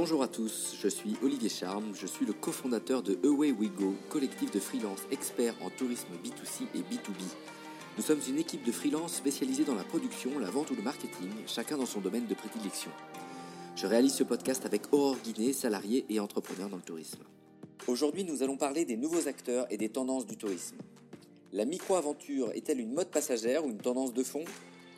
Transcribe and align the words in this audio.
Bonjour 0.00 0.22
à 0.22 0.28
tous, 0.28 0.76
je 0.80 0.86
suis 0.86 1.16
Olivier 1.24 1.48
Charme, 1.48 1.92
je 1.92 2.06
suis 2.06 2.24
le 2.24 2.32
cofondateur 2.32 3.02
de 3.02 3.18
Away 3.26 3.50
We 3.50 3.68
Go, 3.68 3.96
collectif 4.08 4.52
de 4.52 4.60
freelance 4.60 5.00
experts 5.10 5.56
en 5.60 5.70
tourisme 5.70 6.06
B2C 6.24 6.66
et 6.72 6.82
B2B. 6.82 7.20
Nous 7.96 8.04
sommes 8.04 8.20
une 8.28 8.38
équipe 8.38 8.62
de 8.62 8.70
freelance 8.70 9.14
spécialisée 9.14 9.64
dans 9.64 9.74
la 9.74 9.82
production, 9.82 10.38
la 10.38 10.50
vente 10.50 10.70
ou 10.70 10.76
le 10.76 10.82
marketing, 10.82 11.28
chacun 11.48 11.76
dans 11.76 11.84
son 11.84 11.98
domaine 11.98 12.28
de 12.28 12.34
prédilection. 12.34 12.92
Je 13.74 13.88
réalise 13.88 14.14
ce 14.14 14.22
podcast 14.22 14.64
avec 14.64 14.82
Aurore 14.92 15.16
Guinet, 15.24 15.52
salarié 15.52 16.06
et 16.08 16.20
entrepreneur 16.20 16.68
dans 16.68 16.76
le 16.76 16.82
tourisme. 16.82 17.24
Aujourd'hui, 17.88 18.22
nous 18.22 18.44
allons 18.44 18.56
parler 18.56 18.84
des 18.84 18.96
nouveaux 18.96 19.26
acteurs 19.26 19.66
et 19.68 19.78
des 19.78 19.88
tendances 19.88 20.26
du 20.26 20.36
tourisme. 20.36 20.76
La 21.52 21.64
micro-aventure 21.64 22.52
est-elle 22.52 22.78
une 22.78 22.94
mode 22.94 23.08
passagère 23.08 23.66
ou 23.66 23.70
une 23.70 23.78
tendance 23.78 24.14
de 24.14 24.22
fond? 24.22 24.44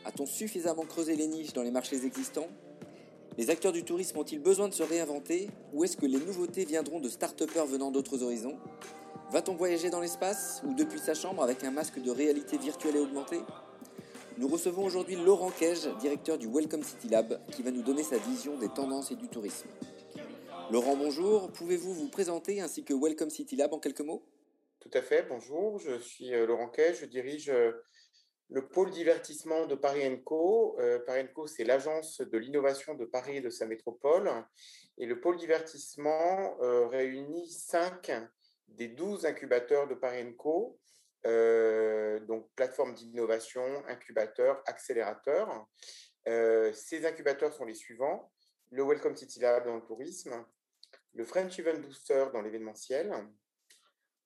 A-t-on 0.05 0.27
suffisamment 0.27 0.84
creusé 0.84 1.17
les 1.17 1.27
niches 1.27 1.55
dans 1.55 1.62
les 1.62 1.70
marchés 1.70 2.05
existants? 2.05 2.48
Les 3.41 3.49
acteurs 3.49 3.73
du 3.73 3.85
tourisme 3.85 4.19
ont-ils 4.19 4.39
besoin 4.39 4.69
de 4.69 4.75
se 4.75 4.83
réinventer 4.83 5.48
ou 5.73 5.83
est-ce 5.83 5.97
que 5.97 6.05
les 6.05 6.19
nouveautés 6.19 6.67
viendront 6.67 7.01
de 7.01 7.09
start 7.09 7.43
venant 7.67 7.91
d'autres 7.91 8.23
horizons? 8.23 8.59
Va-t-on 9.31 9.55
voyager 9.55 9.89
dans 9.89 10.03
l'espace 10.03 10.61
ou 10.67 10.75
depuis 10.75 10.98
sa 10.98 11.15
chambre 11.15 11.43
avec 11.43 11.65
un 11.65 11.71
masque 11.71 12.03
de 12.03 12.11
réalité 12.11 12.59
virtuelle 12.59 12.97
et 12.97 12.98
augmentée? 12.98 13.41
Nous 14.37 14.47
recevons 14.47 14.84
aujourd'hui 14.84 15.17
Laurent 15.17 15.51
Kej, 15.59 15.89
directeur 16.01 16.37
du 16.37 16.48
Welcome 16.48 16.83
City 16.83 17.09
Lab, 17.09 17.41
qui 17.51 17.62
va 17.62 17.71
nous 17.71 17.81
donner 17.81 18.03
sa 18.03 18.19
vision 18.19 18.59
des 18.59 18.69
tendances 18.69 19.11
et 19.11 19.17
du 19.17 19.29
tourisme. 19.29 19.69
Laurent, 20.70 20.97
bonjour. 20.97 21.51
Pouvez-vous 21.51 21.95
vous 21.95 22.09
présenter 22.09 22.61
ainsi 22.61 22.84
que 22.84 22.93
Welcome 22.93 23.31
City 23.31 23.57
Lab 23.57 23.73
en 23.73 23.79
quelques 23.79 24.03
mots? 24.03 24.23
Tout 24.81 24.91
à 24.93 25.01
fait, 25.01 25.25
bonjour, 25.31 25.79
je 25.79 25.98
suis 25.98 26.34
euh, 26.34 26.47
Laurent 26.47 26.69
Quay, 26.69 26.93
je 26.93 27.07
dirige 27.07 27.48
euh, 27.48 27.73
le 28.51 28.67
pôle 28.67 28.91
divertissement 28.91 29.67
de 29.67 29.75
Paris 29.75 30.23
Co. 30.25 30.77
Euh, 30.81 30.98
Paris 31.01 31.29
Co, 31.33 31.47
c'est 31.47 31.65
l'agence 31.65 32.20
de 32.20 32.39
l'innovation 32.39 32.95
de 32.95 33.05
Paris 33.05 33.39
et 33.39 33.41
de 33.41 33.51
sa 33.51 33.67
métropole. 33.67 34.31
Et 34.98 35.07
le 35.07 35.20
pôle 35.20 35.37
divertissement 35.37 36.57
réunit 36.89 37.51
cinq 37.51 38.11
des 38.69 38.89
douze 38.89 39.25
incubateurs 39.25 39.89
de 39.89 39.95
Paris 39.95 40.34
Co. 40.37 40.79
donc 41.25 42.51
plateforme 42.55 42.95
d'innovation, 42.95 43.65
incubateur, 43.89 44.62
accélérateur. 44.67 45.67
ces 46.27 47.07
incubateurs 47.07 47.53
sont 47.55 47.64
les 47.64 47.75
suivants 47.75 48.31
le 48.70 48.85
Welcome 48.85 49.17
City 49.17 49.41
Lab 49.41 49.64
dans 49.64 49.77
le 49.77 49.83
tourisme, 49.83 50.45
le 51.14 51.25
French 51.25 51.59
Event 51.59 51.81
Booster 51.81 52.27
dans 52.33 52.41
l'événementiel, 52.41 53.12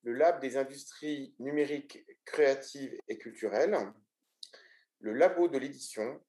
le 0.03 0.13
Lab 0.13 0.39
des 0.39 0.55
industries 0.55 1.33
numériques 1.39 2.05
créatives 2.25 2.95
et 3.07 3.17
culturelles, 3.17 3.75
le 5.05 5.13
Labo 5.13 5.47
de 5.47 5.59
l'édition 5.59 6.19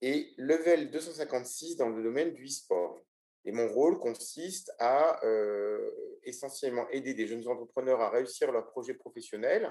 et 0.00 0.32
Level 0.38 0.90
256 0.90 1.76
dans 1.76 1.90
le 1.90 2.02
domaine 2.02 2.32
du 2.32 2.46
e-sport. 2.46 3.04
Et 3.44 3.52
mon 3.52 3.68
rôle 3.68 3.98
consiste 3.98 4.72
à 4.78 5.22
euh, 5.22 6.18
essentiellement 6.22 6.88
aider 6.88 7.12
des 7.12 7.26
jeunes 7.26 7.46
entrepreneurs 7.46 8.00
à 8.00 8.08
réussir 8.08 8.50
leurs 8.50 8.70
projets 8.70 8.94
professionnels 8.94 9.68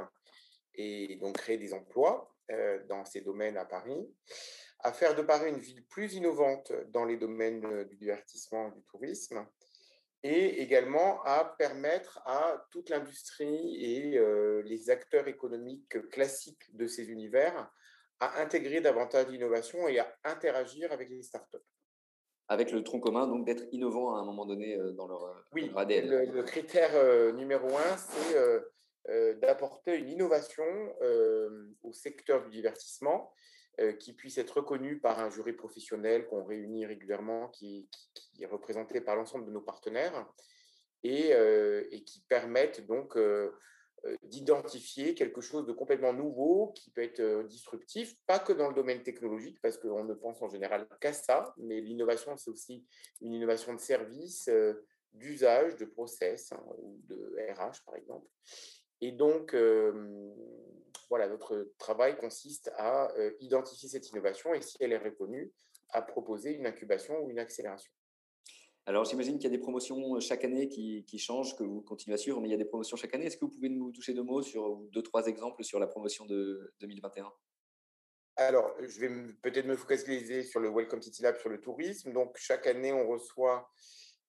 et 0.76 1.16
donc 1.16 1.38
créer 1.38 1.58
des 1.58 1.74
emplois 1.74 2.32
euh, 2.52 2.86
dans 2.88 3.04
ces 3.04 3.22
domaines 3.22 3.58
à 3.58 3.66
Paris, 3.66 4.08
à 4.82 4.94
faire 4.94 5.16
de 5.16 5.24
Paris 5.24 5.50
une 5.50 5.60
ville 5.60 5.84
plus 5.88 6.14
innovante 6.14 6.72
dans 6.90 7.06
les 7.06 7.18
domaines 7.18 7.86
du 7.86 7.96
divertissement 7.96 8.68
et 8.68 8.76
du 8.76 8.84
tourisme, 8.84 9.44
et 10.22 10.62
également 10.62 11.24
à 11.24 11.56
permettre 11.58 12.22
à 12.26 12.64
toute 12.70 12.90
l'industrie 12.90 13.84
et 13.84 14.20
euh, 14.20 14.62
les 14.66 14.92
acteurs 14.92 15.28
économiques 15.28 16.08
classiques 16.12 16.76
de 16.76 16.86
ces 16.86 17.10
univers 17.10 17.72
à 18.22 18.42
intégrer 18.42 18.80
davantage 18.80 19.28
d'innovation 19.28 19.90
et 19.90 20.00
à 20.00 20.16
interagir 20.24 20.92
avec 20.94 21.10
les 21.10 21.22
startups. 21.22 21.58
Avec 22.48 22.72
le 22.72 22.84
tronc 22.84 23.02
commun, 23.02 23.28
donc 23.28 23.46
d'être 23.46 23.66
innovant 23.74 24.16
à 24.16 24.20
un 24.20 24.26
moment 24.26 24.46
donné 24.46 24.78
euh, 24.78 24.92
dans 24.92 25.08
leur, 25.08 25.46
oui, 25.52 25.72
ADN. 25.76 26.10
Le, 26.10 26.26
le 26.26 26.44
critère 26.44 26.92
euh, 26.96 27.34
numéro 27.34 27.68
un, 27.68 27.98
c'est 27.98 29.36
d'apporter 29.42 29.98
une 29.98 30.10
innovation 30.10 30.64
au 31.82 31.92
secteur 31.92 32.44
du 32.44 32.52
divertissement 32.52 33.34
euh, 33.80 33.94
qui 33.94 34.12
puisse 34.12 34.38
être 34.38 34.58
reconnu 34.58 35.00
par 35.00 35.20
un 35.20 35.30
jury 35.30 35.54
professionnel 35.54 36.28
qu'on 36.28 36.44
réunit 36.44 36.86
régulièrement, 36.86 37.48
qui, 37.48 37.88
est 38.40 38.46
représenté 38.46 39.00
par 39.00 39.16
l'ensemble 39.16 39.46
de 39.46 39.52
nos 39.52 39.62
partenaires, 39.62 40.28
et, 41.04 41.34
euh, 41.34 41.88
qui 42.06 42.20
permettent 42.28 42.86
donc 42.86 43.16
euh, 43.16 43.52
d'identifier 44.24 45.14
quelque 45.14 45.42
chose 45.42 45.66
de 45.66 45.74
complètement 45.74 46.14
nouveau 46.14 46.74
qui 46.76 46.90
peut 46.92 47.04
être 47.04 47.44
disruptif, 47.48 48.16
pas 48.26 48.40
que 48.40 48.54
dans 48.54 48.70
le 48.70 48.74
domaine 48.74 49.04
technologique, 49.04 49.60
parce 49.62 49.78
qu'on 49.78 50.04
ne 50.04 50.14
pense 50.14 50.42
en 50.42 50.50
général 50.50 50.88
qu'à 51.00 51.14
ça, 51.14 51.54
mais 51.58 51.82
l'innovation, 51.82 52.36
c'est 52.38 52.50
aussi 52.50 52.86
une 53.22 53.34
innovation 53.34 53.74
de 53.74 53.80
service, 53.80 54.50
d'usage, 55.14 55.76
de 55.76 55.86
process, 55.86 56.52
hein, 56.52 56.64
ou 56.80 57.00
de 57.08 57.36
RH, 57.54 57.86
par 57.86 57.96
exemple. 57.96 58.28
Et 59.02 59.12
donc, 59.12 59.54
voilà, 61.12 61.28
notre 61.28 61.74
travail 61.78 62.16
consiste 62.16 62.72
à 62.78 63.12
euh, 63.18 63.34
identifier 63.42 63.90
cette 63.90 64.10
innovation 64.12 64.54
et 64.54 64.62
si 64.62 64.78
elle 64.80 64.94
est 64.94 64.98
reconnue, 64.98 65.52
à 65.90 66.02
proposer 66.02 66.54
une 66.54 66.66
incubation 66.66 67.20
ou 67.20 67.30
une 67.30 67.40
accélération. 67.40 67.92
Alors, 68.86 69.06
j'imagine 69.06 69.36
qu'il 69.36 69.44
y 69.44 69.48
a 69.48 69.56
des 69.56 69.62
promotions 69.62 70.16
euh, 70.16 70.20
chaque 70.20 70.44
année 70.44 70.68
qui, 70.68 71.20
changent, 71.20 71.56
que 71.56 71.64
vous 71.64 71.82
continuez 71.82 72.16
à 72.16 72.18
suivre, 72.18 72.42
mais 72.42 72.48
il 72.48 72.52
y 72.52 72.56
a 72.56 72.58
des 72.58 72.66
promotions 72.66 72.98
chaque 72.98 73.14
année. 73.14 73.26
Est-ce 73.26 73.38
que 73.38 73.46
vous 73.46 73.52
pouvez 73.52 73.70
nous 73.70 73.92
toucher 73.92 74.14
deux 74.14 74.24
mots 74.24 74.42
sur 74.42 74.78
deux, 74.92 75.04
trois 75.04 75.28
exemples 75.28 75.64
sur 75.64 75.80
la 75.80 75.88
promotion 75.88 76.26
de 76.26 76.74
2021 76.80 77.32
alors, 78.38 78.74
je 78.80 79.00
vais 79.02 79.10
peut-être 79.44 79.68
me 79.68 79.76
focaliser 79.76 80.44
sur 80.44 80.62
le 80.62 80.70
Welcome 80.70 81.02
City 81.02 81.22
Lab, 81.22 81.36
sur 81.38 81.50
le 81.50 81.60
tourisme. 81.60 82.14
Donc, 82.14 82.38
chaque 82.38 82.66
année, 82.66 82.92
on 82.92 83.08
reçoit 83.08 83.70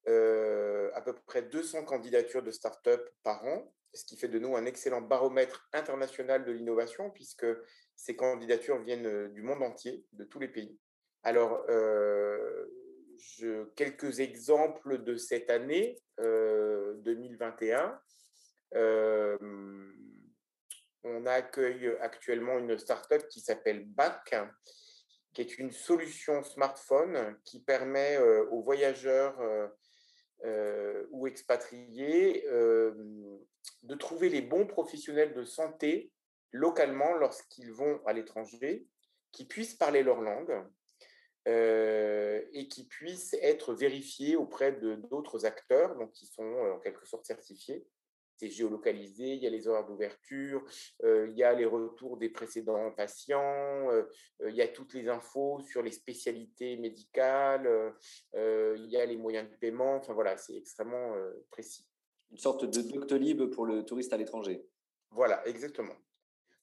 euh, 0.08 0.90
à 0.94 1.00
peu 1.00 1.14
près 1.14 1.42
200 1.42 1.84
candidatures 1.84 2.42
de 2.42 2.50
start-up 2.50 3.08
par 3.22 3.42
an 3.44 3.72
ce 3.94 4.04
qui 4.04 4.16
fait 4.16 4.28
de 4.28 4.38
nous 4.38 4.56
un 4.56 4.64
excellent 4.64 5.00
baromètre 5.00 5.68
international 5.72 6.44
de 6.44 6.52
l'innovation, 6.52 7.10
puisque 7.10 7.46
ces 7.94 8.16
candidatures 8.16 8.80
viennent 8.82 9.06
euh, 9.06 9.28
du 9.28 9.42
monde 9.42 9.62
entier, 9.62 10.06
de 10.12 10.24
tous 10.24 10.38
les 10.38 10.48
pays. 10.48 10.78
Alors, 11.22 11.64
euh, 11.68 12.66
quelques 13.76 14.20
exemples 14.20 15.02
de 15.02 15.16
cette 15.16 15.50
année 15.50 15.98
2021. 16.18 18.00
Euh, 18.74 19.38
on 21.04 21.26
accueille 21.26 21.96
actuellement 22.00 22.58
une 22.58 22.78
start-up 22.78 23.26
qui 23.28 23.40
s'appelle 23.40 23.84
BAC, 23.86 24.34
qui 25.32 25.42
est 25.42 25.58
une 25.58 25.72
solution 25.72 26.42
smartphone 26.42 27.36
qui 27.44 27.60
permet 27.60 28.18
aux 28.50 28.62
voyageurs 28.62 29.36
ou 31.10 31.26
expatriés 31.26 32.44
de 33.82 33.94
trouver 33.96 34.28
les 34.28 34.42
bons 34.42 34.66
professionnels 34.66 35.34
de 35.34 35.44
santé 35.44 36.12
localement 36.52 37.14
lorsqu'ils 37.14 37.72
vont 37.72 38.00
à 38.06 38.12
l'étranger, 38.12 38.86
qui 39.32 39.46
puissent 39.46 39.74
parler 39.74 40.02
leur 40.02 40.20
langue 40.20 40.64
euh, 41.48 42.40
et 42.52 42.68
qui 42.68 42.86
puissent 42.86 43.34
être 43.40 43.74
vérifiés 43.74 44.36
auprès 44.36 44.72
de 44.72 44.94
d'autres 44.94 45.44
acteurs, 45.44 45.96
donc 45.96 46.12
qui 46.12 46.26
sont 46.26 46.42
euh, 46.42 46.74
en 46.74 46.78
quelque 46.80 47.06
sorte 47.06 47.26
certifiés. 47.26 47.86
C'est 48.36 48.48
géolocalisé, 48.48 49.34
il 49.34 49.42
y 49.42 49.46
a 49.46 49.50
les 49.50 49.68
horaires 49.68 49.86
d'ouverture, 49.86 50.64
euh, 51.04 51.28
il 51.30 51.36
y 51.36 51.44
a 51.44 51.52
les 51.52 51.64
retours 51.64 52.16
des 52.16 52.28
précédents 52.28 52.90
patients, 52.90 53.88
il 54.44 54.54
y 54.54 54.62
a 54.62 54.66
toutes 54.66 54.94
les 54.94 55.08
infos 55.08 55.60
sur 55.60 55.80
les 55.80 55.92
spécialités 55.92 56.76
médicales, 56.76 57.68
il 58.34 58.86
y 58.88 58.96
a 58.96 59.06
les 59.06 59.16
moyens 59.16 59.48
de 59.48 59.54
paiement, 59.56 59.94
enfin 59.96 60.12
voilà, 60.12 60.36
c'est 60.36 60.56
extrêmement 60.56 61.14
précis 61.50 61.86
une 62.32 62.38
sorte 62.38 62.64
de 62.64 62.80
Doctolib 62.80 63.44
pour 63.50 63.66
le 63.66 63.84
touriste 63.84 64.12
à 64.12 64.16
l'étranger. 64.16 64.64
Voilà, 65.10 65.46
exactement. 65.46 65.94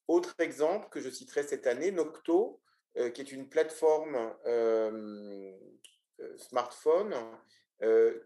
Autre 0.07 0.33
exemple 0.39 0.89
que 0.89 0.99
je 0.99 1.09
citerai 1.09 1.43
cette 1.43 1.67
année, 1.67 1.91
Nocto, 1.91 2.59
qui 2.95 3.21
est 3.21 3.31
une 3.31 3.47
plateforme 3.47 4.33
euh, 4.45 5.51
euh, 6.19 6.37
smartphone 6.37 7.15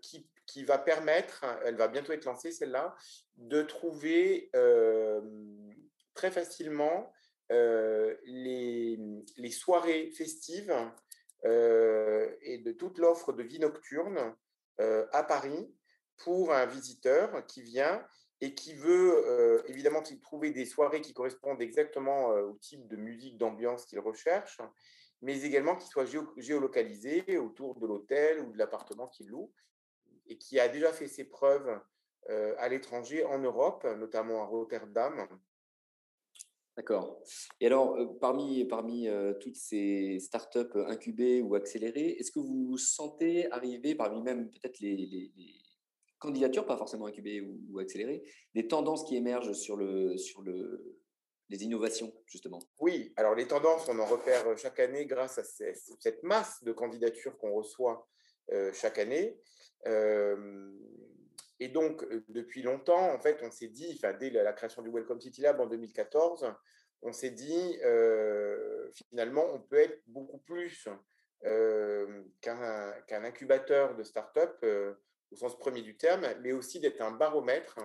qui, 0.02 0.28
qui, 0.48 0.64
va 0.64 0.80
permettre, 0.80 1.46
elle 1.64 1.76
va 1.76 1.88
bientôt 1.88 2.12
être 2.12 2.26
lancée 2.26 2.52
celle-là, 2.52 2.96
de 3.38 3.62
trouver 3.62 4.50
très 6.16 6.32
facilement 6.32 7.14
les, 7.52 9.00
les, 9.38 9.52
soirées 9.52 10.10
festives 10.10 10.74
et 11.44 12.58
de 12.66 12.72
toute 12.72 12.98
l'offre 12.98 13.32
de 13.32 13.44
vie 13.44 13.60
nocturne 13.60 14.36
à 14.80 15.24
Paris 15.24 15.72
pour 16.18 16.52
un 16.52 16.66
visiteur 16.66 17.46
qui 17.46 17.62
vient 17.62 18.04
et 18.44 18.54
qui 18.54 18.74
veut 18.74 19.24
euh, 19.26 19.64
évidemment 19.68 20.04
trouver 20.22 20.52
des 20.52 20.66
soirées 20.66 21.00
qui 21.00 21.14
correspondent 21.14 21.62
exactement 21.62 22.34
euh, 22.34 22.48
au 22.48 22.54
type 22.56 22.90
de 22.90 22.98
musique, 22.98 23.38
d'ambiance 23.38 23.86
qu'il 23.86 24.02
recherche, 24.02 24.60
mais 25.22 25.44
également 25.44 25.78
qui 25.78 25.88
soient 25.88 26.06
géolocalisées 26.36 27.38
autour 27.38 27.80
de 27.80 27.88
l'hôtel 27.88 28.42
ou 28.42 28.52
de 28.52 28.58
l'appartement 28.58 29.08
qu'il 29.08 29.28
loue, 29.28 29.54
et 30.28 30.38
qui 30.38 30.60
a 30.60 30.68
déjà 30.68 30.92
fait 30.92 31.08
ses 31.08 31.24
preuves 31.24 31.80
euh, 32.30 32.54
à 32.58 32.68
l'étranger, 32.68 33.24
en 33.24 33.40
Europe, 33.40 33.86
notamment 33.98 34.44
à 34.44 34.46
Rotterdam, 34.46 35.26
D'accord. 36.76 37.22
Et 37.60 37.68
alors, 37.68 38.18
parmi, 38.20 38.66
parmi 38.66 39.08
toutes 39.40 39.56
ces 39.56 40.18
startups 40.20 40.76
incubées 40.88 41.40
ou 41.40 41.54
accélérées, 41.54 42.18
est-ce 42.18 42.32
que 42.32 42.40
vous 42.40 42.80
sentez 42.80 43.50
arriver, 43.52 43.94
parmi 43.94 44.24
même 44.24 44.50
peut-être 44.50 44.80
les, 44.80 45.32
candidatures, 46.24 46.66
pas 46.66 46.78
forcément 46.78 47.06
incubées 47.06 47.42
ou, 47.42 47.80
accélérées, 47.80 48.24
des 48.56 48.68
tendances 48.68 49.04
qui 49.06 49.16
émergent 49.16 49.54
sur, 49.54 49.76
le, 49.78 50.18
sur 50.18 50.42
le, 50.42 50.98
les 51.50 51.64
innovations, 51.64 52.14
justement 52.26 52.60
Oui, 52.80 53.14
alors 53.16 53.36
les 53.36 53.48
tendances, 53.48 53.88
on 53.88 54.00
en 54.00 54.06
repère 54.06 54.58
chaque 54.58 54.80
année 54.80 55.06
grâce 55.06 55.38
à 55.38 55.44
cette 55.44 56.24
masse 56.24 56.64
de 56.64 56.72
candidatures 56.72 57.38
qu'on 57.38 57.54
reçoit 57.54 58.08
chaque 58.74 58.98
année. 58.98 59.38
Et 61.64 61.70
donc, 61.70 62.04
euh, 62.04 62.26
depuis 62.28 62.62
longtemps, 62.62 63.14
en 63.14 63.20
fait, 63.20 63.40
on 63.42 63.50
s'est 63.50 63.70
dit, 63.70 63.98
dès 64.20 64.30
la 64.32 64.52
création 64.52 64.82
du 64.82 64.90
Welcome 64.90 65.22
City 65.22 65.40
Lab 65.40 65.62
en 65.62 65.66
2014, 65.66 66.54
on 67.02 67.14
s'est 67.14 67.32
dit, 67.32 67.80
euh, 67.86 68.90
finalement, 69.10 69.46
on 69.54 69.60
peut 69.60 69.78
être 69.78 70.02
beaucoup 70.08 70.40
plus 70.40 70.90
euh, 71.46 72.24
qu'un 72.42 73.24
incubateur 73.24 73.96
de 73.96 74.04
start-up 74.04 74.66
au 75.34 75.36
sens 75.36 75.58
premier 75.58 75.82
du 75.82 75.98
terme, 75.98 76.28
mais 76.42 76.52
aussi 76.54 76.80
d'être 76.80 77.02
un 77.02 77.12
baromètre, 77.12 77.78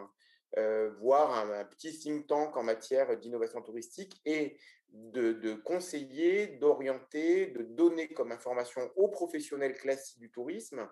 voire 1.00 1.34
un, 1.34 1.64
petit 1.64 1.98
think 1.98 2.26
tank 2.26 2.56
en 2.56 2.62
matière 2.62 3.18
d'innovation 3.18 3.60
touristique 3.60 4.20
et 4.24 4.56
de, 4.88 5.32
de 5.32 5.54
conseiller, 5.54 6.46
d'orienter, 6.46 7.48
de 7.48 7.62
donner 7.62 8.08
comme 8.08 8.32
information 8.32 8.90
aux 8.96 9.08
professionnels 9.08 9.74
classiques 9.74 10.18
du 10.18 10.30
tourisme 10.30 10.88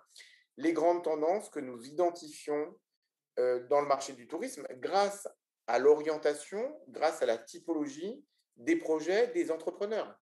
les 0.56 0.72
grandes 0.72 1.04
tendances 1.04 1.48
que 1.50 1.60
nous 1.60 1.84
identifions 1.86 2.74
euh, 3.38 3.66
dans 3.68 3.80
le 3.80 3.86
marché 3.86 4.14
du 4.14 4.26
tourisme 4.26 4.66
grâce 4.76 5.28
à 5.66 5.78
l'orientation, 5.78 6.80
grâce 6.88 7.22
à 7.22 7.26
la 7.26 7.38
typologie 7.38 8.24
des 8.56 8.76
projets 8.76 9.28
des 9.28 9.50
entrepreneurs. 9.50 10.18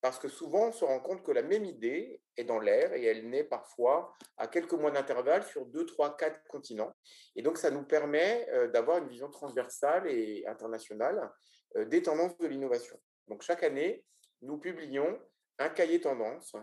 Parce 0.00 0.18
que 0.18 0.28
souvent, 0.28 0.68
on 0.68 0.72
se 0.72 0.84
rend 0.84 1.00
compte 1.00 1.24
que 1.24 1.32
la 1.32 1.42
même 1.42 1.64
idée 1.64 2.20
est 2.36 2.44
dans 2.44 2.60
l'air 2.60 2.92
et 2.92 3.04
elle 3.04 3.28
naît 3.28 3.42
parfois 3.42 4.14
à 4.36 4.46
quelques 4.46 4.74
mois 4.74 4.92
d'intervalle 4.92 5.42
sur 5.42 5.66
deux, 5.66 5.86
trois, 5.86 6.16
quatre 6.16 6.40
continents. 6.46 6.94
Et 7.34 7.42
donc, 7.42 7.58
ça 7.58 7.70
nous 7.70 7.82
permet 7.82 8.48
euh, 8.50 8.68
d'avoir 8.68 8.98
une 8.98 9.08
vision 9.08 9.28
transversale 9.28 10.06
et 10.08 10.46
internationale 10.46 11.30
euh, 11.76 11.84
des 11.84 12.02
tendances 12.02 12.38
de 12.38 12.46
l'innovation. 12.46 13.00
Donc, 13.26 13.42
chaque 13.42 13.64
année, 13.64 14.04
nous 14.40 14.58
publions 14.58 15.18
un 15.58 15.68
cahier 15.68 16.00
tendance 16.00 16.54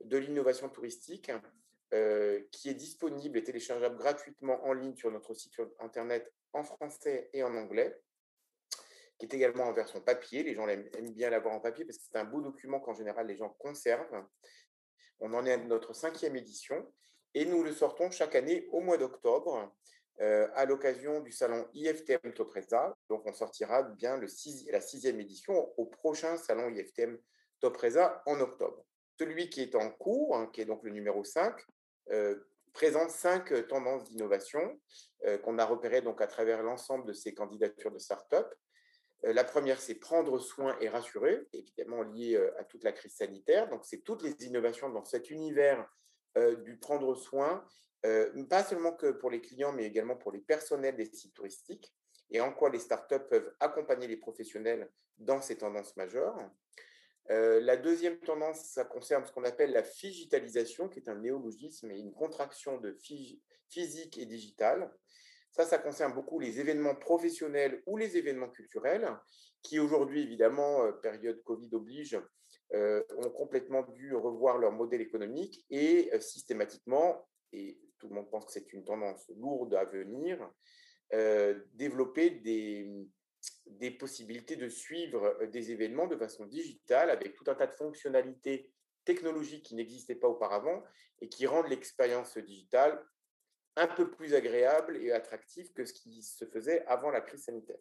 de 0.00 0.18
l'innovation 0.18 0.68
touristique 0.68 1.30
euh, 1.94 2.40
qui 2.50 2.68
est 2.68 2.74
disponible 2.74 3.38
et 3.38 3.44
téléchargeable 3.44 3.96
gratuitement 3.96 4.64
en 4.64 4.72
ligne 4.72 4.96
sur 4.96 5.10
notre 5.12 5.34
site 5.34 5.54
internet 5.78 6.32
en 6.52 6.64
français 6.64 7.30
et 7.32 7.42
en 7.42 7.54
anglais, 7.54 7.96
qui 9.22 9.36
est 9.36 9.38
également 9.38 9.64
en 9.64 9.72
version 9.72 10.00
papier. 10.00 10.42
Les 10.42 10.54
gens 10.54 10.66
aiment, 10.66 10.88
bien 11.12 11.30
l'avoir 11.30 11.54
en 11.54 11.60
papier 11.60 11.84
parce 11.84 11.98
que 11.98 12.04
c'est 12.10 12.18
un 12.18 12.24
beau 12.24 12.40
document 12.40 12.80
qu'en 12.80 12.94
général 12.94 13.28
les 13.28 13.36
gens 13.36 13.50
conservent. 13.50 14.26
On 15.20 15.32
en 15.34 15.46
est 15.46 15.52
à 15.52 15.56
notre 15.58 15.94
cinquième 15.94 16.34
édition 16.34 16.92
et 17.34 17.44
nous 17.44 17.62
le 17.62 17.72
sortons 17.72 18.10
chaque 18.10 18.34
année 18.34 18.68
au 18.72 18.80
mois 18.80 18.98
d'octobre 18.98 19.72
euh, 20.20 20.48
à 20.54 20.64
l'occasion 20.64 21.20
du 21.20 21.30
salon 21.30 21.68
IFTM 21.72 22.32
Topresa. 22.34 22.96
Donc 23.08 23.22
on 23.24 23.32
sortira 23.32 23.84
bien 23.84 24.18
la 24.18 24.80
sixième 24.80 25.20
édition 25.20 25.72
au 25.76 25.86
prochain 25.86 26.36
salon 26.36 26.68
IFTM 26.70 27.16
Topresa 27.60 28.24
en 28.26 28.40
octobre. 28.40 28.84
Celui 29.20 29.50
qui 29.50 29.62
est 29.62 29.76
en 29.76 29.90
cours, 29.90 30.36
hein, 30.36 30.50
qui 30.52 30.62
est 30.62 30.64
donc 30.64 30.82
le 30.82 30.90
numéro 30.90 31.22
5, 31.22 31.54
euh, 32.10 32.40
présente 32.72 33.10
cinq 33.10 33.68
tendances 33.68 34.02
d'innovation 34.04 34.80
euh, 35.26 35.38
qu'on 35.38 35.58
a 35.58 35.64
repérées 35.64 36.00
donc 36.00 36.20
à 36.20 36.26
travers 36.26 36.64
l'ensemble 36.64 37.06
de 37.06 37.12
ces 37.12 37.34
candidatures 37.34 37.92
de 37.92 38.00
start-up. 38.00 38.52
La 39.22 39.44
première, 39.44 39.80
c'est 39.80 39.94
prendre 39.94 40.38
soin 40.38 40.76
et 40.80 40.88
rassurer, 40.88 41.46
évidemment 41.52 42.02
lié 42.02 42.36
à 42.58 42.64
toute 42.64 42.82
la 42.82 42.92
crise 42.92 43.14
sanitaire. 43.14 43.68
Donc, 43.68 43.84
c'est 43.84 44.02
toutes 44.02 44.22
les 44.22 44.34
innovations 44.44 44.88
dans 44.88 45.04
cet 45.04 45.30
univers 45.30 45.88
du 46.64 46.76
prendre 46.78 47.14
soin, 47.14 47.64
pas 48.02 48.64
seulement 48.64 48.92
que 48.92 49.12
pour 49.12 49.30
les 49.30 49.40
clients, 49.40 49.72
mais 49.72 49.84
également 49.84 50.16
pour 50.16 50.32
les 50.32 50.40
personnels 50.40 50.96
des 50.96 51.04
sites 51.04 51.34
touristiques, 51.34 51.94
et 52.32 52.40
en 52.40 52.52
quoi 52.52 52.70
les 52.70 52.78
startups 52.78 53.28
peuvent 53.28 53.54
accompagner 53.60 54.08
les 54.08 54.16
professionnels 54.16 54.90
dans 55.18 55.40
ces 55.40 55.56
tendances 55.56 55.96
majeures. 55.96 56.36
Euh, 57.30 57.60
la 57.60 57.76
deuxième 57.76 58.18
tendance, 58.18 58.64
ça 58.64 58.84
concerne 58.84 59.24
ce 59.24 59.32
qu'on 59.32 59.44
appelle 59.44 59.70
la 59.70 59.82
digitalisation, 59.82 60.88
qui 60.88 60.98
est 60.98 61.08
un 61.08 61.18
néologisme 61.18 61.90
et 61.90 61.98
une 61.98 62.12
contraction 62.12 62.78
de 62.78 62.96
physique 63.68 64.18
et 64.18 64.26
digital. 64.26 64.92
Ça, 65.52 65.64
ça 65.64 65.78
concerne 65.78 66.12
beaucoup 66.14 66.40
les 66.40 66.60
événements 66.60 66.94
professionnels 66.94 67.82
ou 67.86 67.96
les 67.96 68.16
événements 68.16 68.48
culturels, 68.48 69.08
qui 69.62 69.78
aujourd'hui, 69.78 70.22
évidemment, 70.22 70.84
euh, 70.84 70.92
période 70.92 71.42
Covid 71.44 71.68
oblige, 71.72 72.18
euh, 72.74 73.02
ont 73.18 73.30
complètement 73.30 73.82
dû 73.82 74.14
revoir 74.14 74.58
leur 74.58 74.72
modèle 74.72 75.02
économique 75.02 75.64
et 75.70 76.10
systématiquement, 76.20 77.28
et 77.52 77.78
tout 77.98 78.08
le 78.08 78.14
monde 78.14 78.30
pense 78.30 78.46
que 78.46 78.52
c'est 78.52 78.72
une 78.72 78.84
tendance 78.84 79.30
lourde 79.36 79.74
à 79.74 79.84
venir, 79.84 80.50
développer 81.74 82.30
des, 82.30 83.06
des 83.66 83.90
possibilités 83.90 84.56
de 84.56 84.68
suivre 84.68 85.36
euh, 85.40 85.46
des 85.46 85.70
événements 85.70 86.06
de 86.06 86.16
façon 86.16 86.46
digitale 86.46 87.10
avec 87.10 87.34
tout 87.34 87.44
un 87.48 87.54
tas 87.54 87.66
de 87.66 87.74
fonctionnalités 87.74 88.70
technologiques 89.04 89.64
qui 89.64 89.74
n'existaient 89.74 90.14
pas 90.14 90.28
auparavant 90.28 90.82
et 91.20 91.28
qui 91.28 91.46
rendent 91.46 91.68
l'expérience 91.68 92.36
digitale 92.38 93.04
un 93.76 93.86
peu 93.86 94.10
plus 94.10 94.34
agréable 94.34 94.96
et 94.98 95.12
attractive 95.12 95.72
que 95.72 95.84
ce 95.84 95.92
qui 95.92 96.22
se 96.22 96.44
faisait 96.44 96.84
avant 96.86 97.10
la 97.10 97.20
crise 97.20 97.44
sanitaire. 97.44 97.78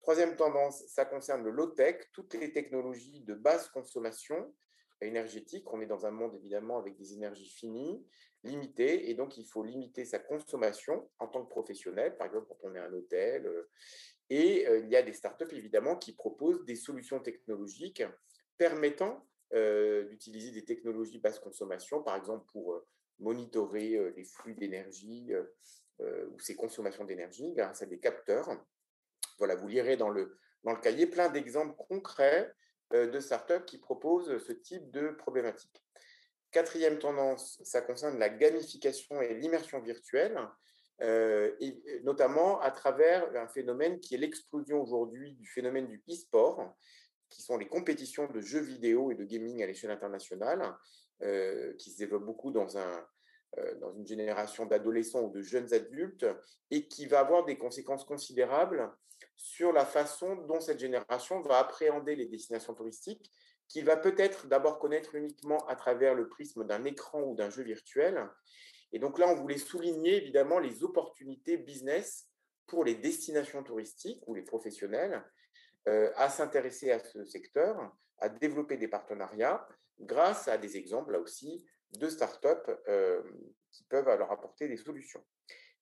Troisième 0.00 0.36
tendance, 0.36 0.84
ça 0.86 1.04
concerne 1.04 1.42
le 1.42 1.50
low-tech, 1.50 1.96
toutes 2.12 2.34
les 2.34 2.52
technologies 2.52 3.22
de 3.22 3.34
basse 3.34 3.68
consommation 3.68 4.54
énergétique. 5.00 5.72
On 5.72 5.80
est 5.80 5.86
dans 5.86 6.06
un 6.06 6.12
monde 6.12 6.34
évidemment 6.36 6.78
avec 6.78 6.96
des 6.96 7.12
énergies 7.14 7.48
finies, 7.48 8.06
limitées, 8.44 9.10
et 9.10 9.14
donc 9.14 9.36
il 9.36 9.46
faut 9.46 9.64
limiter 9.64 10.04
sa 10.04 10.20
consommation 10.20 11.10
en 11.18 11.26
tant 11.26 11.44
que 11.44 11.50
professionnel, 11.50 12.16
par 12.16 12.28
exemple 12.28 12.46
quand 12.48 12.58
on 12.62 12.74
est 12.76 12.78
un 12.78 12.92
hôtel, 12.92 13.46
euh, 13.46 13.68
et 14.30 14.66
il 14.80 14.88
y 14.88 14.96
a 14.96 15.02
des 15.02 15.12
startups, 15.12 15.52
évidemment, 15.52 15.94
qui 15.94 16.12
proposent 16.12 16.64
des 16.64 16.74
solutions 16.74 17.20
technologiques 17.20 18.02
permettant 18.58 19.24
d'utiliser 19.52 20.50
des 20.50 20.64
technologies 20.64 21.20
basse 21.20 21.38
consommation, 21.38 22.02
par 22.02 22.16
exemple 22.16 22.44
pour 22.50 22.82
monitorer 23.18 24.12
les 24.16 24.24
flux 24.24 24.54
d'énergie 24.54 25.32
ou 26.00 26.38
ses 26.38 26.54
consommations 26.54 27.04
d'énergie 27.04 27.52
grâce 27.54 27.82
à 27.82 27.86
des 27.86 27.98
capteurs. 27.98 28.48
Voilà, 29.38 29.54
vous 29.54 29.68
lirez 29.68 29.96
dans 29.96 30.10
le, 30.10 30.36
dans 30.64 30.72
le 30.72 30.80
cahier 30.80 31.06
plein 31.06 31.28
d'exemples 31.28 31.74
concrets 31.76 32.52
de 32.92 33.20
startups 33.20 33.64
qui 33.66 33.78
proposent 33.78 34.38
ce 34.38 34.52
type 34.52 34.90
de 34.90 35.08
problématique. 35.08 35.82
Quatrième 36.50 36.98
tendance, 36.98 37.60
ça 37.64 37.82
concerne 37.82 38.18
la 38.18 38.28
gamification 38.28 39.20
et 39.20 39.34
l'immersion 39.34 39.80
virtuelle. 39.80 40.38
Euh, 41.02 41.54
et 41.60 42.00
notamment 42.04 42.58
à 42.60 42.70
travers 42.70 43.28
un 43.36 43.48
phénomène 43.48 44.00
qui 44.00 44.14
est 44.14 44.18
l'explosion 44.18 44.80
aujourd'hui 44.80 45.34
du 45.34 45.46
phénomène 45.46 45.86
du 45.86 46.02
e-sport, 46.08 46.74
qui 47.28 47.42
sont 47.42 47.58
les 47.58 47.68
compétitions 47.68 48.26
de 48.28 48.40
jeux 48.40 48.60
vidéo 48.60 49.10
et 49.10 49.14
de 49.14 49.24
gaming 49.24 49.62
à 49.62 49.66
l'échelle 49.66 49.90
internationale, 49.90 50.74
euh, 51.22 51.74
qui 51.74 51.90
se 51.90 51.98
développent 51.98 52.24
beaucoup 52.24 52.50
dans, 52.50 52.78
un, 52.78 53.06
euh, 53.58 53.74
dans 53.76 53.92
une 53.92 54.06
génération 54.06 54.66
d'adolescents 54.66 55.22
ou 55.22 55.30
de 55.30 55.42
jeunes 55.42 55.72
adultes, 55.72 56.26
et 56.70 56.88
qui 56.88 57.06
va 57.06 57.20
avoir 57.20 57.44
des 57.44 57.58
conséquences 57.58 58.04
considérables 58.04 58.90
sur 59.36 59.72
la 59.72 59.84
façon 59.84 60.36
dont 60.46 60.60
cette 60.60 60.78
génération 60.78 61.40
va 61.42 61.58
appréhender 61.58 62.16
les 62.16 62.26
destinations 62.26 62.74
touristiques, 62.74 63.30
qu'il 63.68 63.84
va 63.84 63.96
peut-être 63.96 64.46
d'abord 64.46 64.78
connaître 64.78 65.14
uniquement 65.14 65.66
à 65.66 65.74
travers 65.74 66.14
le 66.14 66.28
prisme 66.28 66.64
d'un 66.64 66.84
écran 66.84 67.22
ou 67.22 67.34
d'un 67.34 67.50
jeu 67.50 67.62
virtuel, 67.62 68.28
et 68.92 68.98
donc 68.98 69.18
là, 69.18 69.28
on 69.28 69.34
voulait 69.34 69.58
souligner 69.58 70.16
évidemment 70.16 70.58
les 70.58 70.82
opportunités 70.82 71.56
business 71.56 72.28
pour 72.66 72.84
les 72.84 72.94
destinations 72.94 73.62
touristiques 73.62 74.22
ou 74.26 74.34
les 74.34 74.42
professionnels 74.42 75.24
euh, 75.88 76.10
à 76.16 76.28
s'intéresser 76.28 76.90
à 76.90 76.98
ce 76.98 77.24
secteur, 77.24 77.94
à 78.18 78.28
développer 78.28 78.76
des 78.76 78.88
partenariats 78.88 79.66
grâce 80.00 80.48
à 80.48 80.58
des 80.58 80.76
exemples, 80.76 81.12
là 81.12 81.20
aussi, 81.20 81.64
de 81.92 82.08
startups 82.08 82.70
euh, 82.88 83.22
qui 83.70 83.84
peuvent 83.84 84.06
leur 84.06 84.30
apporter 84.30 84.68
des 84.68 84.76
solutions. 84.76 85.24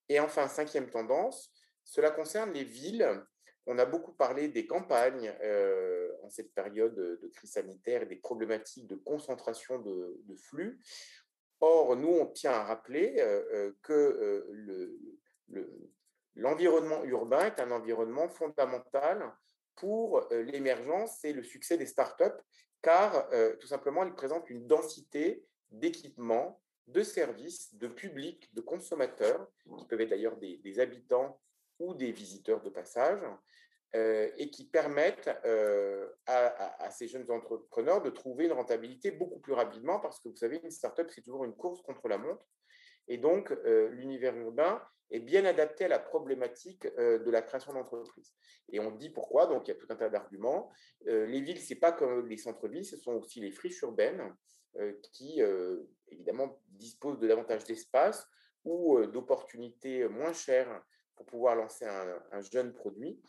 Et 0.09 0.21
enfin, 0.21 0.49
cinquième 0.49 0.91
tendance, 0.91 1.53
cela 1.85 2.11
concerne 2.11 2.53
les 2.53 2.65
villes. 2.65 3.25
On 3.67 3.79
a 3.79 3.87
beaucoup 3.87 4.13
parlé 4.13 4.49
des 4.49 4.67
campagnes 4.67 5.35
euh, 5.43 6.13
en 6.23 6.29
cette 6.29 6.53
période 6.53 6.95
de 6.95 7.29
crise 7.29 7.53
sanitaire 7.53 8.03
et 8.03 8.07
des 8.07 8.17
problématiques 8.17 8.87
de 8.87 8.97
concentration 8.97 9.79
de, 9.79 10.21
de 10.25 10.37
flux. 10.37 10.81
Or, 11.61 11.97
nous, 11.97 12.11
on 12.11 12.27
tient 12.27 12.53
à 12.53 12.65
rappeler 12.65 13.15
que 13.83 14.99
l'environnement 16.35 17.03
urbain 17.05 17.47
est 17.47 17.61
un 17.61 17.71
environnement 17.71 18.29
fondamental 18.29 19.33
pour 19.77 20.29
l'émergence 20.31 21.25
et 21.25 21.33
le 21.33 21.43
succès 21.43 21.79
des 21.79 21.87
startups, 21.87 22.43
car 22.85 23.29
tout 23.59 23.67
simplement, 23.67 24.05
il 24.05 24.15
présente 24.15 24.49
une 24.51 24.67
densité 24.67 25.45
d'équipements, 25.71 26.61
de 26.87 27.03
services, 27.03 27.75
de 27.75 27.89
publics, 27.89 28.55
de 28.55 28.61
consommateurs, 28.61 29.49
qui 29.79 29.87
peuvent 29.87 30.03
être 30.03 30.11
d'ailleurs 30.11 30.37
des, 30.37 30.79
habitants 30.79 31.41
ou 31.79 31.95
des 31.95 32.13
visiteurs 32.13 32.61
de 32.61 32.69
passage, 32.69 33.23
et 33.95 34.51
qui 34.51 34.67
permettent 34.67 35.31
à, 36.27 36.91
ces 36.91 37.09
jeunes 37.09 37.31
entrepreneurs 37.31 38.03
de 38.03 38.11
trouver 38.11 38.45
une 38.45 38.53
rentabilité 38.53 39.11
beaucoup 39.11 39.41
plus 39.41 39.55
rapidement 39.55 39.99
parce 39.99 40.21
que 40.21 40.29
vous 40.29 40.37
savez, 40.37 40.61
une 40.63 40.71
startup, 40.71 41.11
c'est 41.11 41.23
toujours 41.23 41.45
une 41.45 41.57
course 41.57 41.81
contre 41.81 42.07
la 42.09 42.19
montre. 42.19 42.47
Et 43.09 43.17
donc, 43.17 43.51
l'univers 43.65 44.37
urbain 44.37 44.83
est 45.11 45.21
bien 45.21 45.45
adapté 45.45 45.85
à 45.85 45.89
la 45.89 45.99
problématique 45.99 46.87
de 46.87 47.31
la 47.31 47.43
création 47.43 47.73
d'entreprises. 47.73 48.33
Et 48.71 48.81
on 48.81 48.91
dit 48.91 49.11
pourquoi, 49.11 49.47
donc 49.47 49.67
il 49.67 49.71
y 49.71 49.75
a 49.75 49.77
tout 49.77 49.87
un 49.91 49.97
tas 49.97 50.09
d'arguments. 50.09 50.71
les 51.05 51.41
villes, 51.41 51.61
ce 51.61 51.75
n'est 51.75 51.81
pas 51.81 51.93
comme 51.93 52.27
les 52.27 52.37
centres-villes, 52.37 52.85
ce 52.85 52.97
sont 52.97 53.15
aussi 53.15 53.41
les 53.41 53.51
friches 53.51 53.83
urbaines 53.83 54.35
qui, 55.13 55.41
évidemment, 56.09 56.61
disposent 56.69 57.19
de 57.19 57.29
davantage 57.29 57.65
d'espace 57.65 58.27
ou 58.65 59.05
d'opportunités 59.07 60.09
moins 60.09 60.33
chères 60.33 60.83
pour 61.17 61.27
pouvoir 61.27 61.55
lancer 61.55 61.85
un, 61.85 62.41
jeune 62.41 62.73
produit 62.73 63.21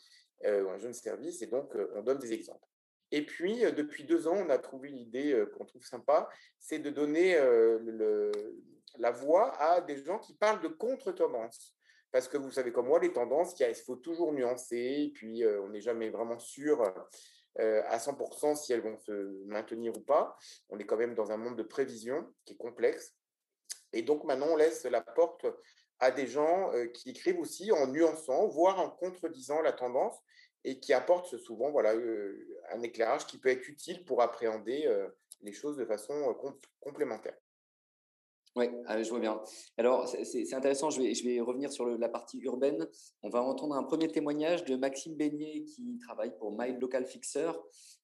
ou 0.44 0.70
un 0.70 0.80
jeune 0.80 0.94
service. 0.94 1.42
Et 1.42 1.48
donc, 1.48 1.74
on 1.94 2.02
donne 2.02 2.20
des 2.20 2.34
exemples. 2.34 2.68
Et 3.12 3.26
puis, 3.26 3.60
depuis 3.72 4.04
deux 4.04 4.28
ans, 4.28 4.36
on 4.36 4.50
a 4.50 4.58
trouvé 4.58 4.90
une 4.90 4.98
idée 4.98 5.42
qu'on 5.56 5.66
trouve 5.66 5.86
sympa, 5.86 6.28
c'est 6.60 6.80
de 6.80 6.90
donner 6.90 7.38
la 8.98 9.12
voix 9.12 9.54
à 9.62 9.82
des 9.82 10.04
gens 10.04 10.20
qui 10.20 10.34
parlent 10.36 10.62
de 10.62 10.68
contre-tendances. 10.68 11.76
Parce 12.12 12.28
que 12.28 12.38
vous 12.38 12.52
savez 12.52 12.72
comme 12.72 12.88
moi, 12.88 13.00
les 13.00 13.12
tendances, 13.12 13.60
il 13.60 13.76
faut 13.76 13.98
toujours 13.98 14.32
nuancer, 14.32 14.78
et 14.78 15.12
puis 15.14 15.44
on 15.46 15.70
n'est 15.70 15.82
jamais 15.82 16.10
vraiment 16.10 16.40
sûr 16.40 16.82
à 17.58 17.98
100% 17.98 18.56
si 18.56 18.74
elles 18.74 18.82
vont 18.82 18.98
se 18.98 19.46
maintenir 19.46 19.96
ou 19.98 20.02
pas. 20.02 20.36
On 20.70 20.80
est 20.80 20.86
quand 20.86 20.98
même 20.98 21.16
dans 21.16 21.32
un 21.32 21.38
monde 21.38 21.58
de 21.58 21.64
prévision 21.64 22.26
qui 22.46 22.54
est 22.54 22.58
complexe. 22.58 23.14
Et 23.94 24.02
donc 24.02 24.24
maintenant, 24.24 24.48
on 24.52 24.56
laisse 24.56 24.84
la 24.86 25.02
porte 25.02 25.46
à 26.00 26.12
des 26.12 26.28
gens 26.28 26.72
qui 26.94 27.12
écrivent 27.12 27.40
aussi 27.40 27.72
en 27.72 27.88
nuançant, 27.88 28.48
voire 28.48 28.80
en 28.80 28.90
contredisant 28.90 29.62
la 29.62 29.72
tendance, 29.72 30.18
et 30.66 30.80
qui 30.80 30.92
apportent 30.92 31.38
souvent 31.38 31.72
voilà, 31.72 31.94
un 32.74 32.82
éclairage 32.82 33.26
qui 33.26 33.38
peut 33.38 33.50
être 33.50 33.70
utile 33.70 34.04
pour 34.04 34.22
appréhender 34.22 34.90
les 35.42 35.54
choses 35.54 35.78
de 35.78 35.86
façon 35.86 36.36
complémentaire. 36.82 37.38
Oui, 38.56 38.68
ah, 38.86 39.04
je 39.04 39.10
vois 39.10 39.20
bien. 39.20 39.42
Alors, 39.78 40.08
c'est 40.08 40.54
intéressant, 40.54 40.90
je 40.90 41.02
vais, 41.02 41.42
revenir 41.42 41.74
sur 41.74 41.86
la 41.86 42.08
partie 42.08 42.40
urbaine. 42.40 42.88
On 43.22 43.30
va 43.30 43.44
entendre 43.44 43.76
un 43.76 43.84
premier 43.84 44.08
témoignage 44.08 44.64
de 44.64 44.78
Maxime 44.78 45.16
Beignet 45.16 45.66
qui 45.66 45.98
travaille 45.98 46.34
pour 46.38 46.58
My 46.58 46.72
Local 46.80 47.06
Fixer. 47.06 47.52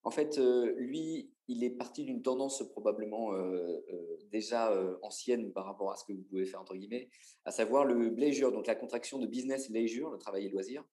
En 0.04 0.12
fait, 0.12 0.38
euh, 0.40 0.74
lui, 0.78 1.32
il 1.48 1.64
est 1.64 1.70
parti 1.70 2.04
d'une 2.04 2.22
tendance 2.22 2.68
probablement 2.70 3.34
euh, 3.34 3.82
euh, 3.94 4.18
déjà 4.30 4.78
ancienne 5.04 5.54
par 5.54 5.66
rapport 5.66 5.92
à 5.92 5.96
ce 5.96 6.04
que 6.04 6.12
vous 6.12 6.24
pouvez 6.24 6.46
faire, 6.46 6.60
entre 6.60 6.76
guillemets, 6.76 7.10
à 7.46 7.52
savoir 7.52 7.86
le 7.86 8.10
leisure, 8.10 8.52
donc 8.52 8.68
la 8.68 8.76
contraction 8.76 9.20
de 9.20 9.28
business 9.28 9.70
leisure, 9.70 10.12
le 10.12 10.18
travail 10.18 10.48
et 10.48 10.50
loisir. 10.50 10.84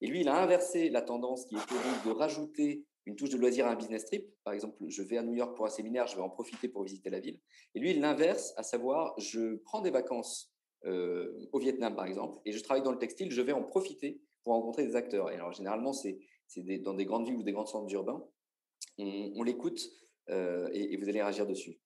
Et 0.00 0.06
lui, 0.06 0.20
il 0.20 0.28
a 0.28 0.40
inversé 0.40 0.90
la 0.90 1.02
tendance 1.02 1.44
qui 1.46 1.56
était 1.56 2.08
de 2.08 2.10
rajouter 2.10 2.84
une 3.06 3.16
touche 3.16 3.30
de 3.30 3.38
loisir 3.38 3.66
à 3.66 3.70
un 3.70 3.74
business 3.74 4.04
trip. 4.04 4.26
Par 4.44 4.52
exemple, 4.52 4.76
je 4.86 5.02
vais 5.02 5.16
à 5.16 5.22
New 5.22 5.34
York 5.34 5.56
pour 5.56 5.66
un 5.66 5.70
séminaire, 5.70 6.06
je 6.06 6.14
vais 6.14 6.22
en 6.22 6.28
profiter 6.28 6.68
pour 6.68 6.84
visiter 6.84 7.10
la 7.10 7.20
ville. 7.20 7.40
Et 7.74 7.80
lui, 7.80 7.92
il 7.92 8.00
l'inverse, 8.00 8.52
à 8.56 8.62
savoir, 8.62 9.18
je 9.18 9.56
prends 9.56 9.80
des 9.80 9.90
vacances 9.90 10.52
euh, 10.84 11.48
au 11.52 11.58
Vietnam, 11.58 11.96
par 11.96 12.04
exemple, 12.04 12.38
et 12.44 12.52
je 12.52 12.62
travaille 12.62 12.84
dans 12.84 12.92
le 12.92 12.98
textile, 12.98 13.32
je 13.32 13.42
vais 13.42 13.52
en 13.52 13.62
profiter 13.62 14.20
pour 14.44 14.52
rencontrer 14.52 14.86
des 14.86 14.94
acteurs. 14.94 15.30
Et 15.30 15.34
alors, 15.34 15.52
généralement, 15.52 15.92
c'est 15.92 16.18
dans 16.82 16.94
des 16.94 17.04
grandes 17.06 17.26
villes 17.26 17.36
ou 17.36 17.42
des 17.42 17.52
grands 17.52 17.66
centres 17.66 17.92
urbains. 17.92 18.22
On, 18.98 19.42
l'écoute 19.42 19.80
euh, 20.28 20.68
et, 20.72 20.96
vous 20.96 21.08
allez 21.08 21.22
réagir 21.22 21.46
dessus. 21.46 21.78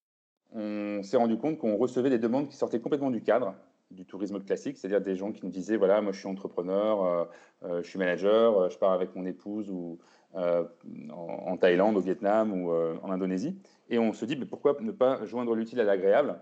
On 0.50 1.02
s'est 1.02 1.16
rendu 1.16 1.38
compte 1.38 1.58
qu'on 1.58 1.76
recevait 1.76 2.10
des 2.10 2.18
demandes 2.18 2.48
qui 2.48 2.56
sortaient 2.56 2.80
complètement 2.80 3.10
du 3.10 3.22
cadre 3.22 3.54
du 3.92 4.04
tourisme 4.04 4.40
classique, 4.40 4.78
c'est-à-dire 4.78 5.00
des 5.00 5.16
gens 5.16 5.32
qui 5.32 5.44
nous 5.44 5.50
disaient 5.50 5.76
voilà, 5.76 6.00
moi 6.00 6.12
je 6.12 6.18
suis 6.18 6.28
entrepreneur, 6.28 7.28
euh, 7.62 7.82
je 7.82 7.88
suis 7.88 7.98
manager, 7.98 8.70
je 8.70 8.78
pars 8.78 8.92
avec 8.92 9.14
mon 9.14 9.24
épouse 9.24 9.70
ou, 9.70 9.98
euh, 10.34 10.64
en, 11.10 11.58
Thaïlande, 11.58 11.96
au 11.96 12.00
Vietnam 12.00 12.52
ou 12.52 12.72
euh, 12.72 12.96
en 13.02 13.10
Indonésie. 13.10 13.58
Et 13.90 13.98
on 13.98 14.14
se 14.14 14.24
dit, 14.24 14.36
mais 14.36 14.46
pourquoi 14.46 14.74
ne 14.80 14.90
pas 14.90 15.22
joindre 15.26 15.54
l'utile 15.54 15.78
à 15.80 15.84
l'agréable 15.84 16.40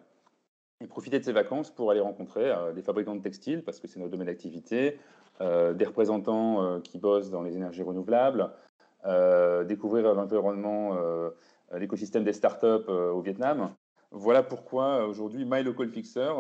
et 0.80 0.86
profiter 0.86 1.18
de 1.18 1.24
ces 1.24 1.32
vacances 1.32 1.70
pour 1.72 1.90
aller 1.90 1.98
rencontrer 1.98 2.52
euh, 2.52 2.72
des 2.72 2.82
fabricants 2.82 3.16
de 3.16 3.20
textiles, 3.20 3.64
parce 3.64 3.80
que 3.80 3.88
c'est 3.88 3.98
notre 3.98 4.12
domaine 4.12 4.28
d'activité, 4.28 4.98
des 5.40 5.86
représentants 5.86 6.82
qui 6.82 6.98
bossent 6.98 7.30
dans 7.30 7.40
les 7.40 7.56
énergies 7.56 7.82
renouvelables, 7.82 8.52
découvrir 9.66 10.12
l'environnement, 10.12 10.98
l'écosystème 11.72 12.24
des 12.24 12.34
startups 12.34 12.90
au 12.90 13.22
Vietnam. 13.22 13.70
Voilà 14.10 14.42
pourquoi 14.42 15.06
aujourd'hui, 15.06 15.46
My 15.46 15.62
Local 15.62 15.88
Fixer, 15.88 16.30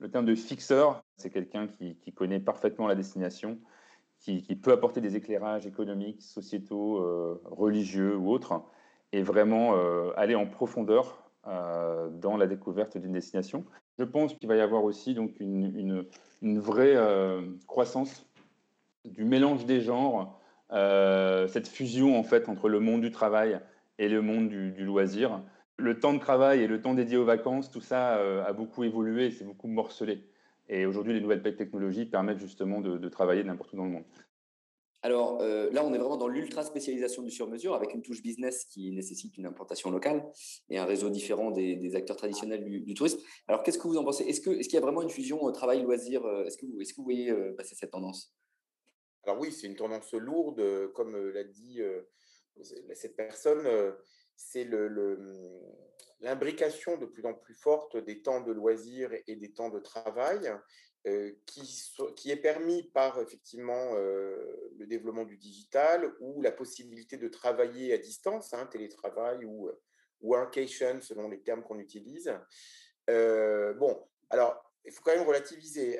le 0.00 0.10
terme 0.10 0.26
de 0.26 0.34
fixeur, 0.34 1.02
c'est 1.16 1.30
quelqu'un 1.30 1.66
qui, 1.66 2.12
connaît 2.12 2.40
parfaitement 2.40 2.86
la 2.86 2.94
destination, 2.94 3.58
qui, 4.20 4.42
peut 4.56 4.72
apporter 4.72 5.00
des 5.00 5.16
éclairages 5.16 5.66
économiques, 5.66 6.22
sociétaux, 6.22 6.98
euh, 6.98 7.40
religieux 7.44 8.16
ou 8.16 8.30
autres, 8.30 8.62
et 9.12 9.22
vraiment 9.22 9.74
euh, 9.74 10.10
aller 10.16 10.34
en 10.34 10.46
profondeur 10.46 11.30
euh, 11.46 12.08
dans 12.10 12.36
la 12.36 12.46
découverte 12.46 12.98
d'une 12.98 13.12
destination. 13.12 13.64
Je 13.98 14.04
pense 14.04 14.34
qu'il 14.34 14.48
va 14.48 14.56
y 14.56 14.60
avoir 14.60 14.84
aussi 14.84 15.14
donc 15.14 15.38
une, 15.40 16.04
vraie 16.42 16.96
croissance 17.66 18.26
du 19.04 19.24
mélange 19.24 19.66
des 19.66 19.80
genres, 19.80 20.38
cette 20.70 21.66
fusion 21.66 22.16
en 22.16 22.22
fait 22.22 22.48
entre 22.48 22.68
le 22.68 22.78
monde 22.78 23.00
du 23.00 23.10
travail 23.10 23.58
et 23.98 24.08
le 24.08 24.22
monde 24.22 24.48
du 24.48 24.84
loisir. 24.84 25.40
Le 25.78 25.98
temps 25.98 26.12
de 26.12 26.18
travail 26.18 26.60
et 26.60 26.66
le 26.66 26.82
temps 26.82 26.94
dédié 26.94 27.16
aux 27.16 27.24
vacances, 27.24 27.70
tout 27.70 27.80
ça 27.80 28.14
a 28.44 28.52
beaucoup 28.52 28.84
évolué, 28.84 29.30
c'est 29.30 29.44
beaucoup 29.44 29.68
morcelé. 29.68 30.28
Et 30.68 30.84
aujourd'hui, 30.86 31.14
les 31.14 31.20
nouvelles 31.20 31.42
technologies 31.42 32.04
permettent 32.04 32.40
justement 32.40 32.80
de, 32.80 33.08
travailler 33.08 33.42
n'importe 33.42 33.72
où 33.72 33.76
dans 33.76 33.84
le 33.84 33.90
monde. 33.90 34.04
Alors 35.02 35.40
euh, 35.40 35.70
là, 35.70 35.84
on 35.84 35.94
est 35.94 35.98
vraiment 35.98 36.16
dans 36.16 36.26
l'ultra 36.26 36.64
spécialisation 36.64 37.22
du 37.22 37.30
sur-mesure 37.30 37.74
avec 37.74 37.94
une 37.94 38.02
touche 38.02 38.20
business 38.20 38.64
qui 38.64 38.90
nécessite 38.90 39.38
une 39.38 39.46
implantation 39.46 39.90
locale 39.90 40.28
et 40.70 40.78
un 40.78 40.84
réseau 40.84 41.08
différent 41.08 41.52
des, 41.52 41.94
acteurs 41.94 42.16
traditionnels 42.16 42.64
du, 42.64 42.94
tourisme. 42.94 43.20
Alors 43.46 43.62
qu'est-ce 43.62 43.78
que 43.78 43.86
vous 43.86 43.96
en 43.96 44.04
pensez? 44.04 44.24
Est-ce 44.24 44.40
qu'il 44.40 44.54
est 44.54 44.72
y 44.72 44.76
a 44.76 44.80
vraiment 44.80 45.02
une 45.02 45.10
fusion 45.10 45.50
travail-loisir 45.52 46.26
Est-ce 46.44 46.56
que, 46.58 46.66
vous, 46.66 46.80
est 46.80 46.84
que 46.84 46.96
vous 46.96 47.04
voyez 47.04 47.30
euh, 47.30 47.54
passer 47.56 47.76
cette 47.76 47.92
tendance? 47.92 48.34
Alors 49.22 49.38
oui, 49.40 49.52
c'est 49.52 49.68
une 49.68 49.76
tendance 49.76 50.12
lourde, 50.12 50.60
comme 50.94 51.14
euh, 51.14 51.30
l'a 51.32 51.44
dit 51.44 51.80
cette 52.94 53.14
personne. 53.14 53.68
C'est 54.38 54.64
le, 54.64 55.18
l'imbrication 56.20 56.96
de 56.96 57.06
plus 57.06 57.26
en 57.26 57.34
plus 57.34 57.54
forte 57.54 57.96
des 57.96 58.22
temps 58.22 58.40
de 58.40 58.52
loisirs 58.52 59.10
et 59.26 59.36
des 59.36 59.52
temps 59.52 59.68
de 59.68 59.80
travail, 59.80 60.50
euh, 61.06 61.32
qui, 61.46 61.92
qui, 62.16 62.30
est 62.30 62.36
permis 62.36 62.84
par 62.90 63.20
effectivement 63.20 63.94
euh, 63.94 64.70
le 64.78 64.86
développement 64.86 65.24
du 65.24 65.36
digital 65.36 66.12
ou 66.20 66.40
la 66.40 66.52
possibilité 66.52 67.16
de 67.16 67.28
travailler 67.28 67.92
à 67.92 67.98
distance, 67.98 68.54
hein, 68.54 68.66
télétravail 68.66 69.44
ou 69.44 69.68
euh, 69.68 69.80
workation 70.20 71.00
selon 71.00 71.28
les 71.28 71.40
termes 71.40 71.62
qu'on 71.62 71.78
utilise. 71.78 72.32
bon, 73.06 74.08
alors 74.30 74.67
il 74.88 74.92
faut 74.92 75.02
quand 75.04 75.14
même 75.14 75.26
relativiser. 75.26 75.98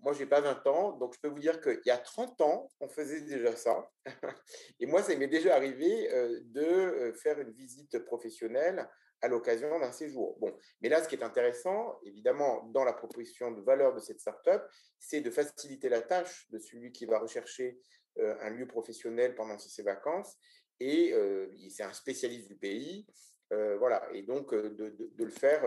moi, 0.00 0.12
je 0.12 0.20
n'ai 0.20 0.26
pas 0.26 0.40
20 0.40 0.66
ans, 0.66 0.92
donc 0.92 1.14
je 1.14 1.20
peux 1.20 1.28
vous 1.28 1.38
dire 1.38 1.60
qu'il 1.60 1.80
y 1.86 1.90
a 1.90 1.98
30 1.98 2.40
ans, 2.40 2.70
on 2.80 2.88
faisait 2.88 3.20
déjà 3.20 3.54
ça. 3.54 3.88
Et 4.80 4.86
moi, 4.86 5.02
ça 5.02 5.14
m'est 5.16 5.28
déjà 5.28 5.54
arrivé 5.54 6.08
de 6.44 7.12
faire 7.22 7.38
une 7.38 7.52
visite 7.52 7.98
professionnelle 8.00 8.88
à 9.24 9.28
l'occasion 9.28 9.80
d'un 9.80 9.90
séjour. 9.90 10.36
Bon, 10.38 10.54
mais 10.82 10.90
là, 10.90 11.02
ce 11.02 11.08
qui 11.08 11.14
est 11.14 11.22
intéressant, 11.24 11.98
évidemment, 12.04 12.64
dans 12.74 12.84
la 12.84 12.92
proposition 12.92 13.50
de 13.52 13.62
valeur 13.62 13.94
de 13.94 14.00
cette 14.00 14.20
startup, 14.20 14.62
c'est 14.98 15.22
de 15.22 15.30
faciliter 15.30 15.88
la 15.88 16.02
tâche 16.02 16.46
de 16.50 16.58
celui 16.58 16.92
qui 16.92 17.06
va 17.06 17.18
rechercher 17.18 17.80
euh, 18.18 18.36
un 18.42 18.50
lieu 18.50 18.66
professionnel 18.66 19.34
pendant 19.34 19.58
ses 19.58 19.82
vacances. 19.82 20.36
Et 20.78 21.14
euh, 21.14 21.50
c'est 21.70 21.84
un 21.84 21.92
spécialiste 21.94 22.48
du 22.48 22.56
pays, 22.56 23.06
euh, 23.52 23.78
voilà. 23.78 24.06
Et 24.12 24.22
donc 24.22 24.54
de, 24.54 25.10
le 25.16 25.30
faire, 25.30 25.62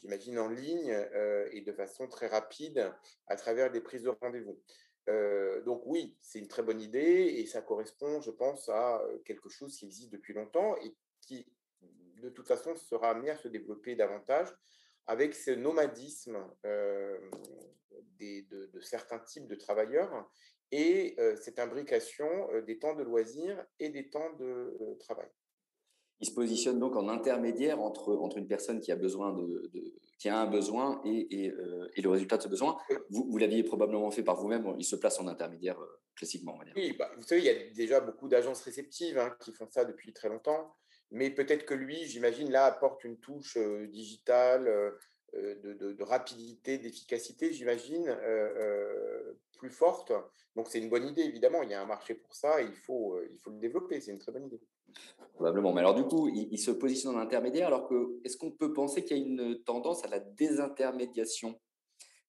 j'imagine, 0.00 0.38
en 0.38 0.48
ligne 0.48 0.96
et 1.52 1.60
de 1.60 1.72
façon 1.72 2.08
très 2.08 2.26
rapide 2.26 2.92
à 3.26 3.36
travers 3.36 3.70
des 3.70 3.80
prises 3.80 4.02
de 4.02 4.10
rendez-vous. 4.10 4.58
donc 5.64 5.82
oui, 5.86 6.16
c'est 6.20 6.38
une 6.38 6.48
très 6.48 6.62
bonne 6.62 6.80
idée 6.80 7.34
et 7.38 7.46
ça 7.46 7.62
correspond, 7.62 8.20
je 8.20 8.30
pense, 8.30 8.68
à 8.68 9.02
quelque 9.24 9.48
chose 9.48 9.76
qui 9.76 9.84
existe 9.86 10.10
depuis 10.10 10.34
longtemps 10.34 10.76
et 10.76 10.94
qui 11.20 11.46
de 12.20 12.28
toute 12.28 12.46
façon, 12.46 12.76
sera 12.76 13.10
amené 13.10 13.30
à 13.30 13.36
se 13.36 13.48
développer 13.48 13.96
davantage 13.96 14.54
avec 15.06 15.34
ce 15.34 15.50
nomadisme 15.50 16.38
euh, 16.64 17.18
de, 18.18 18.80
certains 18.80 19.18
types 19.18 19.46
de 19.46 19.54
travailleurs 19.54 20.30
et 20.70 21.16
euh, 21.18 21.36
cette 21.36 21.58
imbrication 21.58 22.48
euh, 22.52 22.62
des 22.62 22.78
temps 22.78 22.94
de 22.94 23.02
loisirs 23.02 23.64
et 23.78 23.88
des 23.88 24.08
temps 24.08 24.32
de 24.34 24.96
travail. 25.00 25.28
Il 26.20 26.26
se 26.26 26.34
positionne 26.34 26.78
donc 26.78 26.96
en 26.96 27.08
intermédiaire 27.08 27.80
entre, 27.80 28.14
entre 28.14 28.38
une 28.38 28.46
personne 28.46 28.80
qui 28.80 28.92
a, 28.92 28.96
besoin 28.96 29.32
de, 29.32 29.70
qui 30.18 30.28
a 30.28 30.38
un 30.38 30.46
besoin 30.46 31.00
et, 31.04 31.46
et, 31.46 32.02
le 32.02 32.10
résultat 32.10 32.36
de 32.36 32.42
ce 32.42 32.48
besoin. 32.48 32.76
Vous, 33.08 33.26
vous 33.30 33.38
l'aviez 33.38 33.62
probablement 33.62 34.10
fait 34.10 34.22
par 34.22 34.36
vous-même, 34.36 34.74
il 34.78 34.84
se 34.84 34.96
place 34.96 35.18
en 35.18 35.26
intermédiaire 35.26 35.78
classiquement. 36.14 36.58
Oui, 36.76 36.94
bah, 36.98 37.10
vous 37.16 37.22
savez, 37.22 37.40
il 37.40 37.46
y 37.46 37.50
a 37.50 37.70
déjà 37.74 38.00
beaucoup 38.00 38.28
d'agences 38.28 38.60
réceptives 38.62 39.18
hein, 39.18 39.34
qui 39.40 39.52
font 39.52 39.68
ça 39.70 39.84
depuis 39.84 40.12
très 40.12 40.28
longtemps 40.28 40.74
mais 41.12 41.30
peut-être 41.30 41.66
que 41.66 41.74
lui, 41.74 42.06
j'imagine, 42.06 42.50
là, 42.50 42.66
apporte 42.66 43.04
une 43.04 43.18
touche 43.18 43.58
digitale, 43.88 44.94
de, 45.34 46.02
rapidité, 46.02 46.78
d'efficacité, 46.78 47.52
j'imagine, 47.52 48.16
plus 49.58 49.70
forte. 49.70 50.12
Donc 50.56 50.68
c'est 50.68 50.78
une 50.78 50.88
bonne 50.88 51.06
idée, 51.06 51.22
évidemment. 51.22 51.62
Il 51.62 51.70
y 51.70 51.74
a 51.74 51.82
un 51.82 51.86
marché 51.86 52.14
pour 52.14 52.34
ça 52.34 52.62
et 52.62 52.66
il 52.66 52.74
faut, 52.74 53.20
il 53.30 53.38
faut 53.38 53.50
le 53.50 53.58
développer. 53.58 54.00
C'est 54.00 54.10
une 54.10 54.18
très 54.18 54.32
bonne 54.32 54.46
idée. 54.46 54.60
Probablement. 55.34 55.72
Mais 55.72 55.80
alors 55.80 55.94
du 55.94 56.04
coup, 56.04 56.28
il, 56.28 56.58
se 56.58 56.70
positionne 56.70 57.16
en 57.16 57.20
intermédiaire. 57.20 57.68
Alors 57.68 57.88
que 57.88 58.20
est-ce 58.24 58.36
qu'on 58.36 58.50
peut 58.50 58.72
penser 58.72 59.04
qu'il 59.04 59.16
y 59.16 59.20
a 59.20 59.22
une 59.22 59.62
tendance 59.64 60.04
à 60.04 60.08
la 60.08 60.20
désintermédiation? 60.20 61.60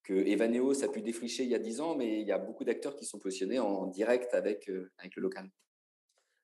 Que 0.03 0.13
Evaneos 0.13 0.84
a 0.84 0.88
pu 0.88 1.01
défricher 1.01 1.43
il 1.43 1.50
y 1.50 1.55
a 1.55 1.60
10 1.60 1.79
ans, 1.81 1.96
mais 1.96 2.22
il 2.22 2.27
y 2.27 2.31
a 2.31 2.39
beaucoup 2.39 2.63
d'acteurs 2.63 2.96
qui 2.96 3.05
sont 3.05 3.20
positionnés 3.20 3.60
en 3.60 3.86
direct 3.86 4.34
avec, 4.34 4.70
avec 4.98 5.15
le 5.15 5.22
local. 5.22 5.50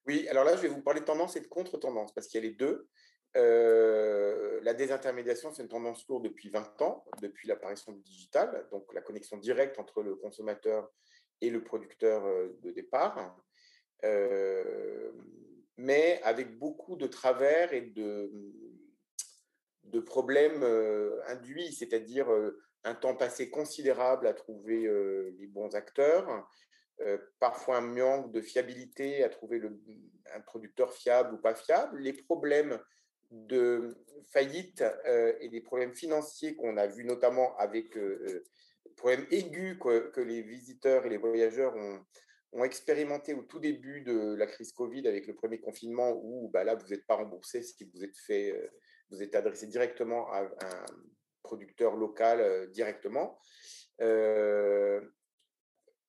Oui, 0.06 0.26
alors 0.28 0.44
là, 0.44 0.56
je 0.56 0.62
vais 0.62 0.68
vous 0.68 0.80
parler 0.80 1.00
de 1.00 1.04
tendance 1.04 1.36
et 1.36 1.40
de 1.40 1.48
contre-tendance, 1.48 2.12
parce 2.14 2.28
qu'il 2.28 2.42
y 2.42 2.46
a 2.46 2.48
les 2.48 2.54
deux. 2.54 2.88
Euh, 3.38 4.60
la 4.62 4.74
désintermédiation, 4.74 5.52
c'est 5.52 5.62
une 5.62 5.68
tendance 5.68 6.06
lourde 6.08 6.24
depuis 6.24 6.50
20 6.50 6.82
ans, 6.82 7.04
depuis 7.22 7.46
l'apparition 7.46 7.92
du 7.92 8.02
digital, 8.02 8.66
donc 8.72 8.92
la 8.92 9.00
connexion 9.00 9.36
directe 9.36 9.78
entre 9.78 10.02
le 10.02 10.16
consommateur 10.16 10.90
et 11.40 11.50
le 11.50 11.62
producteur 11.62 12.26
euh, 12.26 12.58
de 12.62 12.72
départ, 12.72 13.38
euh, 14.04 15.12
mais 15.76 16.20
avec 16.24 16.58
beaucoup 16.58 16.96
de 16.96 17.06
travers 17.06 17.72
et 17.72 17.82
de, 17.82 18.30
problèmes 20.06 20.62
induits, 21.26 21.72
c'est-à-dire 21.72 22.28
un 22.84 22.94
temps 22.94 23.16
passé 23.16 23.50
considérable 23.50 24.28
à 24.28 24.32
trouver 24.32 24.88
les 25.38 25.46
bons 25.48 25.74
acteurs, 25.74 26.48
parfois 27.40 27.78
un 27.78 27.80
manque 27.80 28.32
de 28.32 28.40
fiabilité 28.40 29.24
à 29.24 29.28
trouver 29.28 29.60
un 30.32 30.40
producteur 30.40 30.92
fiable 30.92 31.34
ou 31.34 31.38
pas 31.38 31.54
fiable, 31.54 31.98
les 31.98 32.12
problèmes 32.12 32.78
de 33.30 33.96
faillite 34.32 34.82
euh, 35.06 35.34
et 35.40 35.48
des 35.48 35.60
problèmes 35.60 35.94
financiers 35.94 36.56
qu'on 36.56 36.76
a 36.76 36.86
vus 36.86 37.04
notamment 37.04 37.56
avec 37.56 37.96
euh, 37.96 38.44
les 38.84 38.92
problèmes 38.92 39.26
aigus 39.30 39.78
que, 39.78 40.20
les 40.20 40.42
visiteurs 40.42 41.06
et 41.06 41.08
les 41.08 41.16
voyageurs 41.18 41.74
ont, 41.76 42.00
ont, 42.52 42.64
expérimenté 42.64 43.34
au 43.34 43.42
tout 43.42 43.58
début 43.58 44.02
de 44.02 44.34
la 44.34 44.46
crise 44.46 44.72
Covid 44.72 45.06
avec 45.06 45.26
le 45.26 45.34
premier 45.34 45.60
confinement 45.60 46.12
où 46.22 46.48
bah 46.48 46.64
là 46.64 46.74
vous 46.74 46.88
n'êtes 46.88 47.06
pas 47.06 47.16
remboursé 47.16 47.62
si 47.62 47.84
vous 47.92 48.04
êtes 48.04 48.16
fait 48.16 48.70
vous 49.10 49.22
êtes 49.22 49.34
adressé 49.34 49.66
directement 49.66 50.30
à 50.32 50.42
un 50.42 50.86
producteur 51.42 51.96
local 51.96 52.70
directement. 52.70 53.38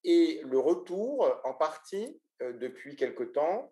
Et 0.03 0.41
le 0.45 0.59
retour, 0.59 1.41
en 1.43 1.53
partie, 1.53 2.19
euh, 2.41 2.53
depuis 2.53 2.95
quelque 2.95 3.23
temps, 3.23 3.71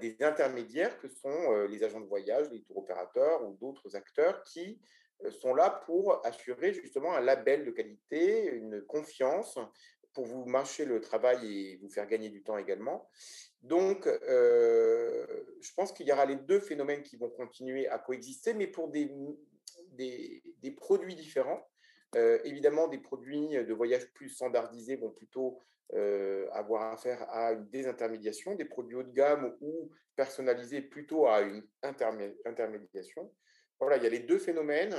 des 0.00 0.16
intermédiaires 0.20 0.98
que 0.98 1.08
sont 1.08 1.52
euh, 1.52 1.66
les 1.66 1.82
agents 1.82 2.00
de 2.00 2.06
voyage, 2.06 2.48
les 2.50 2.62
tour 2.62 2.78
opérateurs 2.78 3.44
ou 3.44 3.56
d'autres 3.60 3.96
acteurs 3.96 4.42
qui 4.42 4.80
sont 5.30 5.54
là 5.54 5.70
pour 5.86 6.24
assurer 6.26 6.74
justement 6.74 7.14
un 7.14 7.20
label 7.20 7.64
de 7.64 7.70
qualité, 7.70 8.50
une 8.52 8.82
confiance 8.82 9.58
pour 10.12 10.26
vous 10.26 10.44
marcher 10.44 10.84
le 10.84 11.00
travail 11.00 11.38
et 11.46 11.76
vous 11.78 11.88
faire 11.88 12.06
gagner 12.06 12.28
du 12.28 12.42
temps 12.42 12.58
également. 12.58 13.08
Donc, 13.62 14.06
je 14.06 15.74
pense 15.74 15.92
qu'il 15.92 16.06
y 16.06 16.12
aura 16.12 16.26
les 16.26 16.36
deux 16.36 16.60
phénomènes 16.60 17.02
qui 17.02 17.16
vont 17.16 17.30
continuer 17.30 17.88
à 17.88 17.98
coexister, 17.98 18.52
mais 18.52 18.66
pour 18.66 18.88
des 18.88 19.10
produits 20.76 21.14
différents. 21.14 21.66
Euh, 22.14 22.38
évidemment, 22.44 22.88
des 22.88 22.98
produits 22.98 23.48
de 23.48 23.74
voyage 23.74 24.10
plus 24.12 24.28
standardisés 24.28 24.96
vont 24.96 25.10
plutôt 25.10 25.60
euh, 25.94 26.48
avoir 26.52 26.92
affaire 26.92 27.28
à 27.30 27.52
une 27.52 27.68
désintermédiation, 27.68 28.54
des 28.54 28.64
produits 28.64 28.96
haut 28.96 29.02
de 29.02 29.12
gamme 29.12 29.56
ou 29.60 29.90
personnalisés 30.14 30.82
plutôt 30.82 31.26
à 31.26 31.42
une 31.42 31.62
intermédiation. 31.82 33.32
Voilà, 33.80 33.96
il 33.96 34.04
y 34.04 34.06
a 34.06 34.10
les 34.10 34.20
deux 34.20 34.38
phénomènes 34.38 34.96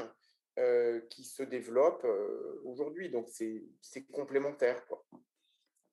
euh, 0.59 1.01
qui 1.09 1.23
se 1.23 1.43
développent 1.43 2.07
aujourd'hui, 2.63 3.09
donc 3.09 3.27
c'est 3.29 3.63
complémentaire. 4.11 4.83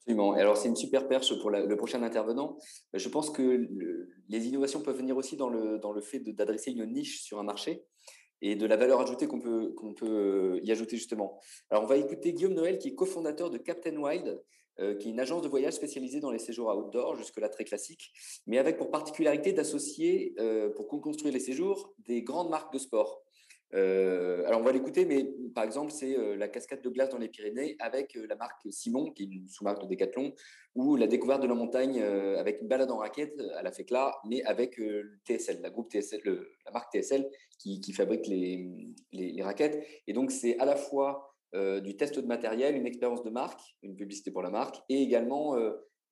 Absolument. 0.00 0.32
Alors, 0.32 0.58
c'est 0.58 0.68
une 0.68 0.76
super 0.76 1.08
perche 1.08 1.40
pour 1.40 1.50
le 1.50 1.76
prochain 1.76 2.02
intervenant. 2.02 2.58
Je 2.92 3.08
pense 3.08 3.30
que 3.30 3.66
les 4.28 4.46
innovations 4.46 4.82
peuvent 4.82 4.98
venir 4.98 5.16
aussi 5.16 5.38
dans 5.38 5.48
le 5.48 6.00
fait 6.02 6.18
d'adresser 6.18 6.72
une 6.72 6.84
niche 6.92 7.22
sur 7.22 7.38
un 7.38 7.44
marché 7.44 7.86
et 8.42 8.56
de 8.56 8.66
la 8.66 8.76
valeur 8.76 9.00
ajoutée 9.00 9.26
qu'on 9.26 9.40
peut, 9.40 9.74
peut 9.96 10.06
euh, 10.06 10.60
y 10.62 10.70
ajouter 10.72 10.96
justement. 10.96 11.40
Alors, 11.70 11.84
on 11.84 11.86
va 11.86 11.96
écouter 11.96 12.32
Guillaume 12.32 12.54
Noël, 12.54 12.78
qui 12.78 12.88
est 12.88 12.94
cofondateur 12.94 13.50
de 13.50 13.58
Captain 13.58 13.96
Wild, 13.96 14.42
euh, 14.80 14.94
qui 14.96 15.08
est 15.08 15.10
une 15.12 15.20
agence 15.20 15.42
de 15.42 15.48
voyage 15.48 15.74
spécialisée 15.74 16.20
dans 16.20 16.30
les 16.30 16.38
séjours 16.38 16.68
outdoor, 16.76 17.16
jusque-là 17.16 17.48
très 17.48 17.64
classique, 17.64 18.12
mais 18.46 18.58
avec 18.58 18.76
pour 18.76 18.90
particularité 18.90 19.52
d'associer, 19.52 20.34
euh, 20.38 20.70
pour 20.70 20.88
construire 20.88 21.32
les 21.32 21.40
séjours, 21.40 21.94
des 21.98 22.22
grandes 22.22 22.50
marques 22.50 22.72
de 22.72 22.78
sport. 22.78 23.22
Alors, 23.72 24.60
on 24.60 24.62
va 24.62 24.70
l'écouter, 24.70 25.04
mais 25.04 25.34
par 25.54 25.64
exemple, 25.64 25.90
c'est 25.90 26.16
euh, 26.16 26.36
la 26.36 26.48
cascade 26.48 26.82
de 26.82 26.88
glace 26.88 27.10
dans 27.10 27.18
les 27.18 27.28
Pyrénées 27.28 27.76
avec 27.78 28.16
euh, 28.16 28.26
la 28.28 28.36
marque 28.36 28.66
Simon, 28.70 29.10
qui 29.12 29.22
est 29.22 29.26
une 29.26 29.48
sous-marque 29.48 29.82
de 29.82 29.86
Decathlon, 29.86 30.34
ou 30.74 30.96
la 30.96 31.06
découverte 31.06 31.42
de 31.42 31.46
la 31.46 31.54
montagne 31.54 32.02
avec 32.02 32.60
une 32.60 32.68
balade 32.68 32.90
en 32.90 32.98
raquette 32.98 33.40
à 33.54 33.62
la 33.62 33.70
FECLA, 33.70 34.12
mais 34.26 34.42
avec 34.44 34.76
le 34.76 35.20
TSL, 35.24 35.60
la, 35.62 35.70
groupe 35.70 35.90
TSL, 35.90 36.20
la 36.66 36.72
marque 36.72 36.92
TSL 36.92 37.30
qui, 37.58 37.92
fabrique 37.92 38.26
les, 38.26 38.68
les, 39.12 39.42
raquettes. 39.42 39.86
Et 40.08 40.12
donc, 40.12 40.32
c'est 40.32 40.58
à 40.58 40.64
la 40.64 40.74
fois 40.74 41.32
du 41.54 41.96
test 41.96 42.18
de 42.18 42.26
matériel, 42.26 42.74
une 42.74 42.88
expérience 42.88 43.22
de 43.22 43.30
marque, 43.30 43.60
une 43.82 43.94
publicité 43.94 44.32
pour 44.32 44.42
la 44.42 44.50
marque, 44.50 44.82
et 44.88 45.00
également 45.00 45.56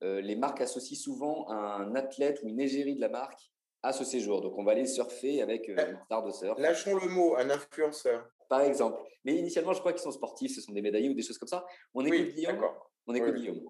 les 0.01 0.37
marques 0.37 0.61
associent 0.61 0.97
souvent 0.97 1.51
un 1.51 1.97
athlète 1.97 2.41
ou 2.45 2.49
une 2.49 2.61
égérie 2.61 2.95
de 2.95 3.01
la 3.01 3.09
marque 3.09 3.53
à 3.83 3.93
ce 3.93 4.05
séjour. 4.05 4.41
Donc, 4.41 4.57
on 4.57 4.65
va 4.65 4.73
aller 4.73 4.87
surfer 4.87 5.43
avec 5.43 5.69
euh, 5.69 5.91
une 5.91 5.99
star 6.05 6.23
de 6.23 6.31
surf. 6.31 6.59
Lâchons 6.59 6.97
le 6.97 7.09
mot, 7.09 7.37
un 7.37 7.51
influenceur. 7.51 8.29
Par 8.53 8.61
exemple. 8.61 9.01
Mais 9.25 9.39
initialement, 9.39 9.73
je 9.73 9.79
crois 9.79 9.95
qu'ils 9.95 10.03
sont 10.03 10.13
sportifs, 10.13 10.55
ce 10.55 10.61
sont 10.61 10.73
des 10.73 10.83
médaillés 10.83 11.09
ou 11.09 11.15
des 11.15 11.23
choses 11.23 11.39
comme 11.39 11.49
ça. 11.49 11.65
On 11.95 12.05
écoute 12.05 12.21
oui, 12.21 12.35
Guillaume. 12.35 12.63
On 13.07 13.15
écoute 13.15 13.35
Guillaume. 13.35 13.63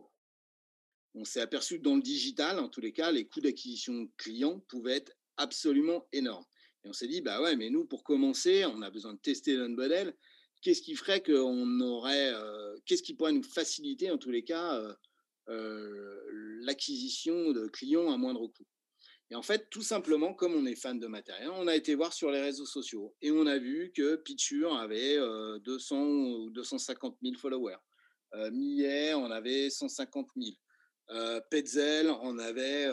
On 1.14 1.24
s'est 1.24 1.40
aperçu 1.40 1.78
que 1.78 1.84
dans 1.84 1.94
le 1.94 2.02
digital, 2.02 2.58
en 2.58 2.68
tous 2.68 2.80
les 2.80 2.92
cas, 2.92 3.12
les 3.12 3.28
coûts 3.28 3.40
d'acquisition 3.40 4.08
clients 4.16 4.58
pouvaient 4.66 4.96
être 4.96 5.12
absolument 5.36 6.08
énormes. 6.10 6.44
Et 6.82 6.88
on 6.88 6.92
s'est 6.92 7.06
dit, 7.06 7.20
bah 7.20 7.40
ouais, 7.40 7.54
mais 7.54 7.70
nous, 7.70 7.84
pour 7.84 8.02
commencer, 8.02 8.64
on 8.64 8.82
a 8.82 8.90
besoin 8.90 9.14
de 9.14 9.20
tester 9.20 9.56
notre 9.56 9.76
modèle. 9.76 10.16
Qu'est-ce 10.62 10.82
qui 10.82 10.96
ferait 10.96 11.22
qu'on 11.22 11.78
aurait, 11.78 12.32
euh, 12.34 12.76
qu'est-ce 12.84 13.04
qui 13.04 13.14
pourrait 13.14 13.34
nous 13.34 13.44
faciliter, 13.44 14.10
en 14.10 14.18
tous 14.18 14.32
les 14.32 14.42
cas, 14.42 14.82
euh, 15.48 16.20
l'acquisition 16.62 17.52
de 17.52 17.68
clients 17.68 18.10
à 18.10 18.16
moindre 18.16 18.48
coût? 18.48 18.66
Et 19.32 19.34
en 19.34 19.40
fait, 19.40 19.70
tout 19.70 19.80
simplement, 19.80 20.34
comme 20.34 20.54
on 20.54 20.66
est 20.66 20.74
fan 20.74 21.00
de 21.00 21.06
matériel, 21.06 21.48
on 21.48 21.66
a 21.66 21.74
été 21.74 21.94
voir 21.94 22.12
sur 22.12 22.30
les 22.30 22.42
réseaux 22.42 22.66
sociaux 22.66 23.16
et 23.22 23.30
on 23.30 23.46
a 23.46 23.56
vu 23.56 23.90
que 23.96 24.16
Picture 24.16 24.76
avait 24.76 25.16
200 25.16 25.96
euh, 25.96 26.04
ou 26.04 26.50
250 26.50 27.16
000 27.22 27.38
followers. 27.38 27.78
Euh, 28.34 28.50
Millet 28.50 29.14
en 29.14 29.30
avait 29.30 29.70
150 29.70 30.28
000. 30.36 30.54
Euh, 31.12 31.40
Petzel 31.50 32.10
en 32.10 32.38
avait 32.38 32.86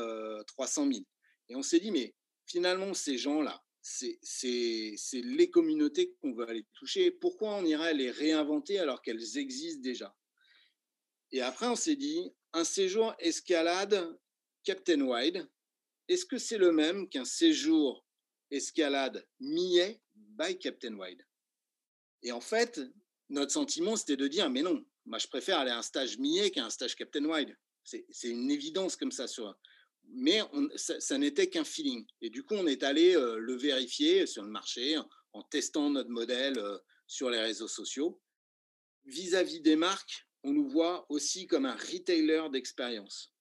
300 0.47 0.87
000. 0.89 1.03
Et 1.49 1.57
on 1.57 1.61
s'est 1.61 1.81
dit, 1.81 1.91
mais 1.91 2.15
finalement, 2.45 2.93
ces 2.93 3.17
gens-là, 3.17 3.61
c'est 3.81 4.17
les 5.11 5.49
communautés 5.49 6.15
qu'on 6.21 6.31
veut 6.31 6.47
aller 6.47 6.65
toucher. 6.73 7.11
Pourquoi 7.11 7.55
on 7.55 7.65
irait 7.65 7.93
les 7.93 8.11
réinventer 8.11 8.79
alors 8.79 9.01
qu'elles 9.01 9.37
existent 9.37 9.81
déjà? 9.81 10.15
Et 11.33 11.41
après, 11.41 11.67
on 11.67 11.75
s'est 11.75 11.97
dit, 11.97 12.33
un 12.53 12.63
séjour 12.63 13.13
escalade 13.19 14.17
Captain 14.63 15.01
Wide, 15.01 15.45
est-ce 16.09 16.25
que 16.25 16.39
c'est 16.39 16.57
le 16.57 16.71
même 16.71 17.07
qu'un 17.07 17.23
séjour 17.23 18.05
escalade 18.51 19.25
Millet 19.39 20.01
by 20.15 20.57
Captain 20.57 20.95
Wide? 20.95 21.23
Et 22.23 22.31
en 22.31 22.41
fait, 22.41 22.81
notre 23.29 23.51
sentiment, 23.51 23.95
c'était 23.95 24.17
de 24.17 24.27
dire, 24.27 24.49
mais 24.49 24.63
non, 24.63 24.83
moi 25.05 25.19
je 25.19 25.27
préfère 25.27 25.59
aller 25.59 25.71
à 25.71 25.77
un 25.77 25.83
stage 25.83 26.17
Millet 26.17 26.49
qu'à 26.49 26.65
un 26.65 26.69
stage 26.71 26.95
Captain 26.95 27.23
Wide. 27.23 27.55
C'est 27.83 28.27
une 28.27 28.51
évidence 28.51 28.95
comme 28.95 29.11
ça. 29.11 29.25
Mais 30.11 30.41
ça, 30.75 31.17
n'était 31.17 31.49
qu'un 31.49 31.63
feeling. 31.63 32.05
Et 32.21 32.29
du 32.29 32.43
coup, 32.43 32.55
on 32.55 32.67
est 32.67 32.83
allé 32.83 33.15
euh, 33.15 33.37
le 33.37 33.55
vérifier 33.55 34.25
sur 34.25 34.43
le 34.43 34.49
marché 34.49 34.97
en 35.33 35.43
testant 35.43 35.91
notre 35.91 36.09
modèle 36.09 36.57
euh, 36.57 36.77
sur 37.07 37.29
les 37.29 37.39
réseaux 37.39 37.67
sociaux. 37.67 38.19
Vis-à-vis 39.05 39.59
-vis 39.59 39.61
des 39.61 39.75
marques, 39.75 40.27
on 40.43 40.51
nous 40.53 40.67
voit 40.67 41.05
aussi 41.09 41.47
comme 41.47 41.65
un 41.65 41.75
retailer 41.75 42.49
d'expérience. 42.51 43.33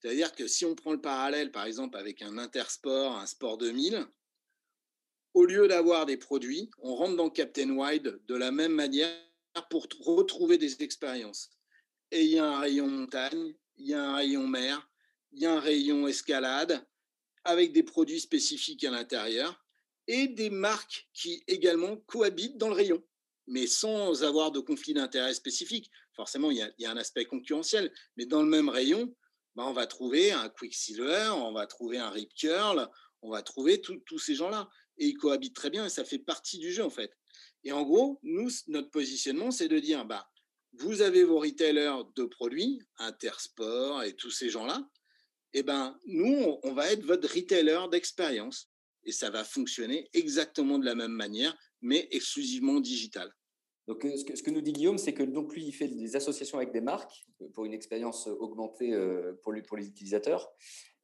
C'est-à-dire 0.00 0.32
que 0.32 0.46
si 0.46 0.64
on 0.64 0.74
prend 0.74 0.92
le 0.92 1.00
parallèle, 1.00 1.50
par 1.50 1.64
exemple, 1.64 1.98
avec 1.98 2.22
un 2.22 2.38
Intersport, 2.38 3.16
un 3.16 3.26
Sport 3.26 3.58
2000, 3.58 4.06
au 5.34 5.44
lieu 5.44 5.68
d'avoir 5.68 6.06
des 6.06 6.16
produits, 6.16 6.70
on 6.78 6.94
rentre 6.94 7.16
dans 7.16 7.30
Captain 7.30 7.70
Wide 7.70 8.20
de 8.26 8.34
la 8.34 8.50
même 8.50 8.72
manière 8.72 9.12
pour 9.70 9.88
retrouver 10.00 10.58
des 10.58 10.82
expériences. 10.82 11.50
Et 12.10 12.24
il 12.24 12.30
y 12.30 12.38
a 12.38 12.44
un 12.44 12.58
rayon 12.60 12.86
montagne, 12.86 13.54
il 13.76 13.88
y 13.88 13.94
a 13.94 14.02
un 14.02 14.16
rayon 14.16 14.46
mer, 14.46 14.88
il 15.32 15.40
y 15.40 15.46
a 15.46 15.54
un 15.54 15.60
rayon 15.60 16.06
escalade, 16.06 16.86
avec 17.44 17.72
des 17.72 17.82
produits 17.82 18.20
spécifiques 18.20 18.84
à 18.84 18.90
l'intérieur, 18.90 19.64
et 20.06 20.28
des 20.28 20.50
marques 20.50 21.08
qui 21.12 21.42
également 21.46 21.96
cohabitent 21.96 22.56
dans 22.56 22.68
le 22.68 22.74
rayon, 22.74 23.04
mais 23.46 23.66
sans 23.66 24.24
avoir 24.24 24.52
de 24.52 24.60
conflit 24.60 24.94
d'intérêt 24.94 25.34
spécifique. 25.34 25.90
Forcément, 26.14 26.50
il 26.50 26.58
y, 26.58 26.62
a, 26.62 26.70
il 26.78 26.82
y, 26.82 26.86
a, 26.86 26.90
un 26.90 26.96
aspect 26.96 27.26
concurrentiel, 27.26 27.92
mais 28.16 28.26
dans 28.26 28.42
le 28.42 28.48
même 28.48 28.68
rayon, 28.68 29.14
bah, 29.54 29.64
on 29.66 29.72
va 29.72 29.86
trouver 29.86 30.32
un 30.32 30.48
Quicksilver, 30.48 31.30
on 31.34 31.52
va 31.52 31.66
trouver 31.66 31.98
un 31.98 32.10
Rip 32.10 32.32
Curl, 32.34 32.88
on 33.22 33.30
va 33.30 33.42
trouver 33.42 33.80
tous 33.80 34.18
ces 34.18 34.34
gens-là. 34.34 34.68
Et 34.98 35.06
ils 35.06 35.16
cohabitent 35.16 35.54
très 35.54 35.70
bien 35.70 35.86
et 35.86 35.90
ça 35.90 36.04
fait 36.04 36.18
partie 36.18 36.58
du 36.58 36.72
jeu 36.72 36.82
en 36.82 36.90
fait. 36.90 37.12
Et 37.64 37.72
en 37.72 37.82
gros, 37.82 38.18
nous, 38.22 38.50
notre 38.68 38.90
positionnement, 38.90 39.50
c'est 39.50 39.68
de 39.68 39.78
dire, 39.78 40.04
bah, 40.04 40.28
vous 40.72 41.02
avez 41.02 41.24
vos 41.24 41.38
retailers 41.38 42.04
de 42.14 42.24
produits, 42.24 42.80
Intersport 42.98 44.02
et 44.02 44.14
tous 44.14 44.30
ces 44.30 44.48
gens-là, 44.48 44.88
et 45.54 45.60
eh 45.60 45.62
ben, 45.62 45.98
nous, 46.06 46.58
on 46.62 46.72
va 46.74 46.92
être 46.92 47.04
votre 47.04 47.32
retailer 47.32 47.88
d'expérience. 47.90 48.70
Et 49.04 49.12
ça 49.12 49.30
va 49.30 49.44
fonctionner 49.44 50.10
exactement 50.12 50.78
de 50.78 50.84
la 50.84 50.94
même 50.94 51.12
manière, 51.12 51.56
mais 51.80 52.06
exclusivement 52.10 52.80
digital. 52.80 53.32
Donc, 53.88 54.04
euh, 54.04 54.14
ce 54.16 54.42
que, 54.42 54.50
nous 54.50 54.60
dit 54.60 54.74
Guillaume, 54.74 54.98
c'est 54.98 55.14
que 55.14 55.22
donc 55.22 55.54
lui, 55.54 55.64
il 55.64 55.72
fait 55.72 55.88
des 55.88 56.14
associations 56.14 56.58
avec 56.58 56.72
des 56.72 56.82
marques 56.82 57.26
euh, 57.40 57.48
pour 57.54 57.64
une 57.64 57.72
expérience 57.72 58.26
augmentée 58.26 58.92
euh, 58.92 59.32
pour, 59.42 59.50
lui, 59.52 59.62
pour 59.62 59.78
les 59.78 59.88
utilisateurs. 59.88 60.52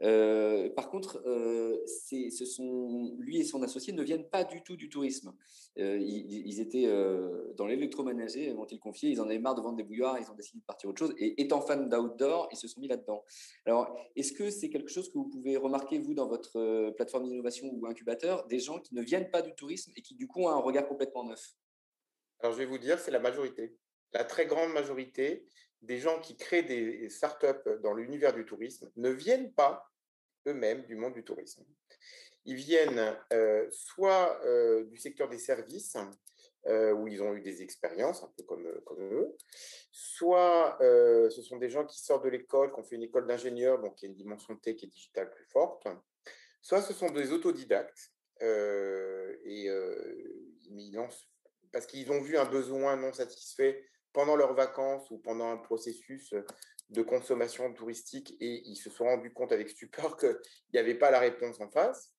Par 0.00 0.90
contre, 0.90 1.22
euh, 1.26 1.82
ce 1.86 2.44
sont, 2.44 3.16
lui 3.18 3.38
et 3.38 3.44
son 3.44 3.62
associé 3.62 3.94
ne 3.94 4.02
viennent 4.02 4.28
pas 4.28 4.44
du 4.44 4.62
tout 4.62 4.76
du 4.76 4.90
tourisme. 4.90 5.32
Ils, 5.76 6.60
étaient 6.60 6.86
dans 7.56 7.66
l'électroménager, 7.66 8.52
m'ont-ils 8.52 8.78
confié. 8.78 9.08
Ils 9.08 9.20
en 9.22 9.24
avaient 9.24 9.38
marre 9.38 9.54
de 9.54 9.62
vendre 9.62 9.76
des 9.76 9.82
bouilloires, 9.82 10.18
ils 10.20 10.30
ont 10.30 10.34
décidé 10.34 10.58
de 10.58 10.64
partir 10.66 10.90
autre 10.90 10.98
chose. 10.98 11.14
Et 11.16 11.40
étant 11.40 11.62
fan 11.62 11.88
d'outdoor, 11.88 12.48
ils 12.52 12.58
se 12.58 12.68
sont 12.68 12.80
mis 12.82 12.88
là-dedans. 12.88 13.24
Alors, 13.64 13.96
est-ce 14.14 14.34
que 14.34 14.50
c'est 14.50 14.68
quelque 14.68 14.90
chose 14.90 15.08
que 15.08 15.16
vous 15.16 15.30
pouvez 15.30 15.56
remarquer, 15.56 15.98
vous, 15.98 16.12
dans 16.12 16.28
votre 16.28 16.90
plateforme 16.90 17.24
d'innovation 17.24 17.70
ou 17.72 17.86
incubateur, 17.86 18.46
des 18.48 18.58
gens 18.58 18.80
qui 18.80 18.94
ne 18.94 19.00
viennent 19.00 19.30
pas 19.30 19.40
du 19.40 19.54
tourisme 19.54 19.90
et 19.96 20.02
qui, 20.02 20.16
du 20.16 20.28
coup, 20.28 20.42
ont 20.42 20.50
un 20.50 20.60
regard 20.60 20.86
complètement 20.86 21.24
neuf? 21.24 21.54
Alors, 22.44 22.52
je 22.52 22.58
vais 22.58 22.66
vous 22.66 22.76
dire, 22.76 23.00
c'est 23.00 23.10
la 23.10 23.20
majorité. 23.20 23.74
La 24.12 24.22
très 24.22 24.44
grande 24.44 24.70
majorité 24.70 25.46
des 25.80 25.96
gens 25.96 26.20
qui 26.20 26.36
créent 26.36 26.62
des 26.62 27.08
startups 27.08 27.80
dans 27.82 27.94
l'univers 27.94 28.34
du 28.34 28.44
tourisme 28.44 28.90
ne 28.96 29.08
viennent 29.08 29.54
pas 29.54 29.90
eux-mêmes 30.46 30.84
du 30.84 30.94
monde 30.94 31.14
du 31.14 31.24
tourisme. 31.24 31.64
Ils 32.44 32.56
viennent 32.56 33.16
euh, 33.32 33.66
soit 33.70 34.38
euh, 34.44 34.84
du 34.84 34.98
secteur 34.98 35.30
des 35.30 35.38
services, 35.38 35.96
euh, 36.66 36.92
où 36.92 37.08
ils 37.08 37.22
ont 37.22 37.32
eu 37.32 37.40
des 37.40 37.62
expériences, 37.62 38.22
un 38.22 38.30
peu 38.36 38.42
comme, 38.42 38.70
comme 38.84 39.02
eux, 39.02 39.34
soit 39.90 40.76
ce 40.80 41.40
sont 41.40 41.56
des 41.56 41.70
gens 41.70 41.86
qui 41.86 41.98
sortent 41.98 42.24
de 42.24 42.28
l'école, 42.30 42.74
qui 42.74 42.78
ont 42.78 42.84
fait 42.84 42.96
une 42.96 43.04
école 43.04 43.26
d'ingénieur, 43.26 43.80
donc 43.80 44.02
il 44.02 44.04
y 44.04 44.08
a 44.08 44.10
une 44.10 44.16
dimension 44.16 44.54
tech 44.56 44.76
et 44.82 44.86
digitale 44.86 45.30
plus 45.30 45.46
forte, 45.46 45.86
soit 46.60 46.82
ce 46.82 46.92
sont 46.92 47.10
des 47.10 47.32
autodidactes, 47.32 48.12
et 48.42 49.70
ils 50.66 50.98
parce 51.74 51.86
qu'ils 51.86 52.12
ont 52.12 52.20
vu 52.20 52.38
un 52.38 52.44
besoin 52.44 52.96
non 52.96 53.12
satisfait 53.12 53.84
pendant 54.12 54.36
leurs 54.36 54.54
vacances 54.54 55.10
ou 55.10 55.18
pendant 55.18 55.50
un 55.50 55.56
processus 55.56 56.32
de 56.90 57.02
consommation 57.02 57.74
touristique 57.74 58.36
et 58.40 58.62
ils 58.68 58.76
se 58.76 58.90
sont 58.90 59.04
rendus 59.04 59.32
compte 59.32 59.50
avec 59.50 59.68
stupeur 59.68 60.16
qu'il 60.18 60.38
n'y 60.72 60.78
avait 60.78 60.94
pas 60.94 61.10
la 61.10 61.18
réponse 61.18 61.60
en 61.60 61.68
face. 61.68 62.14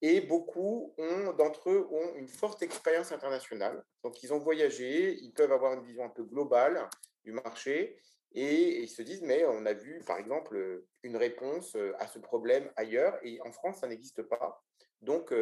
Et 0.00 0.20
beaucoup 0.20 0.94
d'entre 1.36 1.70
eux 1.70 1.88
ont 1.90 2.14
une 2.14 2.28
forte 2.28 2.62
expérience 2.62 3.10
internationale. 3.10 3.84
Donc, 4.04 4.22
ils 4.22 4.32
ont 4.32 4.38
voyagé, 4.38 5.14
ils 5.14 5.32
peuvent 5.32 5.52
avoir 5.52 5.72
une 5.72 5.84
vision 5.84 6.04
un 6.04 6.10
peu 6.10 6.22
globale 6.22 6.88
du 7.24 7.32
marché 7.32 7.98
et, 8.30 8.80
ils 8.80 8.88
se 8.88 9.02
disent, 9.02 9.22
mais 9.22 9.44
on 9.44 9.66
a 9.66 9.72
vu, 9.72 10.02
par 10.06 10.18
exemple, 10.18 10.84
une 11.02 11.16
réponse 11.16 11.76
à 11.98 12.06
ce 12.06 12.20
problème 12.20 12.70
ailleurs 12.76 13.18
et 13.24 13.40
en 13.40 13.50
France, 13.50 13.80
ça 13.80 13.88
n'existe 13.88 14.22
pas. 14.22 14.62
Donc, 15.00 15.34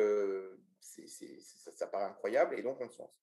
ça, 0.80 1.86
paraît 1.88 2.04
incroyable 2.04 2.58
et 2.58 2.62
donc 2.62 2.80
on 2.80 2.88
se 2.88 2.98
lance. 2.98 3.22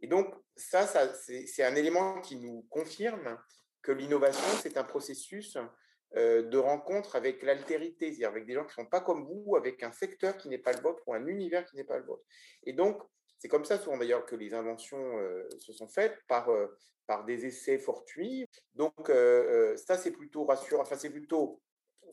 Et 0.00 0.06
donc, 0.06 0.34
ça, 0.56 0.86
c'est 0.86 1.62
un 1.62 1.74
élément 1.74 2.20
qui 2.20 2.36
nous 2.36 2.66
confirme 2.70 3.38
que 3.82 3.92
l'innovation, 3.92 4.46
c'est 4.62 4.76
un 4.76 4.84
processus 4.84 5.56
euh, 6.16 6.42
de 6.42 6.58
rencontre 6.58 7.16
avec 7.16 7.42
l'altérité, 7.42 8.06
c'est-à-dire 8.06 8.28
avec 8.28 8.46
des 8.46 8.54
gens 8.54 8.64
qui 8.64 8.78
ne 8.78 8.84
sont 8.84 8.90
pas 8.90 9.00
comme 9.00 9.24
vous, 9.24 9.56
avec 9.56 9.82
un 9.82 9.92
secteur 9.92 10.36
qui 10.36 10.48
n'est 10.48 10.58
pas 10.58 10.72
le 10.72 10.80
vôtre 10.80 11.02
ou 11.06 11.14
un 11.14 11.26
univers 11.26 11.64
qui 11.64 11.76
n'est 11.76 11.84
pas 11.84 11.98
le 11.98 12.04
vôtre. 12.04 12.24
Et 12.64 12.72
donc, 12.72 13.02
c'est 13.38 13.48
comme 13.48 13.64
ça 13.64 13.78
souvent 13.78 13.98
d'ailleurs 13.98 14.24
que 14.24 14.36
les 14.36 14.54
inventions 14.54 15.18
euh, 15.18 15.48
se 15.58 15.72
sont 15.72 15.88
faites 15.88 16.16
par, 16.28 16.50
euh, 16.50 16.68
par 17.06 17.24
des 17.24 17.46
essais 17.46 17.78
fortuits. 17.78 18.46
Donc, 18.74 19.08
ça, 19.08 19.98
c'est 19.98 20.12
plutôt 20.12 20.44
rassurant. 20.44 20.82
Enfin, 20.82 20.96
c'est 20.96 21.10
plutôt, 21.10 21.60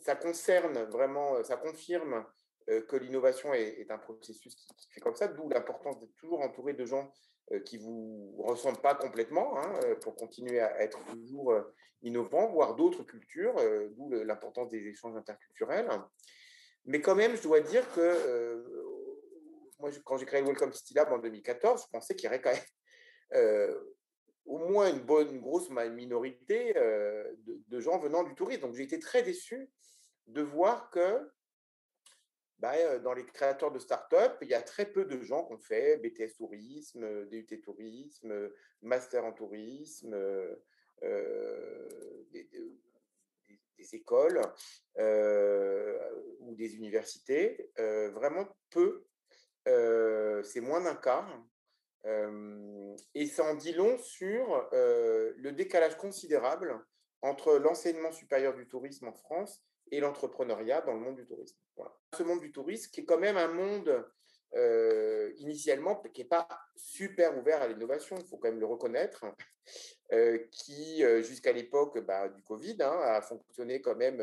ça 0.02 0.16
concerne 0.16 0.84
vraiment, 0.90 1.44
ça 1.44 1.58
confirme 1.58 2.26
que 2.68 2.96
l'innovation 2.96 3.54
est, 3.54 3.90
un 3.90 3.98
processus 3.98 4.56
qui, 4.56 4.68
qui 4.76 4.92
fait 4.92 5.00
comme 5.00 5.16
ça, 5.16 5.28
d'où 5.28 5.48
l'importance 5.50 6.00
d'être 6.00 6.16
toujours 6.16 6.42
entouré 6.42 6.74
de 6.74 6.86
gens 6.86 7.12
euh, 7.52 7.60
qui 7.60 7.78
vous 7.78 8.36
ressemblent 8.38 8.80
pas 8.82 8.96
complètement 8.96 9.58
hein, 9.58 9.74
euh, 9.84 9.96
pour 9.96 10.16
continuer 10.16 10.60
à 10.60 10.82
être 10.82 11.04
toujours 11.06 11.52
euh, 11.52 11.64
innovant, 12.04 12.50
voire 12.50 12.76
d'autres 12.76 13.04
cultures, 13.04 13.56
d'où 13.92 14.10
l'importance 14.10 14.70
des 14.70 14.88
échanges 14.88 15.16
interculturels. 15.16 15.88
Mais 16.86 17.02
quand 17.02 17.16
même, 17.16 17.36
je 17.36 17.44
dois 17.44 17.60
dire 17.60 17.84
que 17.94 18.66
moi, 19.80 19.92
quand 20.04 20.18
j'ai 20.18 20.26
créé 20.26 20.42
Welcome 20.42 20.74
City 20.74 20.96
Lab 20.96 21.12
en 21.12 21.20
2014, 21.20 21.84
je 21.84 21.88
pensais 21.92 22.16
qu'il 22.16 22.26
y 22.26 22.28
aurait 22.28 22.42
quand 22.42 22.54
même 23.34 23.76
au 24.46 24.58
moins 24.58 24.90
une 24.90 25.02
bonne, 25.02 25.40
grosse 25.40 25.70
minorité 25.70 26.74
de, 26.74 27.62
de, 27.68 27.80
gens 27.80 28.00
venant 28.00 28.24
du 28.24 28.34
tourisme. 28.34 28.62
Donc 28.62 28.74
j'ai 28.74 28.84
été 28.84 28.98
très 28.98 29.22
déçu 29.22 29.70
de 30.26 30.42
voir 30.42 30.90
que 30.90 31.30
bah, 32.62 32.74
euh, 32.76 33.00
dans 33.00 33.14
les 33.14 33.26
créateurs 33.26 33.72
de 33.72 33.80
start-up, 33.80 34.38
il 34.42 34.48
y 34.48 34.54
a 34.54 34.62
très 34.62 34.86
peu 34.86 35.06
de 35.06 35.20
gens 35.24 35.46
qui 35.46 35.54
ont 35.54 35.58
fait 35.58 35.98
BTS 35.98 36.36
tourisme, 36.38 37.04
euh, 37.04 37.26
DUT 37.26 37.60
tourisme, 37.64 38.32
euh, 38.32 38.56
master 38.84 39.26
en 39.26 39.34
tourisme, 39.34 40.16
des, 42.32 42.46
écoles 43.94 44.40
ou 46.40 46.56
des 46.56 46.76
universités. 46.76 47.72
vraiment 48.14 48.48
peu. 48.70 49.06
C'est 49.66 50.62
moins 50.62 50.82
d'un 50.82 50.96
quart. 50.96 51.44
et 52.06 53.26
ça 53.26 53.44
en 53.44 53.56
dit 53.56 53.74
long 53.74 53.98
sur 53.98 54.70
le 54.72 55.50
décalage 55.50 55.98
considérable 55.98 56.80
entre 57.24 57.58
l'enseignement 57.58 58.12
supérieur 58.12 58.54
du 58.54 58.68
tourisme 58.68 59.08
en 59.08 59.14
France 59.14 59.62
et 59.92 60.00
l'entrepreneuriat 60.00 60.82
dans 60.82 60.94
le 60.94 61.00
monde 61.00 61.16
du 61.16 61.26
tourisme. 61.26 61.61
Ce 62.18 62.24
monde 62.24 62.42
du 62.42 62.52
tourisme 62.52 62.92
qui 62.92 63.02
est 63.02 63.06
quand 63.06 63.20
même 63.20 63.38
un 63.38 63.48
monde 63.48 64.06
euh, 64.54 65.32
initialement 65.38 65.96
qui 66.14 66.22
n'est 66.22 66.28
pas 66.28 66.48
super 66.76 67.38
ouvert 67.38 67.62
à 67.62 67.70
l'innovation, 67.70 68.18
il 68.18 68.26
faut 68.26 68.38
quand 68.38 68.50
même 68.50 68.60
le 68.60 68.66
reconnaître, 68.66 69.24
euh, 70.12 70.40
qui 70.52 71.06
euh, 71.06 71.22
jusqu'à 71.22 71.54
l'époque 71.54 72.00
bah, 72.00 72.28
du 72.28 72.44
Covid 72.44 72.76
hein, 72.82 73.00
a 73.02 73.22
fonctionné 73.22 73.82
quand 73.82 73.96
même 73.96 74.22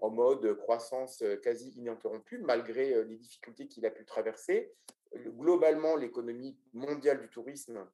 en 0.00 0.10
mode 0.10 0.56
croissance 0.56 1.22
quasi 1.42 1.70
ininterrompue 1.76 2.38
malgré 2.38 3.04
les 3.04 3.16
difficultés 3.16 3.68
qu'il 3.68 3.86
a 3.86 3.90
pu 3.90 4.04
traverser. 4.04 4.72
Globalement, 5.14 5.96
l'économie 5.96 6.58
mondiale 6.72 7.20
du 7.20 7.28
tourisme 7.28 7.86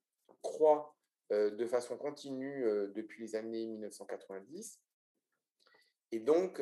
croît 0.42 0.94
de 1.30 1.66
façon 1.66 1.96
continue 1.96 2.64
depuis 2.94 3.22
les 3.22 3.36
années 3.36 3.66
1990 3.66 4.80
et 6.12 6.18
donc 6.20 6.60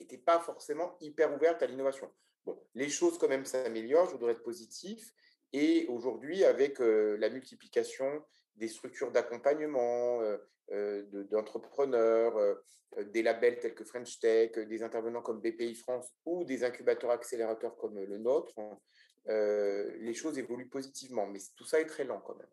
n'était 0.00 0.18
pas 0.18 0.40
forcément 0.40 0.96
hyper 1.00 1.34
ouverte 1.34 1.62
à 1.62 1.66
l'innovation. 1.66 2.10
Bon, 2.44 2.62
les 2.74 2.88
choses 2.88 3.18
quand 3.18 3.28
même 3.28 3.44
s'améliorent, 3.44 4.06
je 4.06 4.12
voudrais 4.12 4.32
être 4.32 4.42
positif. 4.42 5.12
Et 5.52 5.86
aujourd'hui, 5.88 6.44
avec 6.44 6.78
la 6.78 7.28
multiplication 7.30 8.24
des 8.56 8.68
structures 8.68 9.12
d'accompagnement, 9.12 10.20
d'entrepreneurs, 11.30 12.36
des 12.98 13.22
labels 13.22 13.58
tels 13.58 13.74
que 13.74 13.84
French 13.84 14.18
Tech, 14.18 14.52
des 14.52 14.82
intervenants 14.82 15.22
comme 15.22 15.40
BPI 15.40 15.74
France 15.74 16.08
ou 16.24 16.44
des 16.44 16.64
incubateurs 16.64 17.10
accélérateurs 17.10 17.76
comme 17.76 17.98
le 17.98 18.18
nôtre, 18.18 18.54
les 19.26 20.14
choses 20.14 20.38
évoluent 20.38 20.68
positivement. 20.68 21.26
Mais 21.26 21.40
tout 21.56 21.64
ça 21.64 21.80
est 21.80 21.86
très 21.86 22.04
lent 22.04 22.20
quand 22.20 22.36
même. 22.36 22.50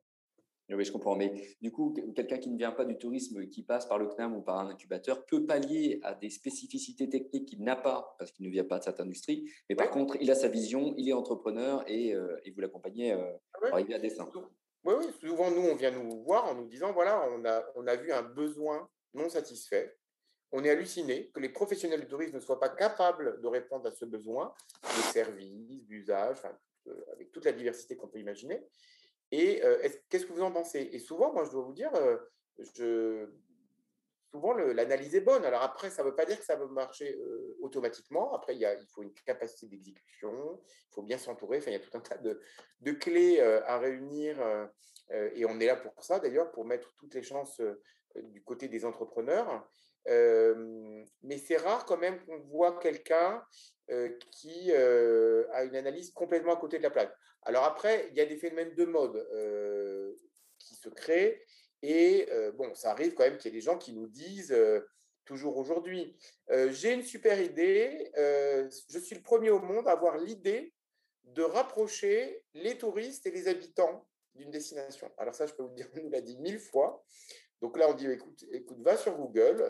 Oui, 0.69 0.85
je 0.85 0.91
comprends. 0.91 1.15
Mais 1.15 1.33
du 1.61 1.71
coup, 1.71 1.93
quelqu'un 2.15 2.37
qui 2.37 2.49
ne 2.49 2.57
vient 2.57 2.71
pas 2.71 2.85
du 2.85 2.97
tourisme, 2.97 3.47
qui 3.47 3.63
passe 3.63 3.85
par 3.85 3.97
le 3.97 4.07
CNAM 4.07 4.35
ou 4.35 4.41
par 4.41 4.59
un 4.59 4.69
incubateur, 4.69 5.25
peut 5.25 5.45
pallier 5.45 5.99
à 6.03 6.13
des 6.13 6.29
spécificités 6.29 7.09
techniques 7.09 7.47
qu'il 7.49 7.63
n'a 7.63 7.75
pas 7.75 8.15
parce 8.17 8.31
qu'il 8.31 8.45
ne 8.45 8.51
vient 8.51 8.63
pas 8.63 8.79
de 8.79 8.83
cette 8.83 8.99
industrie. 8.99 9.49
Mais 9.69 9.75
par 9.75 9.89
contre, 9.89 10.17
il 10.21 10.31
a 10.31 10.35
sa 10.35 10.47
vision, 10.47 10.93
il 10.97 11.09
est 11.09 11.13
entrepreneur 11.13 11.83
et, 11.87 12.15
euh, 12.15 12.37
vous 12.53 12.61
l'accompagnez 12.61 13.11
euh, 13.11 13.31
pour 13.53 13.73
arriver 13.73 13.93
à 13.95 13.99
dessin. 13.99 14.29
Oui, 14.85 14.95
oui, 14.97 15.05
souvent, 15.19 15.49
nous, 15.51 15.61
on 15.61 15.75
vient 15.75 15.91
nous 15.91 16.23
voir 16.23 16.45
en 16.45 16.55
nous 16.55 16.67
disant 16.67 16.91
voilà, 16.93 17.25
on 17.31 17.45
a, 17.45 17.63
on 17.75 17.87
a 17.87 17.95
vu 17.95 18.11
un 18.11 18.23
besoin 18.23 18.87
non 19.13 19.29
satisfait. 19.29 19.97
On 20.51 20.63
est 20.63 20.69
halluciné 20.69 21.31
que 21.33 21.39
les 21.39 21.49
professionnels 21.49 22.01
du 22.01 22.07
tourisme 22.07 22.35
ne 22.35 22.41
soient 22.41 22.59
pas 22.59 22.69
capables 22.69 23.41
de 23.41 23.47
répondre 23.47 23.87
à 23.87 23.91
ce 23.91 24.05
besoin 24.05 24.53
de 24.83 25.01
services, 25.11 25.83
d'usage, 25.85 26.37
euh, 26.87 26.93
avec 27.11 27.31
toute 27.31 27.45
la 27.45 27.53
diversité 27.53 27.95
qu'on 27.95 28.07
peut 28.07 28.19
imaginer. 28.19 28.61
Et 29.33 29.63
euh, 29.63 29.79
qu'est-ce 30.09 30.27
que 30.27 30.31
vous 30.31 30.43
en 30.43 30.51
pensez? 30.51 30.91
Et 30.91 30.99
souvent, 30.99 31.33
moi, 31.33 31.43
je 31.43 31.49
dois 31.49 31.63
vous 31.63 31.73
dire, 31.73 31.89
euh, 31.95 33.25
souvent, 34.31 34.53
l'analyse 34.53 35.15
est 35.15 35.21
bonne. 35.21 35.43
Alors 35.43 35.63
après, 35.63 35.89
ça 35.89 36.03
ne 36.03 36.09
veut 36.09 36.15
pas 36.15 36.25
dire 36.25 36.37
que 36.37 36.45
ça 36.45 36.55
va 36.55 36.67
marcher 36.67 37.15
euh, 37.15 37.57
automatiquement. 37.59 38.35
Après, 38.35 38.55
il, 38.55 38.87
faut 38.93 39.01
une 39.01 39.11
capacité 39.25 39.65
d'exécution, 39.65 40.61
il 40.91 40.93
faut 40.93 41.01
bien 41.01 41.17
s'entourer. 41.17 41.57
Enfin, 41.57 41.71
il 41.71 41.73
y 41.73 41.77
a 41.77 41.79
tout 41.79 41.97
un 41.97 41.99
tas 41.99 42.17
de 42.17 42.91
clés 42.91 43.41
à 43.41 43.79
réunir. 43.79 44.37
et 45.09 45.45
on 45.45 45.59
est 45.59 45.65
là 45.65 45.77
pour 45.77 46.03
ça, 46.03 46.19
d'ailleurs, 46.19 46.51
pour 46.51 46.65
mettre 46.65 46.93
toutes 46.99 47.15
les 47.15 47.23
chances 47.23 47.59
du 48.15 48.43
côté 48.43 48.67
des 48.67 48.85
entrepreneurs. 48.85 49.67
Mais 50.05 51.37
c'est 51.37 51.57
rare 51.57 51.85
quand 51.85 51.97
même 51.97 52.23
qu'on 52.25 52.39
voit 52.39 52.79
quelqu'un 52.79 53.43
qui 54.31 54.71
a 54.73 55.63
une 55.63 55.75
analyse 55.75 56.11
complètement 56.11 56.53
à 56.53 56.59
côté 56.59 56.77
de 56.77 56.83
la 56.83 56.89
plaque. 56.89 57.13
Alors 57.43 57.65
après, 57.65 58.07
il 58.11 58.17
y 58.17 58.21
a 58.21 58.25
des 58.25 58.37
phénomènes 58.37 58.73
de 58.75 58.85
mode 58.85 59.27
qui 60.59 60.75
se 60.75 60.89
créent. 60.89 61.43
Et 61.81 62.29
bon, 62.55 62.73
ça 62.75 62.91
arrive 62.91 63.13
quand 63.13 63.23
même 63.23 63.37
qu'il 63.37 63.51
y 63.51 63.55
ait 63.55 63.59
des 63.59 63.65
gens 63.65 63.77
qui 63.77 63.93
nous 63.93 64.07
disent 64.07 64.55
toujours 65.25 65.57
aujourd'hui, 65.57 66.17
j'ai 66.69 66.93
une 66.93 67.03
super 67.03 67.41
idée, 67.41 68.11
je 68.15 68.99
suis 68.99 69.15
le 69.15 69.21
premier 69.21 69.49
au 69.49 69.59
monde 69.59 69.87
à 69.87 69.91
avoir 69.91 70.17
l'idée 70.17 70.73
de 71.23 71.41
rapprocher 71.41 72.43
les 72.53 72.77
touristes 72.77 73.25
et 73.25 73.31
les 73.31 73.47
habitants 73.47 74.05
d'une 74.35 74.51
destination. 74.51 75.09
Alors 75.17 75.33
ça, 75.35 75.45
je 75.45 75.53
peux 75.53 75.63
vous 75.63 75.73
dire, 75.73 75.89
on 75.95 76.01
nous 76.01 76.09
l'a 76.09 76.21
dit 76.21 76.37
mille 76.37 76.59
fois. 76.59 77.05
Donc 77.63 77.77
là, 77.77 77.89
on 77.89 77.93
dit, 77.93 78.05
écoute, 78.11 78.45
écoute 78.51 78.81
va 78.81 78.95
sur 78.97 79.17
Google, 79.17 79.63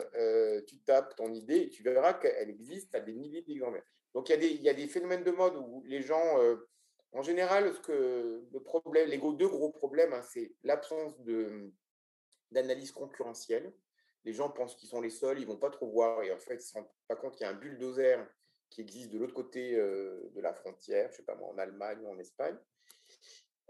tu 0.66 0.80
tapes 0.80 1.14
ton 1.16 1.32
idée 1.32 1.58
et 1.58 1.70
tu 1.70 1.82
verras 1.82 2.12
qu'elle 2.14 2.50
existe 2.50 2.94
à 2.94 3.00
des 3.00 3.14
milliers 3.14 3.42
d'exemplaires. 3.42 3.86
Donc 4.12 4.28
il 4.28 4.32
y, 4.32 4.34
a 4.34 4.38
des, 4.38 4.48
il 4.48 4.62
y 4.62 4.68
a 4.68 4.74
des 4.74 4.86
phénomènes 4.86 5.24
de 5.24 5.30
mode 5.30 5.56
où 5.56 5.82
les 5.86 6.02
gens 6.02 6.38
en 7.14 7.22
général, 7.22 7.72
ce 7.72 7.80
que 7.80 8.44
le 8.52 8.60
problème, 8.60 9.08
les 9.08 9.18
deux 9.18 9.48
gros 9.48 9.70
problèmes, 9.70 10.12
hein, 10.12 10.22
c'est 10.22 10.52
l'absence 10.64 11.14
d'analyse 12.50 12.90
concurrentielle. 12.90 13.72
Les 14.24 14.32
gens 14.32 14.50
pensent 14.50 14.74
qu'ils 14.74 14.88
sont 14.88 15.00
les 15.00 15.10
seuls, 15.10 15.38
ils 15.38 15.46
vont 15.46 15.56
pas 15.56 15.70
trop 15.70 15.88
voir 15.88 16.22
et 16.22 16.32
en 16.32 16.38
fait, 16.38 16.54
ils 16.54 16.56
ne 16.56 16.62
se 16.62 16.74
rendent 16.74 16.88
pas 17.06 17.14
compte 17.14 17.36
qu'il 17.36 17.44
y 17.44 17.48
a 17.48 17.52
un 17.52 17.54
bulldozer 17.54 18.26
qui 18.68 18.80
existe 18.80 19.10
de 19.10 19.18
l'autre 19.18 19.34
côté 19.34 19.76
euh, 19.76 20.28
de 20.34 20.40
la 20.40 20.52
frontière, 20.52 21.10
je 21.12 21.18
sais 21.18 21.22
pas 21.22 21.36
moi, 21.36 21.50
en 21.50 21.58
Allemagne 21.58 21.98
ou 22.02 22.08
en 22.08 22.18
Espagne. 22.18 22.56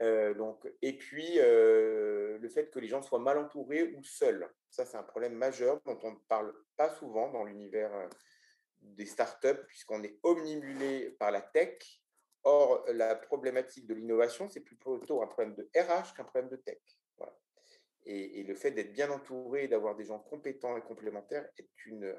Donc, 0.01 0.69
et 0.83 0.97
puis, 0.99 1.37
le 1.37 2.49
fait 2.53 2.71
que 2.71 2.79
les 2.79 2.89
gens 2.89 3.03
soient 3.03 3.19
mal 3.19 3.39
entourés 3.39 3.95
ou 3.95 4.03
seuls. 4.03 4.49
Ça, 4.71 4.85
c'est 4.85 4.97
un 4.97 5.03
problème 5.03 5.35
majeur 5.35 5.81
dont 5.85 5.99
on 6.03 6.13
ne 6.13 6.19
parle 6.29 6.53
pas 6.77 6.91
souvent 6.91 7.31
dans 7.31 7.45
l'univers 7.45 7.91
des 8.81 9.07
startups, 9.07 9.65
puisqu'on 9.67 10.03
est 10.03 10.19
omnibulé 10.23 11.11
par 11.19 11.31
la 11.31 11.41
tech 11.41 12.03
Or, 12.47 12.85
la 12.93 13.15
problématique 13.15 13.87
de 13.87 13.95
l'innovation, 13.95 14.51
c'est 14.51 14.61
plutôt 14.61 15.23
un 15.23 15.27
problème 15.27 15.55
de 15.55 15.71
RH 15.75 16.15
qu'un 16.15 16.25
problème 16.25 16.51
de 16.51 16.57
tech. 16.57 16.79
Et, 18.07 18.43
le 18.43 18.55
fait 18.55 18.71
d'être 18.71 18.93
bien 18.93 19.11
entouré 19.11 19.65
et 19.65 19.69
d'avoir 19.69 19.97
des 19.97 20.05
gens 20.05 20.19
compétents 20.19 20.77
et 20.77 20.83
complémentaires 20.83 21.49
est 21.57 21.67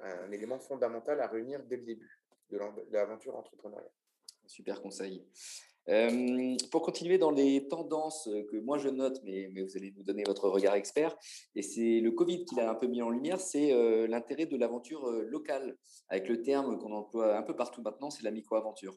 un 0.02 0.32
élément 0.32 0.58
fondamental 0.58 1.22
à 1.22 1.28
réunir 1.28 1.64
dès 1.64 1.78
le 1.78 1.84
début 1.84 2.20
de 2.50 2.60
l'aventure 2.90 3.36
entrepreneuriale. 3.36 3.92
Super 4.48 4.82
conseil. 4.82 5.24
Pour 6.72 6.82
continuer 6.82 7.18
dans 7.18 7.32
les 7.32 7.68
tendances 7.68 8.30
que 8.52 8.58
moi 8.58 8.78
je 8.78 8.90
note, 8.90 9.22
mais, 9.24 9.50
vous 9.62 9.78
allez 9.78 9.94
nous 9.96 10.04
donner 10.04 10.24
votre 10.26 10.50
regard 10.50 10.76
expert, 10.76 11.16
et 11.56 11.62
c'est 11.62 12.00
le 12.00 12.12
Covid 12.12 12.46
qui 12.46 12.56
l'a 12.56 12.70
un 12.70 12.76
peu 12.76 12.88
mis 12.88 13.02
en 13.02 13.10
lumière, 13.10 13.40
c'est 13.40 13.72
l'intérêt 14.08 14.46
de 14.46 14.58
l'aventure 14.58 15.10
locale, 15.30 15.78
avec 16.10 16.28
le 16.28 16.42
terme 16.42 16.78
qu'on 16.80 16.92
emploie 16.92 17.38
un 17.38 17.44
peu 17.44 17.56
partout 17.56 17.82
maintenant, 17.82 18.10
c'est 18.10 18.24
la 18.24 18.32
micro-aventure. 18.32 18.96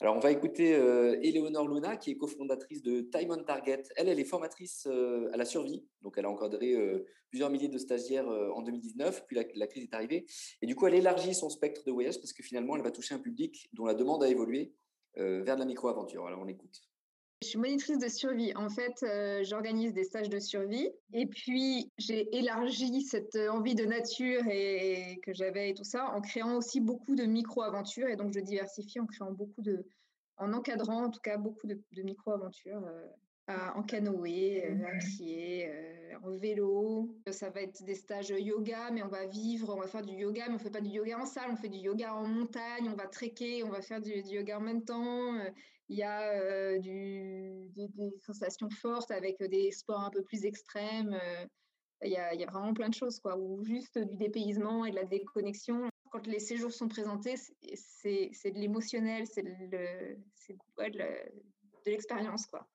Alors, 0.00 0.16
on 0.16 0.20
va 0.20 0.32
écouter 0.32 0.70
Eleonore 0.70 1.68
Luna, 1.68 1.96
qui 1.96 2.10
est 2.10 2.16
cofondatrice 2.16 2.82
de 2.82 3.02
Time 3.02 3.30
on 3.30 3.42
Target. 3.44 3.84
Elle, 3.96 4.08
elle 4.08 4.18
est 4.18 4.24
formatrice 4.24 4.86
à 4.86 5.36
la 5.36 5.44
survie. 5.44 5.86
Donc, 6.02 6.14
elle 6.16 6.24
a 6.24 6.30
encadré 6.30 6.76
plusieurs 7.30 7.50
milliers 7.50 7.68
de 7.68 7.78
stagiaires 7.78 8.28
en 8.28 8.62
2019, 8.62 9.24
puis 9.26 9.36
la, 9.36 9.66
crise 9.66 9.84
est 9.84 9.94
arrivée. 9.94 10.26
Et 10.62 10.66
du 10.66 10.74
coup, 10.74 10.86
elle 10.86 10.94
élargit 10.94 11.34
son 11.34 11.48
spectre 11.48 11.84
de 11.84 11.92
voyage 11.92 12.18
parce 12.18 12.32
que 12.32 12.42
finalement, 12.42 12.76
elle 12.76 12.82
va 12.82 12.90
toucher 12.90 13.14
un 13.14 13.18
public 13.18 13.68
dont 13.72 13.86
la 13.86 13.94
demande 13.94 14.22
a 14.22 14.28
évolué 14.28 14.72
vers 15.16 15.56
de 15.56 15.60
la 15.60 15.66
micro-aventure. 15.66 16.26
Alors, 16.26 16.40
on 16.40 16.48
écoute. 16.48 16.82
Je 17.44 17.50
suis 17.50 17.58
monitrice 17.58 17.98
de 17.98 18.08
survie. 18.08 18.54
En 18.56 18.70
fait, 18.70 19.02
euh, 19.02 19.44
j'organise 19.44 19.92
des 19.92 20.04
stages 20.04 20.30
de 20.30 20.38
survie. 20.38 20.88
Et 21.12 21.26
puis, 21.26 21.92
j'ai 21.98 22.34
élargi 22.34 23.02
cette 23.02 23.36
envie 23.50 23.74
de 23.74 23.84
nature 23.84 24.40
et, 24.48 25.20
que 25.22 25.34
j'avais 25.34 25.68
et 25.68 25.74
tout 25.74 25.84
ça 25.84 26.06
en 26.06 26.22
créant 26.22 26.56
aussi 26.56 26.80
beaucoup 26.80 27.14
de 27.14 27.24
micro-aventures. 27.24 28.08
Et 28.08 28.16
donc, 28.16 28.32
je 28.32 28.40
diversifie 28.40 28.98
en 28.98 29.06
créant 29.06 29.32
beaucoup 29.32 29.60
de, 29.60 29.84
en 30.38 30.54
encadrant 30.54 31.04
en 31.04 31.10
tout 31.10 31.20
cas 31.20 31.36
beaucoup 31.36 31.66
de, 31.66 31.78
micro-aventures 32.02 32.82
euh, 32.86 33.06
en 33.48 33.82
canoë, 33.82 34.64
euh, 34.64 34.86
à 34.86 34.98
pied, 34.98 35.70
en 36.22 36.36
vélo. 36.36 37.14
Ça 37.30 37.50
va 37.50 37.62
être 37.62 37.82
des 37.84 37.94
stages 37.94 38.30
yoga, 38.30 38.90
mais 38.90 39.02
on 39.02 39.08
va 39.08 39.26
vivre, 39.26 39.74
on 39.74 39.80
va 39.80 39.86
faire 39.86 40.02
du 40.02 40.14
yoga, 40.14 40.48
mais 40.48 40.54
on 40.54 40.58
fait 40.58 40.70
pas 40.70 40.80
du 40.80 40.90
yoga 40.90 41.18
en 41.18 41.26
salle, 41.26 41.50
on 41.50 41.56
fait 41.56 41.68
du 41.68 41.78
yoga 41.78 42.14
en 42.14 42.26
montagne, 42.26 42.88
on 42.88 42.96
va 42.96 43.06
trekker, 43.06 43.62
on 43.64 43.70
va 43.70 43.82
faire 43.82 44.00
du, 44.00 44.22
du 44.22 44.36
yoga 44.36 44.58
en 44.58 44.62
même 44.62 44.84
temps. 44.84 45.34
Il 45.88 45.98
y 45.98 46.02
a 46.02 46.78
du, 46.78 47.68
des, 47.74 47.88
sensations 48.22 48.70
fortes 48.70 49.10
avec 49.10 49.42
des 49.42 49.70
sports 49.70 50.00
un 50.00 50.10
peu 50.10 50.22
plus 50.22 50.46
extrêmes. 50.46 51.18
Il 52.02 52.10
y, 52.10 52.16
a, 52.16 52.34
il 52.34 52.40
y, 52.40 52.44
a, 52.44 52.50
vraiment 52.50 52.74
plein 52.74 52.88
de 52.88 52.94
choses, 52.94 53.18
quoi. 53.20 53.36
Ou 53.38 53.62
juste 53.64 53.98
du 53.98 54.16
dépaysement 54.16 54.84
et 54.84 54.90
de 54.90 54.96
la 54.96 55.04
déconnexion. 55.04 55.88
Quand 56.10 56.26
les 56.26 56.38
séjours 56.38 56.72
sont 56.72 56.88
présentés, 56.88 57.34
c'est 57.36 58.50
de 58.50 58.58
l'émotionnel, 58.58 59.26
c'est 59.26 59.42
de, 59.42 60.16
de 60.88 61.90
l'expérience, 61.90 62.46
quoi. 62.46 62.66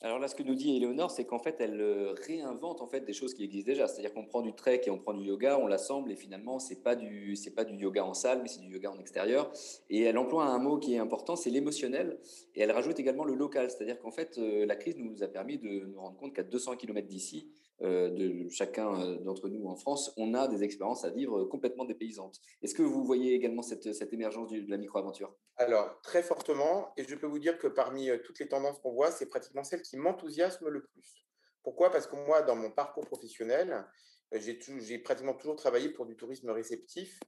Alors 0.00 0.20
là, 0.20 0.28
ce 0.28 0.36
que 0.36 0.44
nous 0.44 0.54
dit 0.54 0.76
Éléonore, 0.76 1.10
c'est 1.10 1.24
qu'en 1.24 1.40
fait, 1.40 1.56
elle 1.58 1.80
euh, 1.80 2.14
réinvente 2.24 2.80
en 2.80 2.86
fait 2.86 3.00
des 3.00 3.12
choses 3.12 3.34
qui 3.34 3.42
existent 3.42 3.72
déjà. 3.72 3.88
C'est-à-dire 3.88 4.14
qu'on 4.14 4.24
prend 4.24 4.42
du 4.42 4.52
trek 4.52 4.82
et 4.86 4.90
on 4.90 4.98
prend 4.98 5.12
du 5.12 5.24
yoga, 5.24 5.58
on 5.58 5.66
l'assemble 5.66 6.12
et 6.12 6.14
finalement, 6.14 6.60
c'est 6.60 6.84
pas 6.84 6.94
du 6.94 7.34
c'est 7.34 7.50
pas 7.50 7.64
du 7.64 7.74
yoga 7.74 8.04
en 8.04 8.14
salle, 8.14 8.40
mais 8.40 8.48
c'est 8.48 8.60
du 8.60 8.72
yoga 8.72 8.92
en 8.92 8.98
extérieur. 9.00 9.50
Et 9.90 10.02
elle 10.02 10.16
emploie 10.16 10.44
un 10.44 10.58
mot 10.60 10.78
qui 10.78 10.94
est 10.94 10.98
important, 10.98 11.34
c'est 11.34 11.50
l'émotionnel. 11.50 12.20
Et 12.54 12.60
elle 12.60 12.70
rajoute 12.70 13.00
également 13.00 13.24
le 13.24 13.34
local. 13.34 13.70
C'est-à-dire 13.70 13.98
qu'en 13.98 14.12
fait, 14.12 14.38
euh, 14.38 14.66
la 14.66 14.76
crise 14.76 14.96
nous 14.98 15.24
a 15.24 15.26
permis 15.26 15.58
de 15.58 15.86
nous 15.86 16.00
rendre 16.00 16.16
compte 16.16 16.32
qu'à 16.32 16.44
200 16.44 16.76
km 16.76 17.08
d'ici, 17.08 17.50
de 17.80 18.48
chacun 18.48 19.00
euh, 19.00 19.18
d'entre 19.18 19.48
nous 19.48 19.68
en 19.68 19.76
France, 19.76 20.12
on 20.16 20.34
a 20.34 20.48
des 20.48 20.64
expériences 20.64 21.04
à 21.04 21.10
vivre 21.10 21.44
complètement 21.44 21.84
dépaysantes. 21.84 22.40
Est-ce 22.62 22.74
que 22.74 22.82
vous 22.82 23.04
voyez 23.04 23.34
également 23.34 23.62
cette, 23.62 23.92
cette 23.92 24.12
émergence 24.12 24.50
de 24.50 24.68
la 24.68 24.76
micro-aventure? 24.76 25.34
Alors, 25.56 26.00
très 26.02 26.22
fortement, 26.22 26.92
et 26.96 27.04
je 27.04 27.14
peux 27.14 27.26
vous 27.26 27.38
dire 27.38 27.58
que 27.58 27.68
parmi 27.68 28.10
euh, 28.10 28.18
toutes 28.18 28.40
les 28.40 28.48
tendances 28.48 28.78
qu'on 28.80 28.92
voit, 28.92 29.10
c'est 29.10 29.26
pratiquement 29.26 29.64
celle 29.64 29.82
qui 29.82 29.96
m'enthousiasme 29.96 30.68
le 30.68 30.82
plus. 30.82 31.24
Pourquoi? 31.62 31.90
Parce 31.90 32.06
que 32.06 32.16
moi, 32.16 32.42
dans 32.42 32.56
mon 32.56 32.70
parcours 32.70 33.06
professionnel, 33.06 33.84
j'ai 34.32 34.98
pratiquement 34.98 35.34
toujours 35.34 35.56
travaillé 35.56 35.88
pour 35.90 36.06
du 36.06 36.16
tourisme 36.16 36.50
réceptif, 36.50 37.18
euh, 37.20 37.24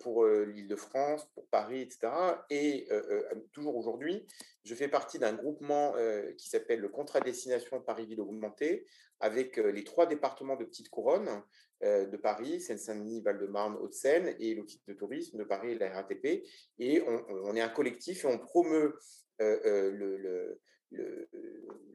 pour 0.00 0.24
euh, 0.24 0.44
l'Île-de-France, 0.44 1.26
pour 1.34 1.46
Paris, 1.48 1.80
etc. 1.80 2.12
Et 2.50 2.86
euh, 2.90 3.22
toujours 3.52 3.76
aujourd'hui, 3.76 4.26
je 4.64 4.74
fais 4.74 4.88
partie 4.88 5.18
d'un 5.18 5.32
groupement 5.32 5.94
qui 6.38 6.48
s'appelle 6.48 6.80
le 6.80 6.88
Contrat 6.88 7.20
Destination 7.20 7.80
Paris-Ville 7.80 8.20
Augmentée, 8.20 8.86
avec 9.18 9.56
les 9.56 9.82
trois 9.82 10.06
départements 10.06 10.56
de 10.56 10.64
Petite 10.64 10.88
Couronne 10.88 11.42
de 11.80 12.16
Paris, 12.16 12.60
Seine-Saint-Denis, 12.60 13.22
Val-de-Marne, 13.22 13.76
Hauts-de-Seine, 13.76 14.36
et 14.38 14.54
l'Office 14.54 14.84
de 14.86 14.94
tourisme 14.94 15.36
de 15.36 15.42
Paris 15.42 15.72
et 15.72 15.78
la 15.78 15.90
RATP. 15.90 16.44
Et 16.78 17.02
on, 17.02 17.56
est 17.56 17.60
un 17.60 17.68
collectif 17.68 18.24
et 18.24 18.28
on 18.28 18.38
promeut 18.38 18.96
le, 19.40 20.60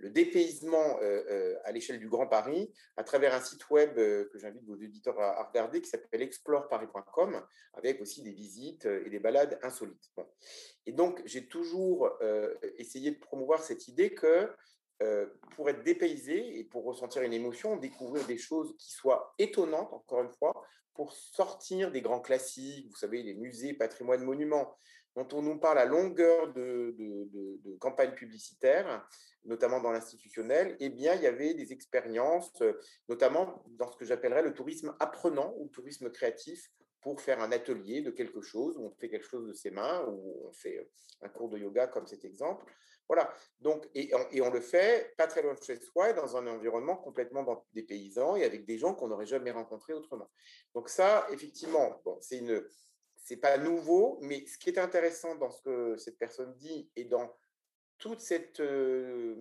dépaysement 0.09 0.99
euh, 1.01 1.23
euh, 1.29 1.55
à 1.63 1.71
l'échelle 1.71 1.99
du 1.99 2.09
Grand 2.09 2.27
Paris 2.27 2.71
à 2.95 3.03
travers 3.03 3.33
un 3.33 3.41
site 3.41 3.69
web 3.69 3.97
euh, 3.97 4.29
que 4.31 4.39
j'invite 4.39 4.63
vos 4.65 4.73
auditeurs 4.73 5.19
à, 5.19 5.43
regarder 5.43 5.81
qui 5.81 5.89
s'appelle 5.89 6.21
exploreparis.com 6.21 7.41
avec 7.73 8.01
aussi 8.01 8.23
des 8.23 8.31
visites 8.31 8.85
et 8.85 9.09
des 9.09 9.19
balades 9.19 9.59
insolites. 9.61 10.11
Et 10.85 10.91
donc, 10.91 11.21
j'ai 11.25 11.47
toujours 11.47 12.09
essayé 12.77 13.11
de 13.11 13.19
promouvoir 13.19 13.61
cette 13.61 13.87
idée 13.87 14.13
que 14.13 14.49
pour 15.55 15.69
être 15.69 15.83
dépaysé 15.83 16.57
et 16.57 16.63
pour 16.63 16.85
ressentir 16.85 17.21
une 17.21 17.33
émotion, 17.33 17.77
découvrir 17.77 18.25
des 18.25 18.37
choses 18.37 18.75
qui 18.77 18.91
soient 18.91 19.33
étonnantes, 19.37 19.93
encore 19.93 20.21
une 20.21 20.31
fois, 20.31 20.65
pour 20.97 21.13
sortir 21.13 21.91
des 21.91 22.01
grands 22.01 22.19
classiques, 22.19 22.87
vous 22.89 22.95
savez, 22.95 23.21
les 23.21 23.35
musées, 23.35 23.73
patrimoine, 23.73 24.23
monuments, 24.23 24.75
dont 25.17 25.27
on 25.37 25.41
nous 25.41 25.57
parle 25.57 25.79
à 25.79 25.85
longueur 25.85 26.53
de, 26.53 26.95
de, 26.97 27.27
de, 27.63 27.75
campagne 27.77 28.11
publicitaire, 28.11 29.07
notamment 29.45 29.81
dans 29.81 29.91
l'institutionnel, 29.91 30.77
eh 30.79 30.89
bien, 30.89 31.15
il 31.15 31.23
y 31.23 31.27
avait 31.27 31.55
des 31.55 31.73
expériences, 31.73 32.61
notamment 33.09 33.63
dans 33.79 33.91
ce 33.91 33.97
que 33.97 34.05
j'appellerais 34.05 34.43
le 34.43 34.53
tourisme 34.53 34.95
apprenant 34.99 35.55
ou 35.57 35.65
le 35.65 35.71
tourisme 35.71 36.11
créatif, 36.11 36.69
pour 37.01 37.19
faire 37.21 37.41
un 37.41 37.51
atelier 37.51 38.01
de 38.01 38.11
quelque 38.11 38.41
chose, 38.41 38.77
où 38.77 38.85
on 38.85 38.91
fait 38.91 39.09
quelque 39.09 39.27
chose 39.27 39.47
de 39.47 39.53
ses 39.53 39.71
mains, 39.71 40.05
ou 40.07 40.47
on 40.49 40.53
fait 40.53 40.87
un 41.21 41.29
cours 41.29 41.49
de 41.49 41.57
yoga 41.57 41.87
comme 41.87 42.05
cet 42.05 42.23
exemple. 42.23 42.71
Voilà. 43.07 43.33
Donc, 43.61 43.87
et, 43.95 44.11
on 44.41 44.51
le 44.51 44.59
fait 44.61 45.15
pas 45.17 45.25
très 45.25 45.41
loin 45.41 45.53
de 45.53 45.63
chez 45.63 45.79
soi, 45.79 46.13
dans 46.13 46.35
un 46.37 46.45
environnement 46.45 46.97
complètement 46.97 47.43
dans 47.43 47.65
des 47.73 47.83
paysans 47.83 48.35
et 48.35 48.43
avec 48.43 48.65
des 48.65 48.77
gens 48.77 48.93
qu'on 48.93 49.07
n'aurait 49.07 49.25
jamais 49.25 49.51
rencontrés 49.51 49.93
autrement. 49.93 50.29
Donc 50.75 50.89
ça, 50.89 51.25
effectivement, 51.31 52.01
c'est 52.19 52.39
une, 52.39 52.63
c'est 53.27 53.35
pas 53.35 53.57
nouveau, 53.57 54.19
mais 54.21 54.45
ce 54.47 54.57
qui 54.57 54.69
est 54.69 54.77
intéressant 54.77 55.35
dans 55.35 55.51
ce 55.51 55.61
que 55.61 55.97
cette 55.97 56.17
personne 56.17 56.55
dit 56.55 56.89
et 56.95 57.03
dans 57.03 57.37
cette 58.19 58.61
euh, 58.61 59.35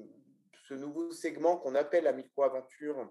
ce 0.67 0.75
nouveau 0.75 1.13
segment 1.13 1.57
qu'on 1.57 1.77
appelle 1.77 2.03
la 2.03 2.13
micro-aventure, 2.13 3.09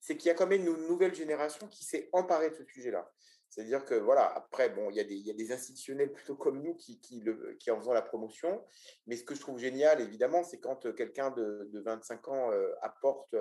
c'est 0.00 0.16
qu'il 0.16 0.28
y 0.28 0.30
a 0.30 0.34
quand 0.34 0.46
même 0.46 0.66
une 0.66 0.86
nouvelle 0.86 1.14
génération 1.14 1.68
qui 1.68 1.84
s'est 1.84 2.08
emparée 2.12 2.48
de 2.48 2.54
ce 2.54 2.64
sujet-là. 2.64 3.12
C'est-à-dire 3.50 3.84
que, 3.84 3.96
voilà, 3.96 4.24
après, 4.34 4.70
bon, 4.70 4.88
il 4.88 4.96
y, 4.96 5.00
a 5.00 5.34
des, 5.34 5.52
institutionnels 5.52 6.10
plutôt 6.10 6.36
comme 6.36 6.62
nous 6.62 6.74
qui, 6.74 7.22
en 7.70 7.78
faisant 7.78 7.92
la 7.92 8.02
promotion. 8.02 8.64
Mais 9.06 9.16
ce 9.16 9.24
que 9.24 9.34
je 9.34 9.40
trouve 9.40 9.58
génial, 9.58 10.00
évidemment, 10.00 10.42
c'est 10.42 10.58
quand 10.58 10.92
quelqu'un 10.94 11.30
de, 11.32 11.68
de, 11.70 11.80
25 11.80 12.28
ans 12.28 12.50
euh, 12.50 12.72
apporte 12.80 13.36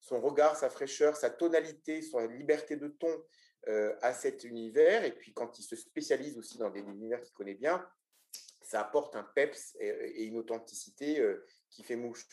son 0.00 0.20
regard, 0.20 0.56
sa 0.56 0.70
fraîcheur, 0.70 1.16
sa 1.16 1.30
tonalité, 1.30 2.00
sa 2.00 2.26
liberté 2.28 2.76
de 2.76 2.88
ton 2.88 3.24
à 4.02 4.12
cet 4.12 4.44
univers. 4.44 5.04
Et 5.04 5.12
puis 5.12 5.32
quand 5.32 5.58
il 5.58 5.62
se 5.62 5.76
spécialise 5.76 6.38
aussi 6.38 6.58
dans 6.58 6.70
des 6.70 6.80
univers 6.80 7.20
qu'il 7.20 7.34
connaît 7.34 7.54
bien, 7.54 7.86
ça 8.62 8.80
apporte 8.80 9.16
un 9.16 9.22
peps 9.22 9.76
et, 9.80 10.24
une 10.24 10.38
authenticité 10.38 11.24
qui 11.70 11.82
fait 11.82 11.96
mouche. 11.96 12.26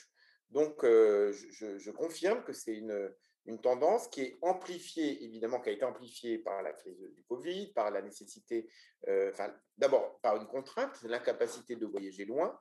Donc, 0.49 0.83
je, 0.83 1.91
confirme 1.91 2.43
que 2.43 2.53
c'est 2.53 2.73
une, 2.75 3.11
une 3.45 3.59
tendance 3.59 4.07
qui 4.07 4.21
est 4.21 4.37
amplifiée, 4.41 5.23
évidemment, 5.23 5.59
qui 5.59 5.69
a 5.69 5.73
été 5.73 5.85
amplifiée 5.85 6.37
par 6.39 6.61
la 6.61 6.73
crise 6.73 6.99
du 7.13 7.23
Covid, 7.23 7.73
par 7.73 7.91
la 7.91 8.01
nécessité, 8.01 8.69
enfin, 9.07 9.53
d'abord 9.77 10.19
par 10.21 10.37
une 10.37 10.47
contrainte, 10.47 11.01
l'incapacité 11.03 11.75
de 11.75 11.85
voyager 11.85 12.25
loin, 12.25 12.57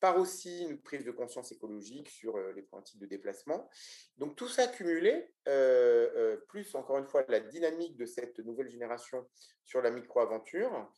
par 0.00 0.18
aussi 0.18 0.62
une 0.62 0.80
prise 0.80 1.04
de 1.04 1.10
conscience 1.10 1.52
écologique 1.52 2.08
sur 2.08 2.38
les 2.54 2.62
pratiques 2.62 2.98
de 2.98 3.06
déplacement. 3.06 3.68
Donc 4.16 4.34
tout 4.34 4.48
ça 4.48 4.66
cumulé, 4.66 5.32
plus 6.48 6.74
encore 6.74 6.98
une 6.98 7.06
fois 7.06 7.24
la 7.28 7.40
dynamique 7.40 7.96
de 7.96 8.06
cette 8.06 8.38
nouvelle 8.40 8.68
génération 8.68 9.28
sur 9.64 9.82
la 9.82 9.90
micro-aventure, 9.90 10.90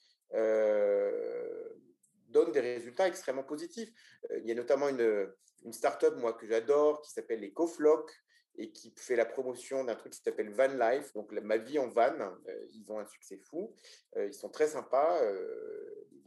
donne 2.28 2.52
des 2.52 2.60
résultats 2.60 3.08
extrêmement 3.08 3.42
positifs. 3.42 3.90
il 4.38 4.46
y 4.46 4.52
a 4.52 4.54
notamment 4.54 4.88
une, 4.88 5.28
une 5.64 5.72
start-up, 5.72 6.14
moi, 6.16 6.32
que 6.32 6.46
j'adore, 6.46 7.02
qui 7.02 7.10
s'appelle 7.10 7.40
les 7.40 7.52
CoFlock, 7.52 8.10
et 8.58 8.70
qui 8.70 8.92
fait 8.96 9.16
la 9.16 9.24
promotion 9.24 9.84
d'un 9.84 9.94
truc 9.94 10.12
qui 10.12 10.20
s'appelle 10.22 10.50
Van 10.50 10.68
Life, 10.68 11.12
donc 11.14 11.32
ma 11.32 11.56
vie 11.56 11.78
en 11.78 11.88
van. 11.88 12.36
ils 12.72 12.90
ont 12.92 12.98
un 12.98 13.06
succès 13.06 13.38
fou. 13.38 13.74
ils 14.16 14.34
sont 14.34 14.50
très 14.50 14.68
sympas, 14.68 15.20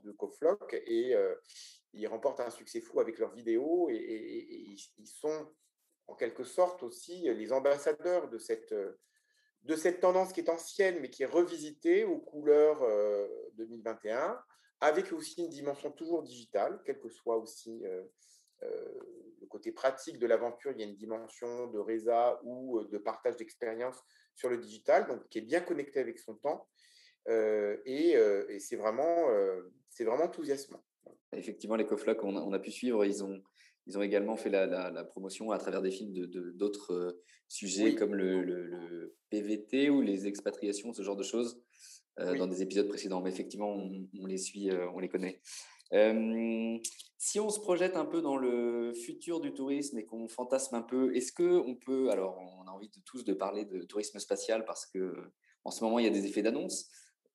de 0.03 0.11
CoFlock, 0.11 0.73
et 0.73 1.15
ils 1.95 2.07
remportent 2.07 2.41
un 2.41 2.49
succès 2.49 2.81
fou 2.81 2.99
avec 2.99 3.17
leurs 3.19 3.33
vidéos, 3.33 3.89
et, 3.89 4.75
ils 4.97 5.07
sont 5.07 5.47
en 6.07 6.15
quelque 6.15 6.43
sorte 6.43 6.83
aussi 6.83 7.21
les 7.21 7.51
ambassadeurs 7.51 8.29
de 8.29 8.37
cette, 8.37 8.75
de 9.63 9.75
cette 9.75 9.99
tendance 9.99 10.33
qui 10.33 10.41
est 10.41 10.49
ancienne, 10.49 10.99
mais 10.99 11.09
qui 11.09 11.23
est 11.23 11.27
revisitée 11.27 12.03
aux 12.03 12.19
couleurs 12.19 12.81
2021, 13.53 14.39
avec 14.81 15.11
aussi 15.13 15.41
une 15.41 15.49
dimension 15.49 15.91
toujours 15.91 16.21
digitale, 16.21 16.81
quel 16.85 16.99
que 16.99 17.09
soit 17.09 17.37
aussi 17.37 17.83
le 18.61 19.47
côté 19.47 19.71
pratique 19.71 20.19
de 20.19 20.27
l'aventure, 20.27 20.71
il 20.71 20.79
y 20.79 20.83
a 20.83 20.87
une 20.87 20.95
dimension 20.95 21.67
de 21.67 21.79
résa 21.79 22.39
ou 22.43 22.83
de 22.83 22.97
partage 22.97 23.37
d'expérience 23.37 23.99
sur 24.35 24.49
le 24.49 24.57
digital, 24.57 25.07
donc 25.07 25.27
qui 25.29 25.39
est 25.39 25.41
bien 25.41 25.61
connecté 25.61 25.99
avec 25.99 26.19
son 26.19 26.35
temps. 26.35 26.67
et, 27.27 28.15
c'est 28.59 28.75
vraiment, 28.75 29.27
c'est 29.89 30.03
vraiment 30.03 30.25
enthousiasmant. 30.25 30.83
Effectivement, 31.33 31.75
les 31.75 31.85
Coflocs, 31.85 32.23
on, 32.23 32.35
on, 32.35 32.53
a 32.53 32.59
pu 32.59 32.71
suivre, 32.71 33.05
ils 33.05 33.23
ont, 33.23 33.41
ils 33.87 33.97
ont 33.97 34.01
également 34.01 34.37
fait 34.37 34.49
la, 34.49 35.03
promotion 35.03 35.51
à 35.51 35.57
travers 35.57 35.81
des 35.81 35.91
films 35.91 36.13
de, 36.13 36.51
d'autres 36.51 37.21
sujets 37.47 37.95
comme 37.95 38.15
le, 38.15 39.15
PVT 39.29 39.89
ou 39.89 40.01
les 40.01 40.27
expatriations, 40.27 40.93
ce 40.93 41.01
genre 41.01 41.17
de 41.17 41.23
choses, 41.23 41.61
dans 42.17 42.47
des 42.47 42.61
épisodes 42.61 42.87
précédents. 42.87 43.21
Mais 43.21 43.29
effectivement, 43.29 43.69
on, 43.69 44.07
on 44.19 44.25
les 44.25 44.37
suit, 44.37 44.69
on 44.93 44.99
les 44.99 45.09
connaît. 45.09 45.41
Si 47.25 47.39
on 47.39 47.49
se 47.49 47.59
projette 47.59 47.97
un 47.97 48.05
peu 48.05 48.21
dans 48.21 48.37
le 48.37 48.93
futur 48.93 49.39
du 49.39 49.51
tourisme 49.51 49.97
et 49.97 50.05
qu'on 50.05 50.27
fantasme 50.27 50.75
un 50.75 50.83
peu, 50.83 51.15
est-ce 51.15 51.31
que 51.31 51.57
on 51.57 51.75
peut, 51.75 52.11
alors 52.11 52.37
on 52.37 52.67
a 52.67 52.71
envie 52.71 52.89
de 52.89 52.99
tous 53.03 53.23
de 53.23 53.33
parler 53.33 53.65
de 53.65 53.81
tourisme 53.81 54.19
spatial 54.19 54.63
parce 54.63 54.85
que 54.85 55.15
en 55.63 55.71
ce 55.71 55.83
moment 55.83 55.97
il 55.97 56.05
y 56.05 56.07
a 56.07 56.11
des 56.11 56.27
effets 56.27 56.43
d'annonce. 56.43 56.87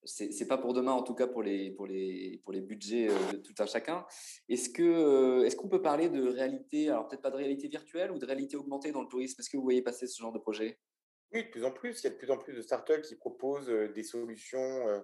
C'est 0.04 0.48
pas 0.48 0.56
pour 0.56 0.72
demain, 0.72 0.92
en 0.92 1.02
tout 1.02 1.14
cas 1.14 1.26
pour 1.26 1.42
les 1.42 1.70
pour 1.72 1.86
les 1.86 2.40
pour 2.42 2.52
les 2.52 2.62
budgets 2.62 3.08
de 3.32 3.36
tout 3.36 3.54
un 3.58 3.66
chacun. 3.66 4.06
Est-ce 4.48 4.70
que 4.70 5.44
est-ce 5.44 5.56
qu'on 5.56 5.68
peut 5.68 5.82
parler 5.82 6.08
de 6.08 6.26
réalité, 6.26 6.88
alors 6.88 7.06
peut-être 7.06 7.20
pas 7.20 7.30
de 7.30 7.36
réalité 7.36 7.68
virtuelle 7.68 8.10
ou 8.10 8.18
de 8.18 8.24
réalité 8.24 8.56
augmentée 8.56 8.92
dans 8.92 9.02
le 9.02 9.08
tourisme? 9.08 9.40
Est-ce 9.40 9.50
que 9.50 9.58
vous 9.58 9.62
voyez 9.62 9.82
passer 9.82 10.06
ce 10.06 10.20
genre 10.20 10.32
de 10.32 10.38
projet? 10.38 10.78
Oui, 11.32 11.44
de 11.44 11.50
plus 11.50 11.64
en 11.64 11.70
plus. 11.70 12.00
Il 12.00 12.04
y 12.04 12.06
a 12.06 12.10
de 12.10 12.16
plus 12.16 12.30
en 12.30 12.38
plus 12.38 12.54
de 12.54 12.62
startups 12.62 13.02
qui 13.02 13.14
proposent 13.14 13.68
des 13.94 14.02
solutions 14.02 15.02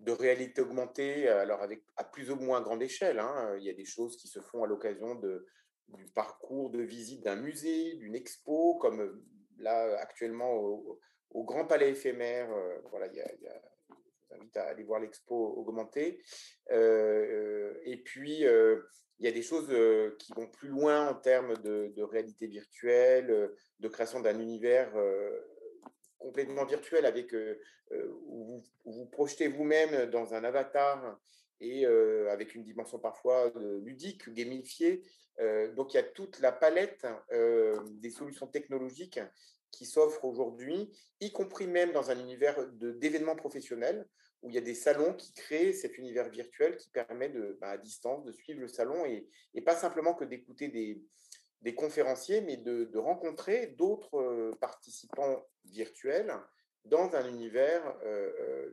de 0.00 0.12
réalité 0.12 0.60
augmentée, 0.60 1.28
alors 1.28 1.62
avec, 1.62 1.84
à 1.96 2.04
plus 2.04 2.30
ou 2.30 2.36
moins 2.36 2.60
grande 2.60 2.82
échelle. 2.82 3.18
Hein. 3.18 3.56
Il 3.58 3.64
y 3.64 3.70
a 3.70 3.74
des 3.74 3.84
choses 3.84 4.16
qui 4.16 4.28
se 4.28 4.40
font 4.40 4.64
à 4.64 4.66
l'occasion 4.66 5.14
de, 5.14 5.46
du 5.88 6.06
parcours 6.06 6.70
de 6.70 6.82
visite 6.82 7.22
d'un 7.22 7.36
musée, 7.36 7.94
d'une 7.94 8.14
expo, 8.14 8.76
comme 8.76 9.22
là 9.58 9.96
actuellement 10.00 10.54
au, 10.54 10.98
Grand 11.44 11.66
Palais 11.66 11.90
éphémère. 11.90 12.50
voilà, 12.90 13.06
il 13.06 13.14
y 13.14 13.20
a, 13.20 13.62
invite 14.34 14.56
à 14.56 14.64
aller 14.64 14.84
voir 14.84 15.00
l'expo 15.00 15.54
augmentée. 15.56 16.22
et 16.70 18.02
puis, 18.04 18.40
il 18.40 19.26
y 19.26 19.28
a 19.28 19.32
des 19.32 19.42
choses 19.42 19.68
qui 20.18 20.32
vont 20.34 20.48
plus 20.48 20.68
loin 20.68 21.08
en 21.08 21.14
termes 21.14 21.56
de, 21.58 22.02
réalité 22.02 22.46
virtuelle, 22.46 23.52
de 23.80 23.88
création 23.88 24.20
d'un 24.20 24.38
univers 24.38 24.92
complètement 26.22 26.64
virtuel 26.64 27.04
avec 27.04 27.34
euh, 27.34 27.60
euh, 27.92 28.08
où 28.26 28.62
vous, 28.84 28.92
vous 28.92 29.06
projetez 29.06 29.48
vous-même 29.48 30.06
dans 30.10 30.34
un 30.34 30.44
avatar 30.44 31.18
et 31.60 31.84
euh, 31.84 32.30
avec 32.30 32.54
une 32.54 32.62
dimension 32.62 32.98
parfois 32.98 33.52
ludique, 33.82 34.32
gamifiée. 34.32 35.02
donc 35.76 35.92
il 35.92 35.96
y 35.96 36.00
a 36.00 36.02
toute 36.02 36.40
la 36.40 36.52
palette 36.52 37.06
des 38.04 38.10
solutions 38.10 38.46
technologiques 38.46 39.20
qui 39.72 39.86
s'offrent 39.86 40.24
aujourd'hui, 40.24 40.92
y 41.20 41.32
compris 41.32 41.66
même 41.66 41.92
dans 41.92 42.10
un 42.10 42.18
univers 42.18 42.66
d'événements 42.72 43.36
professionnels, 43.36 44.06
où 44.42 44.48
il 44.48 44.54
y 44.54 44.58
a 44.58 44.62
des 44.62 44.74
salons 44.74 45.14
qui 45.14 45.32
créent 45.32 45.72
cet 45.72 45.98
univers 45.98 46.28
virtuel 46.28 46.76
qui 46.76 46.90
permet 46.90 47.28
de, 47.28 47.56
bah, 47.60 47.70
à 47.70 47.78
distance 47.78 48.24
de 48.24 48.32
suivre 48.32 48.60
le 48.60 48.68
salon 48.68 49.04
et, 49.04 49.28
pas 49.62 49.76
simplement 49.76 50.14
que 50.14 50.24
d'écouter 50.24 50.68
des, 50.68 51.02
des 51.62 51.74
conférenciers, 51.74 52.40
mais 52.40 52.56
de, 52.56 52.98
rencontrer 52.98 53.68
d'autres 53.78 54.52
participants 54.60 55.44
virtuels 55.64 56.34
dans 56.84 57.14
un 57.14 57.28
univers 57.28 57.96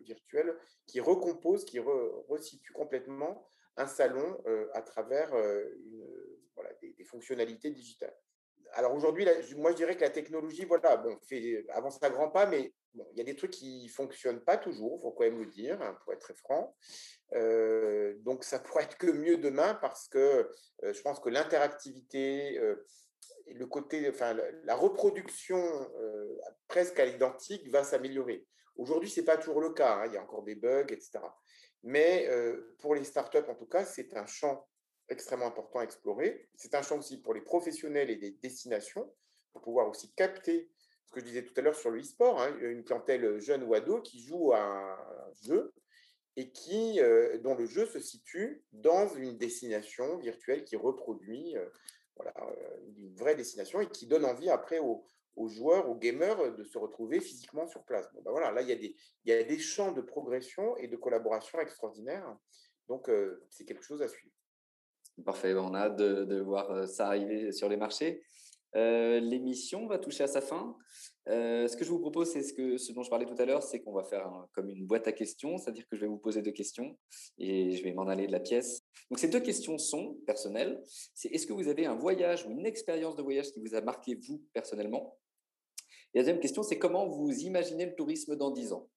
virtuel 0.02 0.56
qui 0.88 1.00
recompose, 1.00 1.66
qui 1.66 1.80
resitue 1.80 2.74
complètement 2.74 3.48
un 3.78 3.88
salon 3.88 4.42
à 4.74 4.82
travers 4.82 5.32
des, 6.82 7.04
fonctionnalités 7.06 7.72
digitales. 7.72 8.16
Alors 8.73 8.93
aujourd'hui, 8.93 9.25
moi 9.58 9.71
je 9.71 9.77
dirais 9.77 9.95
que 9.95 10.01
la 10.01 10.10
technologie, 10.10 10.65
voilà, 10.65 10.97
bon, 10.97 11.17
fait, 11.27 11.65
avance 11.69 11.97
à 12.01 12.10
grands 12.10 12.29
pas, 12.29 12.45
mais 12.45 12.73
il 12.95 13.17
y 13.17 13.21
a 13.21 13.23
des 13.23 13.36
trucs 13.36 13.51
qui 13.51 13.86
ne 13.86 13.89
fonctionnent 13.89 14.41
pas 14.41 14.58
toujours, 14.58 14.97
il 14.99 15.01
faut 15.01 15.12
quand 15.12 15.23
même 15.23 15.39
le 15.39 15.45
dire, 15.45 15.82
hein, 15.82 15.97
pour 16.03 16.13
être 16.13 16.21
très 16.21 16.34
franc. 16.34 16.75
Euh, 17.34 18.15
donc 18.19 18.43
ça 18.43 18.60
pourrait 18.60 18.84
être 18.84 18.97
que 18.97 19.12
mieux 19.12 19.38
demain 19.38 19.75
parce 19.75 20.08
que 20.08 20.51
euh, 20.84 20.93
je 20.93 21.01
pense 21.01 21.19
que 21.19 21.29
l'interactivité 21.29 22.58
euh, 22.58 22.75
le 23.47 23.65
côté, 23.67 24.10
enfin 24.10 24.36
la, 24.63 24.75
reproduction 24.75 25.60
presque 26.67 26.99
à 26.99 27.05
l'identique 27.05 27.67
va 27.69 27.84
s'améliorer. 27.84 28.45
Aujourd'hui, 28.75 29.10
c'est 29.10 29.25
pas 29.25 29.38
toujours 29.38 29.60
le 29.60 29.71
cas, 29.71 29.95
hein, 29.95 30.05
il 30.05 30.13
y 30.13 30.17
a 30.17 30.21
encore 30.21 30.43
des 30.43 30.55
bugs, 30.55 30.86
etc. 30.89 31.19
Mais 31.82 32.29
pour 32.77 32.93
les 32.93 33.03
startups, 33.03 33.49
en 33.49 33.55
tout 33.55 33.65
cas, 33.65 33.86
c'est 33.86 34.15
un 34.15 34.27
champ 34.27 34.68
extrêmement 35.10 35.48
important 35.48 35.80
à 35.80 35.84
explorer. 35.84 36.50
C'est 36.56 36.76
un 36.76 36.82
champ 36.82 36.98
aussi 36.98 37.22
pour 37.22 37.34
les 37.34 37.41
professionnels 37.41 38.10
et 38.10 38.15
les 38.15 38.32
destinations 38.32 39.12
pour 39.52 39.62
pouvoir 39.62 39.89
aussi 39.89 40.13
capter 40.13 40.69
ce 41.06 41.12
que 41.12 41.19
je 41.22 41.26
disais 41.26 41.43
tout 41.43 41.54
à 41.58 41.62
l'heure 41.62 41.76
sur 41.76 41.89
le 41.89 42.00
e-sport, 42.00 42.39
hein, 42.39 42.56
une 42.62 42.84
clientèle 42.84 43.39
jeune 43.39 43.63
ou 43.63 43.74
ado 43.74 44.02
qui 44.02 44.22
joue 44.22 44.54
à 44.54 44.62
un 44.62 45.34
jeu 45.41 45.74
et 46.36 46.52
qui, 46.52 47.02
euh, 47.02 47.38
dont 47.39 47.56
le 47.56 47.65
jeu 47.65 47.86
se 47.86 48.00
situe 48.00 48.63
dans 48.72 49.08
une 49.15 49.38
destination 49.38 50.17
virtuelle 50.19 50.63
qui 50.63 50.76
reproduit 50.76 51.58
euh, 51.58 51.65
voilà, 52.15 52.34
euh, 52.41 52.78
une 52.95 53.13
vraie 53.15 53.36
destination 53.36 53.82
et 53.82 53.89
qui 53.89 54.08
donne 54.08 54.24
envie 54.24 54.50
après 54.50 54.80
aux, 54.80 55.04
joueurs, 55.48 55.89
aux 55.89 55.95
gamers 55.95 56.54
de 56.54 56.63
se 56.63 56.78
retrouver 56.78 57.19
physiquement 57.22 57.65
sur 57.67 57.84
place. 57.84 58.08
Bon, 58.13 58.22
ben 58.22 58.32
voilà, 58.32 58.52
là, 58.52 58.62
il 58.62 58.69
y, 58.69 58.72
a 58.72 58.76
des, 58.76 58.95
il 59.26 59.30
y 59.30 59.34
a 59.34 59.43
des 59.43 59.58
champs 59.58 59.91
de 59.91 60.02
progression 60.02 60.78
et 60.78 60.88
de 60.88 60.95
collaboration 60.95 61.60
extraordinaires. 61.60 62.38
Donc, 62.89 63.10
c'est 63.50 63.63
quelque 63.63 63.84
chose 63.84 64.02
à 64.02 64.10
suivre. 64.10 64.36
Parfait, 65.25 65.53
on 65.55 65.73
a 65.73 65.79
hâte 65.79 65.97
de, 65.97 66.39
voir 66.39 66.88
ça 66.88 67.08
arriver 67.08 67.51
sur 67.51 67.69
les 67.69 67.77
marchés. 67.77 68.21
Euh, 68.75 69.19
l'émission 69.19 69.88
va 69.88 69.97
toucher 69.97 70.23
à 70.23 70.27
sa 70.27 70.41
fin. 70.41 70.77
Euh, 71.27 71.67
ce 71.67 71.75
que 71.75 71.84
je 71.84 71.89
vous 71.89 71.99
propose, 71.99 72.32
c'est 72.32 72.43
ce, 72.43 72.93
dont 72.93 73.03
je 73.03 73.10
parlais 73.10 73.25
tout 73.25 73.39
à 73.39 73.45
l'heure, 73.45 73.63
c'est 73.63 73.82
qu'on 73.82 73.93
va 73.93 74.03
faire 74.03 74.32
comme 74.53 74.69
une 74.69 74.86
boîte 74.86 75.08
à 75.08 75.12
questions, 75.12 75.58
c'est-à-dire 75.58 75.88
que 75.88 75.95
je 75.95 76.01
vais 76.01 76.08
vous 76.08 76.17
poser 76.17 76.41
deux 76.41 76.51
questions 76.51 76.97
et 77.38 77.75
je 77.75 77.84
vais 77.84 77.93
m'en 77.93 78.08
aller 78.08 78.27
de 78.27 78.32
la 78.32 78.39
pièce. 78.39 78.84
Donc 79.10 79.19
ces 79.19 79.27
deux 79.27 79.39
questions 79.39 79.77
sont 79.77 80.15
personnelles. 80.25 80.82
C'est 81.13 81.29
est-ce 81.29 81.45
que 81.45 81.53
vous 81.53 81.67
avez 81.67 81.86
un 81.86 81.95
voyage 81.95 82.45
ou 82.45 82.51
une 82.51 82.65
expérience 82.65 83.15
de 83.15 83.22
voyage 83.22 83.51
qui 83.51 83.59
vous 83.59 83.76
a 83.76 83.82
marqué 83.82 84.15
vous 84.15 84.43
personnellement? 84.53 85.17
Et 86.13 86.20
la 86.20 86.24
deuxième 86.24 86.39
question, 86.39 86.63
c'est 86.63 86.80
comment 86.80 87.07
vous 87.07 87.32
imaginez 87.32 87.86
le 87.86 87.95
tourisme 87.95 88.36
dans 88.36 88.51
dix 88.51 88.74
ans? 88.74 88.89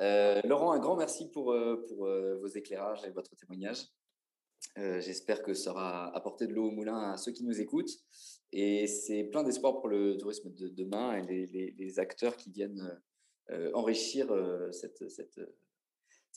Euh, 0.00 0.40
Laurent, 0.44 0.72
un 0.72 0.78
grand 0.78 0.96
merci 0.96 1.30
pour 1.30 1.52
vos 1.54 2.48
éclairages 2.48 3.04
et 3.04 3.10
votre 3.10 3.34
témoignage. 3.36 3.84
J'espère 4.76 5.42
que 5.42 5.54
ça 5.54 5.70
aura 5.70 6.14
apporté 6.14 6.46
de 6.46 6.52
l'eau 6.52 6.68
au 6.68 6.70
moulin 6.70 7.12
à 7.12 7.16
ceux 7.16 7.32
qui 7.32 7.44
nous 7.44 7.60
écoutent. 7.60 7.98
Et 8.52 8.86
c'est 8.86 9.24
plein 9.24 9.42
d'espoir 9.42 9.80
pour 9.80 9.88
le 9.88 10.16
tourisme 10.16 10.50
de 10.50 10.68
demain 10.68 11.16
et 11.16 11.46
les, 11.46 11.98
acteurs 11.98 12.36
qui 12.36 12.50
viennent 12.50 13.00
euh, 13.50 13.70
enrichir 13.74 14.32
euh, 14.32 14.70
cette, 14.72 15.40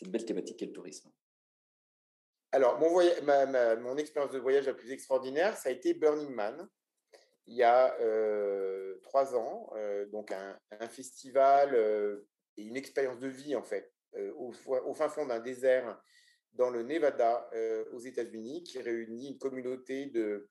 belle 0.07 0.25
thématique 0.25 0.57
qu'est 0.57 0.65
le 0.65 0.71
tourisme. 0.71 1.11
Alors, 2.51 2.79
mon, 2.79 3.97
expérience 3.97 4.31
de 4.31 4.39
voyage 4.39 4.65
la 4.65 4.73
plus 4.73 4.91
extraordinaire, 4.91 5.55
ça 5.55 5.69
a 5.69 5.71
été 5.71 5.93
Burning 5.93 6.33
Man. 6.33 6.67
il 7.45 7.55
y 7.55 7.63
a 7.63 7.95
trois 9.03 9.35
ans, 9.35 9.71
donc 10.11 10.31
un, 10.31 10.87
festival 10.87 11.75
et 12.57 12.63
une 12.63 12.75
expérience 12.75 13.19
de 13.19 13.27
vie 13.27 13.55
en 13.55 13.63
fait, 13.63 13.93
au, 14.35 14.51
fin 14.93 15.09
fond 15.09 15.27
d'un 15.27 15.39
désert 15.39 16.01
dans 16.53 16.69
le 16.69 16.83
Nevada 16.83 17.49
aux 17.93 17.99
États-Unis, 17.99 18.63
qui 18.63 18.79
réunit 18.79 19.29
une 19.29 19.37
communauté 19.37 20.07
de, 20.07 20.49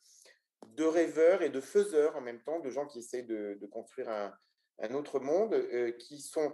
de 0.77 0.85
rêveurs 0.85 1.43
et 1.43 1.51
de 1.51 1.61
faiseurs 1.61 2.17
en 2.17 2.21
même 2.21 2.43
temps, 2.43 2.61
de 2.61 2.71
gens 2.71 2.87
qui 2.87 3.01
essaient 3.01 3.23
de, 3.23 3.59
construire 3.71 4.09
un, 4.09 4.33
un, 4.81 4.95
autre 4.95 5.21
monde, 5.21 5.55
qui 5.99 6.21
sont 6.21 6.53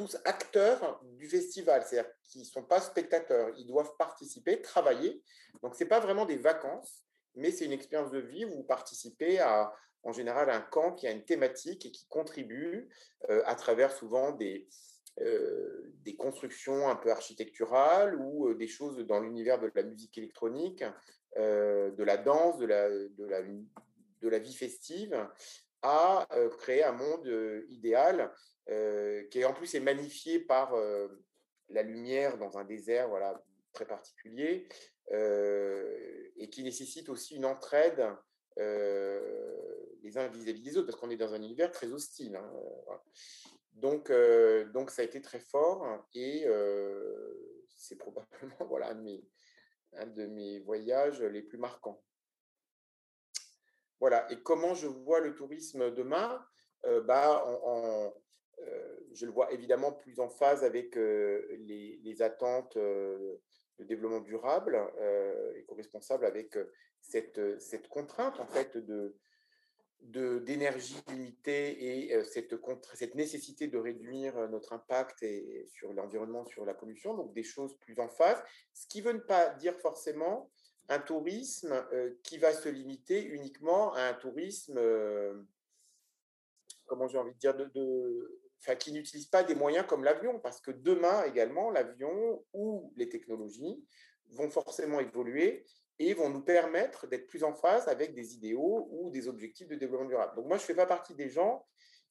tous 0.00 0.16
acteurs 0.24 0.98
du 1.02 1.28
festival, 1.28 1.84
c'est-à-dire 1.84 2.10
qu'ils 2.22 2.40
ne 2.40 2.46
sont 2.46 2.64
pas 2.64 2.80
spectateurs, 2.80 3.50
ils 3.58 3.66
doivent 3.66 3.94
participer, 3.98 4.62
travailler. 4.62 5.22
Donc, 5.62 5.74
ce 5.74 5.84
n'est 5.84 5.88
pas 5.88 6.00
vraiment 6.00 6.24
des 6.24 6.38
vacances, 6.38 7.04
mais 7.34 7.50
c'est 7.50 7.66
une 7.66 7.72
expérience 7.72 8.10
de 8.10 8.18
vie 8.18 8.46
où 8.46 8.50
vous 8.50 8.64
participez 8.64 9.40
à, 9.40 9.70
en 10.02 10.12
général, 10.12 10.48
un 10.48 10.62
camp 10.62 10.94
qui 10.94 11.06
a 11.06 11.10
une 11.10 11.24
thématique 11.24 11.84
et 11.86 11.90
qui 11.90 12.06
contribue 12.08 12.88
euh, 13.28 13.42
à 13.44 13.54
travers 13.54 13.92
souvent 13.92 14.32
des, 14.32 14.68
euh, 15.20 15.92
des 16.04 16.16
constructions 16.16 16.88
un 16.88 16.96
peu 16.96 17.10
architecturales 17.10 18.16
ou 18.16 18.48
euh, 18.48 18.54
des 18.54 18.68
choses 18.68 18.98
dans 19.06 19.20
l'univers 19.20 19.58
de 19.60 19.70
la 19.74 19.82
musique 19.82 20.16
électronique, 20.18 20.84
de 21.36 22.02
la 22.02 22.16
danse, 22.16 22.58
de 22.58 22.66
la, 22.66 22.88
de 22.88 23.24
la, 23.24 23.42
de 23.42 24.28
la 24.28 24.38
vie 24.40 24.54
festive, 24.54 25.16
à 25.82 26.26
créer 26.58 26.82
un 26.82 26.92
monde 26.92 27.26
idéal 27.68 28.32
euh, 28.70 29.24
qui 29.30 29.44
en 29.44 29.52
plus 29.52 29.74
est 29.74 29.80
magnifié 29.80 30.38
par 30.38 30.74
euh, 30.74 31.08
la 31.70 31.82
lumière 31.82 32.38
dans 32.38 32.56
un 32.56 32.64
désert 32.64 33.08
voilà, 33.08 33.42
très 33.72 33.84
particulier, 33.84 34.68
euh, 35.10 36.30
et 36.36 36.48
qui 36.50 36.62
nécessite 36.62 37.08
aussi 37.08 37.36
une 37.36 37.46
entraide 37.46 38.06
les 38.56 40.18
uns 40.18 40.28
vis-à-vis 40.28 40.60
des 40.60 40.76
autres, 40.76 40.86
parce 40.86 41.00
qu'on 41.00 41.10
est 41.10 41.16
dans 41.16 41.32
un 41.32 41.42
univers 41.42 41.70
très 41.72 41.90
hostile. 41.90 42.36
Hein, 42.36 43.00
donc, 43.80 44.12
donc, 44.72 44.90
ça 44.90 45.02
a 45.02 45.04
été 45.04 45.20
très 45.20 45.40
fort, 45.40 46.06
et 46.14 46.46
c'est 47.68 47.96
probablement 47.96 48.28
voilà, 48.68 48.90
un, 49.94 50.06
de 50.06 50.26
mes, 50.26 50.60
voyages 50.60 51.22
les 51.22 51.42
plus 51.42 51.58
marquants. 51.58 52.02
Voilà, 53.98 54.30
et 54.32 54.42
comment 54.42 54.74
je 54.74 54.86
vois 54.86 55.20
le 55.20 55.34
tourisme 55.34 55.90
demain? 55.90 56.44
Bah, 57.04 57.44
je 59.12 59.26
le 59.26 59.32
vois 59.32 59.52
évidemment 59.52 59.92
plus 59.92 60.20
en 60.20 60.28
phase 60.28 60.64
avec 60.64 60.96
euh, 60.96 61.46
les, 61.60 62.22
attentes 62.22 62.76
de 62.76 63.84
développement 63.84 64.20
durable 64.20 64.78
et 65.56 65.64
co-responsable 65.64 66.26
avec 66.26 66.58
cette, 67.00 67.60
cette 67.60 67.88
contrainte 67.88 68.38
en 68.40 68.46
fait 68.46 68.76
de 68.76 69.16
d'énergie 70.02 70.96
limitée 71.08 72.08
et 72.08 72.24
cette, 72.24 72.54
cette 72.94 73.14
nécessité 73.14 73.68
de 73.68 73.78
réduire 73.78 74.48
notre 74.48 74.72
impact 74.72 75.22
et, 75.22 75.66
sur 75.72 75.92
l'environnement, 75.92 76.44
sur 76.46 76.64
la 76.64 76.74
pollution, 76.74 77.14
donc 77.14 77.32
des 77.32 77.42
choses 77.42 77.76
plus 77.78 77.98
en 78.00 78.08
phase, 78.08 78.42
ce 78.72 78.86
qui 78.86 79.00
veut 79.02 79.12
ne 79.12 79.18
pas 79.18 79.50
dire 79.50 79.78
forcément 79.78 80.50
un 80.88 80.98
tourisme 80.98 81.86
qui 82.24 82.38
va 82.38 82.52
se 82.52 82.68
limiter 82.68 83.22
uniquement 83.22 83.92
à 83.94 84.02
un 84.02 84.14
tourisme, 84.14 84.80
comment 86.86 87.06
j'ai 87.06 87.18
envie 87.18 87.34
de 87.34 87.38
dire, 87.38 87.54
de, 87.54 88.40
qui 88.78 88.92
n'utilisent 88.92 89.26
pas 89.26 89.42
des 89.42 89.54
moyens 89.54 89.86
comme 89.86 90.04
l'avion, 90.04 90.38
parce 90.38 90.60
que 90.60 90.70
demain 90.70 91.24
également, 91.24 91.70
l'avion 91.70 92.44
ou 92.52 92.92
les 92.96 93.08
technologies 93.08 93.84
vont 94.32 94.50
forcément 94.50 95.00
évoluer 95.00 95.64
et 96.00 96.14
vont 96.14 96.30
nous 96.30 96.40
permettre 96.40 97.06
d'être 97.06 97.26
plus 97.26 97.44
en 97.44 97.52
phase 97.52 97.86
avec 97.86 98.14
des 98.14 98.34
idéaux 98.34 98.88
ou 98.90 99.10
des 99.10 99.28
objectifs 99.28 99.68
de 99.68 99.76
développement 99.76 100.08
durable. 100.08 100.34
Donc 100.34 100.46
moi, 100.46 100.56
je 100.56 100.62
ne 100.62 100.66
fais 100.66 100.74
pas 100.74 100.86
partie 100.86 101.14
des 101.14 101.28
gens 101.28 101.66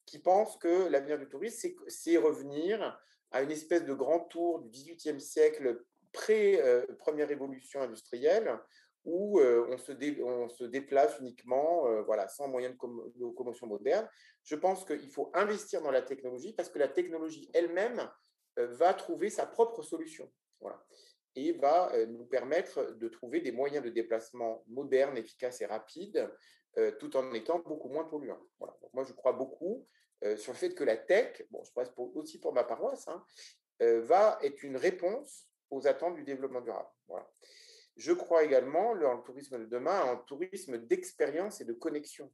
qui 0.06 0.20
pensent 0.20 0.56
que 0.58 0.88
l'avenir 0.88 1.18
du 1.18 1.28
tourisme, 1.28 1.70
c'est 1.88 2.16
revenir 2.16 2.98
à 3.32 3.42
une 3.42 3.50
espèce 3.50 3.84
de 3.84 3.92
grand 3.92 4.20
tour 4.20 4.60
du 4.60 4.70
XVIIIe 4.70 5.20
siècle 5.20 5.82
pré-première 6.12 7.26
euh, 7.26 7.28
révolution 7.28 7.82
industrielle, 7.82 8.58
où 9.04 9.40
on, 9.40 9.78
se 9.78 9.92
on, 10.22 10.48
se 10.48 10.64
déplace 10.64 11.18
uniquement, 11.20 12.02
voilà, 12.02 12.28
sans 12.28 12.48
moyens 12.48 12.76
de, 12.76 13.20
locomotion 13.20 13.66
moderne. 13.66 14.06
Je 14.44 14.54
pense 14.54 14.84
qu'il 14.84 15.10
faut 15.10 15.30
investir 15.32 15.80
dans 15.80 15.90
la 15.90 16.02
technologie 16.02 16.52
parce 16.52 16.68
que 16.68 16.78
la 16.78 16.88
technologie 16.88 17.50
elle-même 17.54 18.10
va 18.56 18.92
trouver 18.92 19.30
sa 19.30 19.46
propre 19.46 19.82
solution. 19.82 20.30
Voilà. 20.60 20.84
Et 21.36 21.52
va 21.52 21.92
nous 22.06 22.24
permettre 22.24 22.92
de 22.94 23.08
trouver 23.08 23.40
des 23.40 23.52
moyens 23.52 23.84
de 23.84 23.90
déplacement 23.90 24.64
modernes, 24.66 25.16
efficaces 25.16 25.60
et 25.60 25.66
rapides, 25.66 26.28
tout 26.98 27.16
en 27.16 27.32
étant 27.34 27.60
beaucoup 27.60 27.88
moins 27.88 28.04
polluants. 28.04 28.44
Voilà. 28.58 28.76
Moi, 28.92 29.04
je 29.04 29.12
crois 29.12 29.32
beaucoup 29.32 29.86
sur 30.36 30.52
le 30.52 30.58
fait 30.58 30.74
que 30.74 30.84
la 30.84 30.96
tech, 30.96 31.46
bon, 31.50 31.62
je 31.64 31.72
pense 31.72 31.88
aussi 32.14 32.40
pour 32.40 32.52
ma 32.52 32.64
paroisse, 32.64 33.06
hein, 33.08 33.24
va 33.80 34.38
être 34.42 34.62
une 34.62 34.76
réponse 34.76 35.46
aux 35.70 35.86
attentes 35.86 36.16
du 36.16 36.24
développement 36.24 36.60
durable. 36.60 36.88
Voilà. 37.06 37.30
Je 37.96 38.12
crois 38.12 38.44
également, 38.44 38.96
dans 38.96 39.14
le 39.14 39.22
tourisme 39.22 39.58
de 39.58 39.66
demain, 39.66 40.12
un 40.12 40.16
tourisme 40.16 40.78
d'expérience 40.78 41.60
et 41.60 41.64
de 41.64 41.72
connexion. 41.72 42.32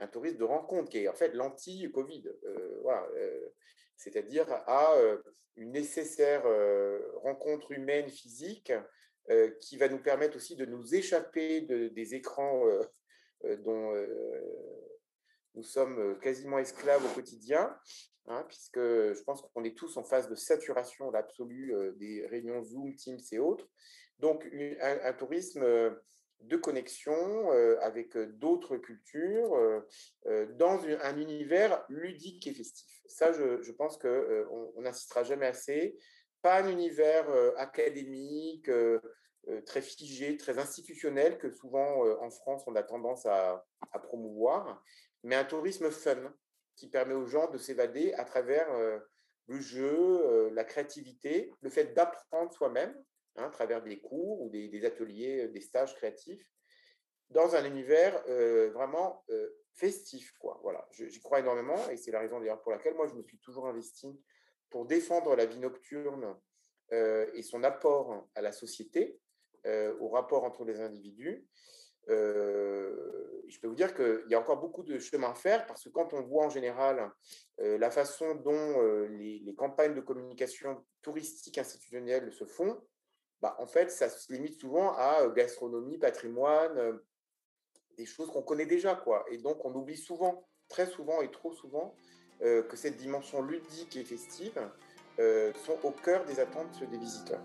Euh, 0.00 0.04
un 0.04 0.08
tourisme 0.08 0.38
de 0.38 0.44
rencontre 0.44 0.90
qui 0.90 0.98
est 0.98 1.08
en 1.08 1.14
fait 1.14 1.34
l'anti-Covid. 1.34 2.24
Euh, 2.44 2.82
euh, 3.16 3.48
c'est-à-dire 3.96 4.46
à 4.66 4.96
une 5.56 5.70
nécessaire 5.70 6.42
rencontre 7.22 7.70
humaine, 7.70 8.08
physique, 8.08 8.72
qui 9.60 9.76
va 9.76 9.88
nous 9.88 10.02
permettre 10.02 10.36
aussi 10.36 10.56
de 10.56 10.64
nous 10.64 10.94
échapper 10.94 11.60
des 11.60 12.14
écrans 12.14 12.64
dont 13.58 13.94
nous 15.54 15.62
sommes 15.62 16.18
quasiment 16.18 16.58
esclaves 16.58 17.04
au 17.04 17.14
quotidien, 17.14 17.78
hein, 18.26 18.44
puisque 18.48 18.80
je 18.80 19.22
pense 19.22 19.42
qu'on 19.42 19.62
est 19.62 19.76
tous 19.76 19.96
en 19.98 20.02
phase 20.02 20.28
de 20.28 20.34
saturation 20.34 21.14
absolue 21.14 21.72
des 21.98 22.26
réunions 22.26 22.64
Zoom, 22.64 22.96
Teams 22.96 23.20
et 23.30 23.38
autres. 23.38 23.68
Donc, 24.22 24.48
un, 24.80 25.12
tourisme 25.14 25.64
euh, 25.64 25.90
de 26.42 26.56
connexion 26.56 27.52
euh, 27.52 27.78
avec 27.80 28.16
euh, 28.16 28.26
d'autres 28.26 28.76
cultures 28.76 29.82
dans 30.56 30.80
un 31.02 31.16
univers 31.16 31.84
ludique 31.88 32.46
et 32.46 32.52
festif. 32.52 33.00
Ça, 33.06 33.32
je, 33.32 33.72
pense 33.72 33.98
qu'on 33.98 34.80
n'insistera 34.80 35.22
jamais 35.22 35.46
assez. 35.46 35.98
Pas 36.42 36.62
un 36.62 36.68
univers 36.68 37.28
académique, 37.56 38.70
très 39.66 39.82
figé, 39.82 40.36
très 40.36 40.58
institutionnel 40.58 41.38
que 41.38 41.50
souvent 41.50 42.04
en 42.20 42.30
France 42.30 42.64
on 42.66 42.74
a 42.74 42.82
tendance 42.82 43.26
à, 43.26 43.64
promouvoir, 44.04 44.82
mais 45.22 45.36
un 45.36 45.44
tourisme 45.44 45.90
fun 45.90 46.34
qui 46.76 46.88
permet 46.88 47.14
aux 47.14 47.26
gens 47.26 47.50
de 47.50 47.58
s'évader 47.58 48.12
à 48.14 48.24
travers 48.24 48.68
le 49.46 49.60
jeu, 49.60 50.50
la 50.50 50.64
créativité, 50.64 51.52
le 51.60 51.70
fait 51.70 51.94
d'apprendre 51.94 52.52
soi-même, 52.52 52.94
Hein, 53.36 53.44
à 53.44 53.50
travers 53.50 53.82
des 53.82 53.98
cours 53.98 54.42
ou 54.42 54.50
des, 54.50 54.84
ateliers, 54.84 55.44
euh, 55.44 55.48
des 55.48 55.60
stages 55.60 55.94
créatifs, 55.94 56.46
dans 57.30 57.54
un 57.54 57.64
univers 57.64 58.22
euh, 58.28 58.70
vraiment 58.72 59.24
euh, 59.30 59.48
festif. 59.72 60.34
Voilà, 60.60 60.86
j'y 60.90 61.20
crois 61.20 61.40
énormément 61.40 61.88
et 61.88 61.96
c'est 61.96 62.10
la 62.10 62.20
raison 62.20 62.40
d'ailleurs 62.40 62.60
pour 62.60 62.72
laquelle 62.72 62.94
moi 62.94 63.06
je 63.06 63.14
me 63.14 63.22
suis 63.22 63.38
toujours 63.38 63.66
investi 63.66 64.20
pour 64.68 64.84
défendre 64.84 65.34
la 65.34 65.46
vie 65.46 65.58
nocturne 65.58 66.36
et 66.90 67.42
son 67.42 67.64
apport 67.64 68.28
à 68.34 68.42
la 68.42 68.52
société, 68.52 69.18
au 69.64 70.10
rapport 70.10 70.44
entre 70.44 70.66
les 70.66 70.78
individus. 70.80 71.46
je 72.06 73.60
peux 73.60 73.66
vous 73.66 73.74
dire 73.74 73.94
qu'il 73.94 74.26
y 74.28 74.34
a 74.34 74.40
encore 74.40 74.60
beaucoup 74.60 74.82
de 74.82 74.98
chemin 74.98 75.30
à 75.30 75.34
faire 75.34 75.66
parce 75.66 75.84
que 75.84 75.88
quand 75.88 76.12
on 76.12 76.20
voit 76.20 76.44
en 76.44 76.50
général 76.50 77.10
la 77.58 77.90
façon 77.90 78.34
dont 78.34 79.06
les, 79.08 79.54
campagnes 79.56 79.94
de 79.94 80.02
communication 80.02 80.84
touristique 81.00 81.56
institutionnelle 81.56 82.30
se 82.30 82.44
font, 82.44 82.78
bah, 83.42 83.56
en 83.58 83.66
fait, 83.66 83.90
ça 83.90 84.08
se 84.08 84.32
limite 84.32 84.58
souvent 84.60 84.94
à 84.94 85.28
gastronomie, 85.34 85.98
patrimoine, 85.98 86.98
des 87.98 88.06
choses 88.06 88.30
qu'on 88.30 88.42
connaît 88.42 88.66
déjà. 88.66 88.94
Quoi. 88.94 89.24
Et 89.30 89.38
donc, 89.38 89.64
on 89.64 89.74
oublie 89.74 89.98
souvent, 89.98 90.48
très 90.68 90.86
souvent 90.86 91.20
et 91.20 91.30
trop 91.30 91.52
souvent, 91.52 91.94
que 92.40 92.76
cette 92.76 92.96
dimension 92.96 93.42
ludique 93.42 93.96
et 93.96 94.04
festive 94.04 94.58
sont 95.18 95.78
au 95.82 95.90
cœur 95.90 96.24
des 96.24 96.40
attentes 96.40 96.82
des 96.90 96.98
visiteurs. 96.98 97.42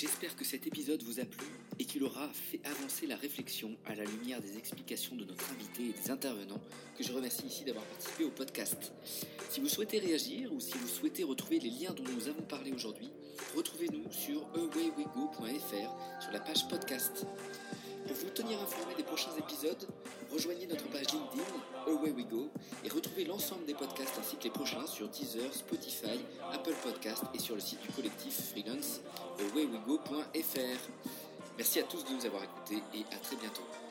J'espère 0.00 0.36
que 0.36 0.44
cet 0.44 0.64
épisode 0.64 1.02
vous 1.02 1.18
a 1.18 1.24
plu 1.24 1.48
et 1.80 1.84
qu'il 1.84 2.04
aura 2.04 2.28
fait 2.32 2.60
avancer 2.62 3.08
la 3.08 3.16
réflexion 3.16 3.76
à 3.84 3.96
la 3.96 4.04
lumière 4.04 4.40
des 4.40 4.56
explications 4.56 5.16
de 5.16 5.24
notre 5.24 5.50
invité 5.50 5.86
et 5.86 5.92
des 5.92 6.12
intervenants 6.12 6.60
que 6.96 7.02
je 7.02 7.12
remercie 7.12 7.46
ici 7.46 7.64
d'avoir 7.64 7.84
participé 7.84 8.22
au 8.22 8.30
podcast. 8.30 8.92
Si 9.50 9.58
vous 9.58 9.68
souhaitez 9.68 9.98
réagir 9.98 10.52
ou 10.52 10.60
si 10.60 10.78
vous 10.78 10.86
souhaitez 10.86 11.24
retrouver 11.24 11.58
les 11.58 11.70
liens 11.70 11.92
dont 11.94 12.04
nous 12.14 12.28
avons 12.28 12.42
parlé 12.42 12.70
aujourd'hui, 12.70 13.10
retrouvez-nous 13.56 14.04
sur 14.12 14.46
awaywego.fr 14.54 16.22
sur 16.22 16.30
la 16.32 16.38
page 16.38 16.68
podcast. 16.68 17.26
Pour 18.08 18.16
vous 18.16 18.30
tenir 18.30 18.58
informé 18.62 18.94
des 18.94 19.02
prochains 19.02 19.36
épisodes, 19.38 19.86
rejoignez 20.32 20.66
notre 20.66 20.88
page 20.88 21.12
LinkedIn 21.12 21.44
Away 21.86 22.10
We 22.12 22.26
Go 22.26 22.48
et 22.82 22.88
retrouvez 22.88 23.26
l'ensemble 23.26 23.66
des 23.66 23.74
podcasts 23.74 24.18
ainsi 24.18 24.36
que 24.36 24.44
les 24.44 24.50
prochains 24.50 24.86
sur 24.86 25.08
Deezer, 25.08 25.52
Spotify, 25.52 26.18
Apple 26.50 26.70
Apple 26.70 26.74
Podcast 26.82 27.24
et 27.34 27.38
sur 27.38 27.54
le 27.54 27.60
site 27.60 27.82
du 27.82 27.88
collectif 27.88 28.50
freelance 28.50 29.00
awayWeGo.fr. 29.38 30.78
Merci 31.58 31.80
à 31.80 31.82
tous 31.82 32.02
de 32.04 32.14
nous 32.14 32.24
avoir 32.24 32.44
écoutés 32.44 32.82
et 32.94 33.04
à 33.14 33.18
très 33.18 33.36
bientôt. 33.36 33.87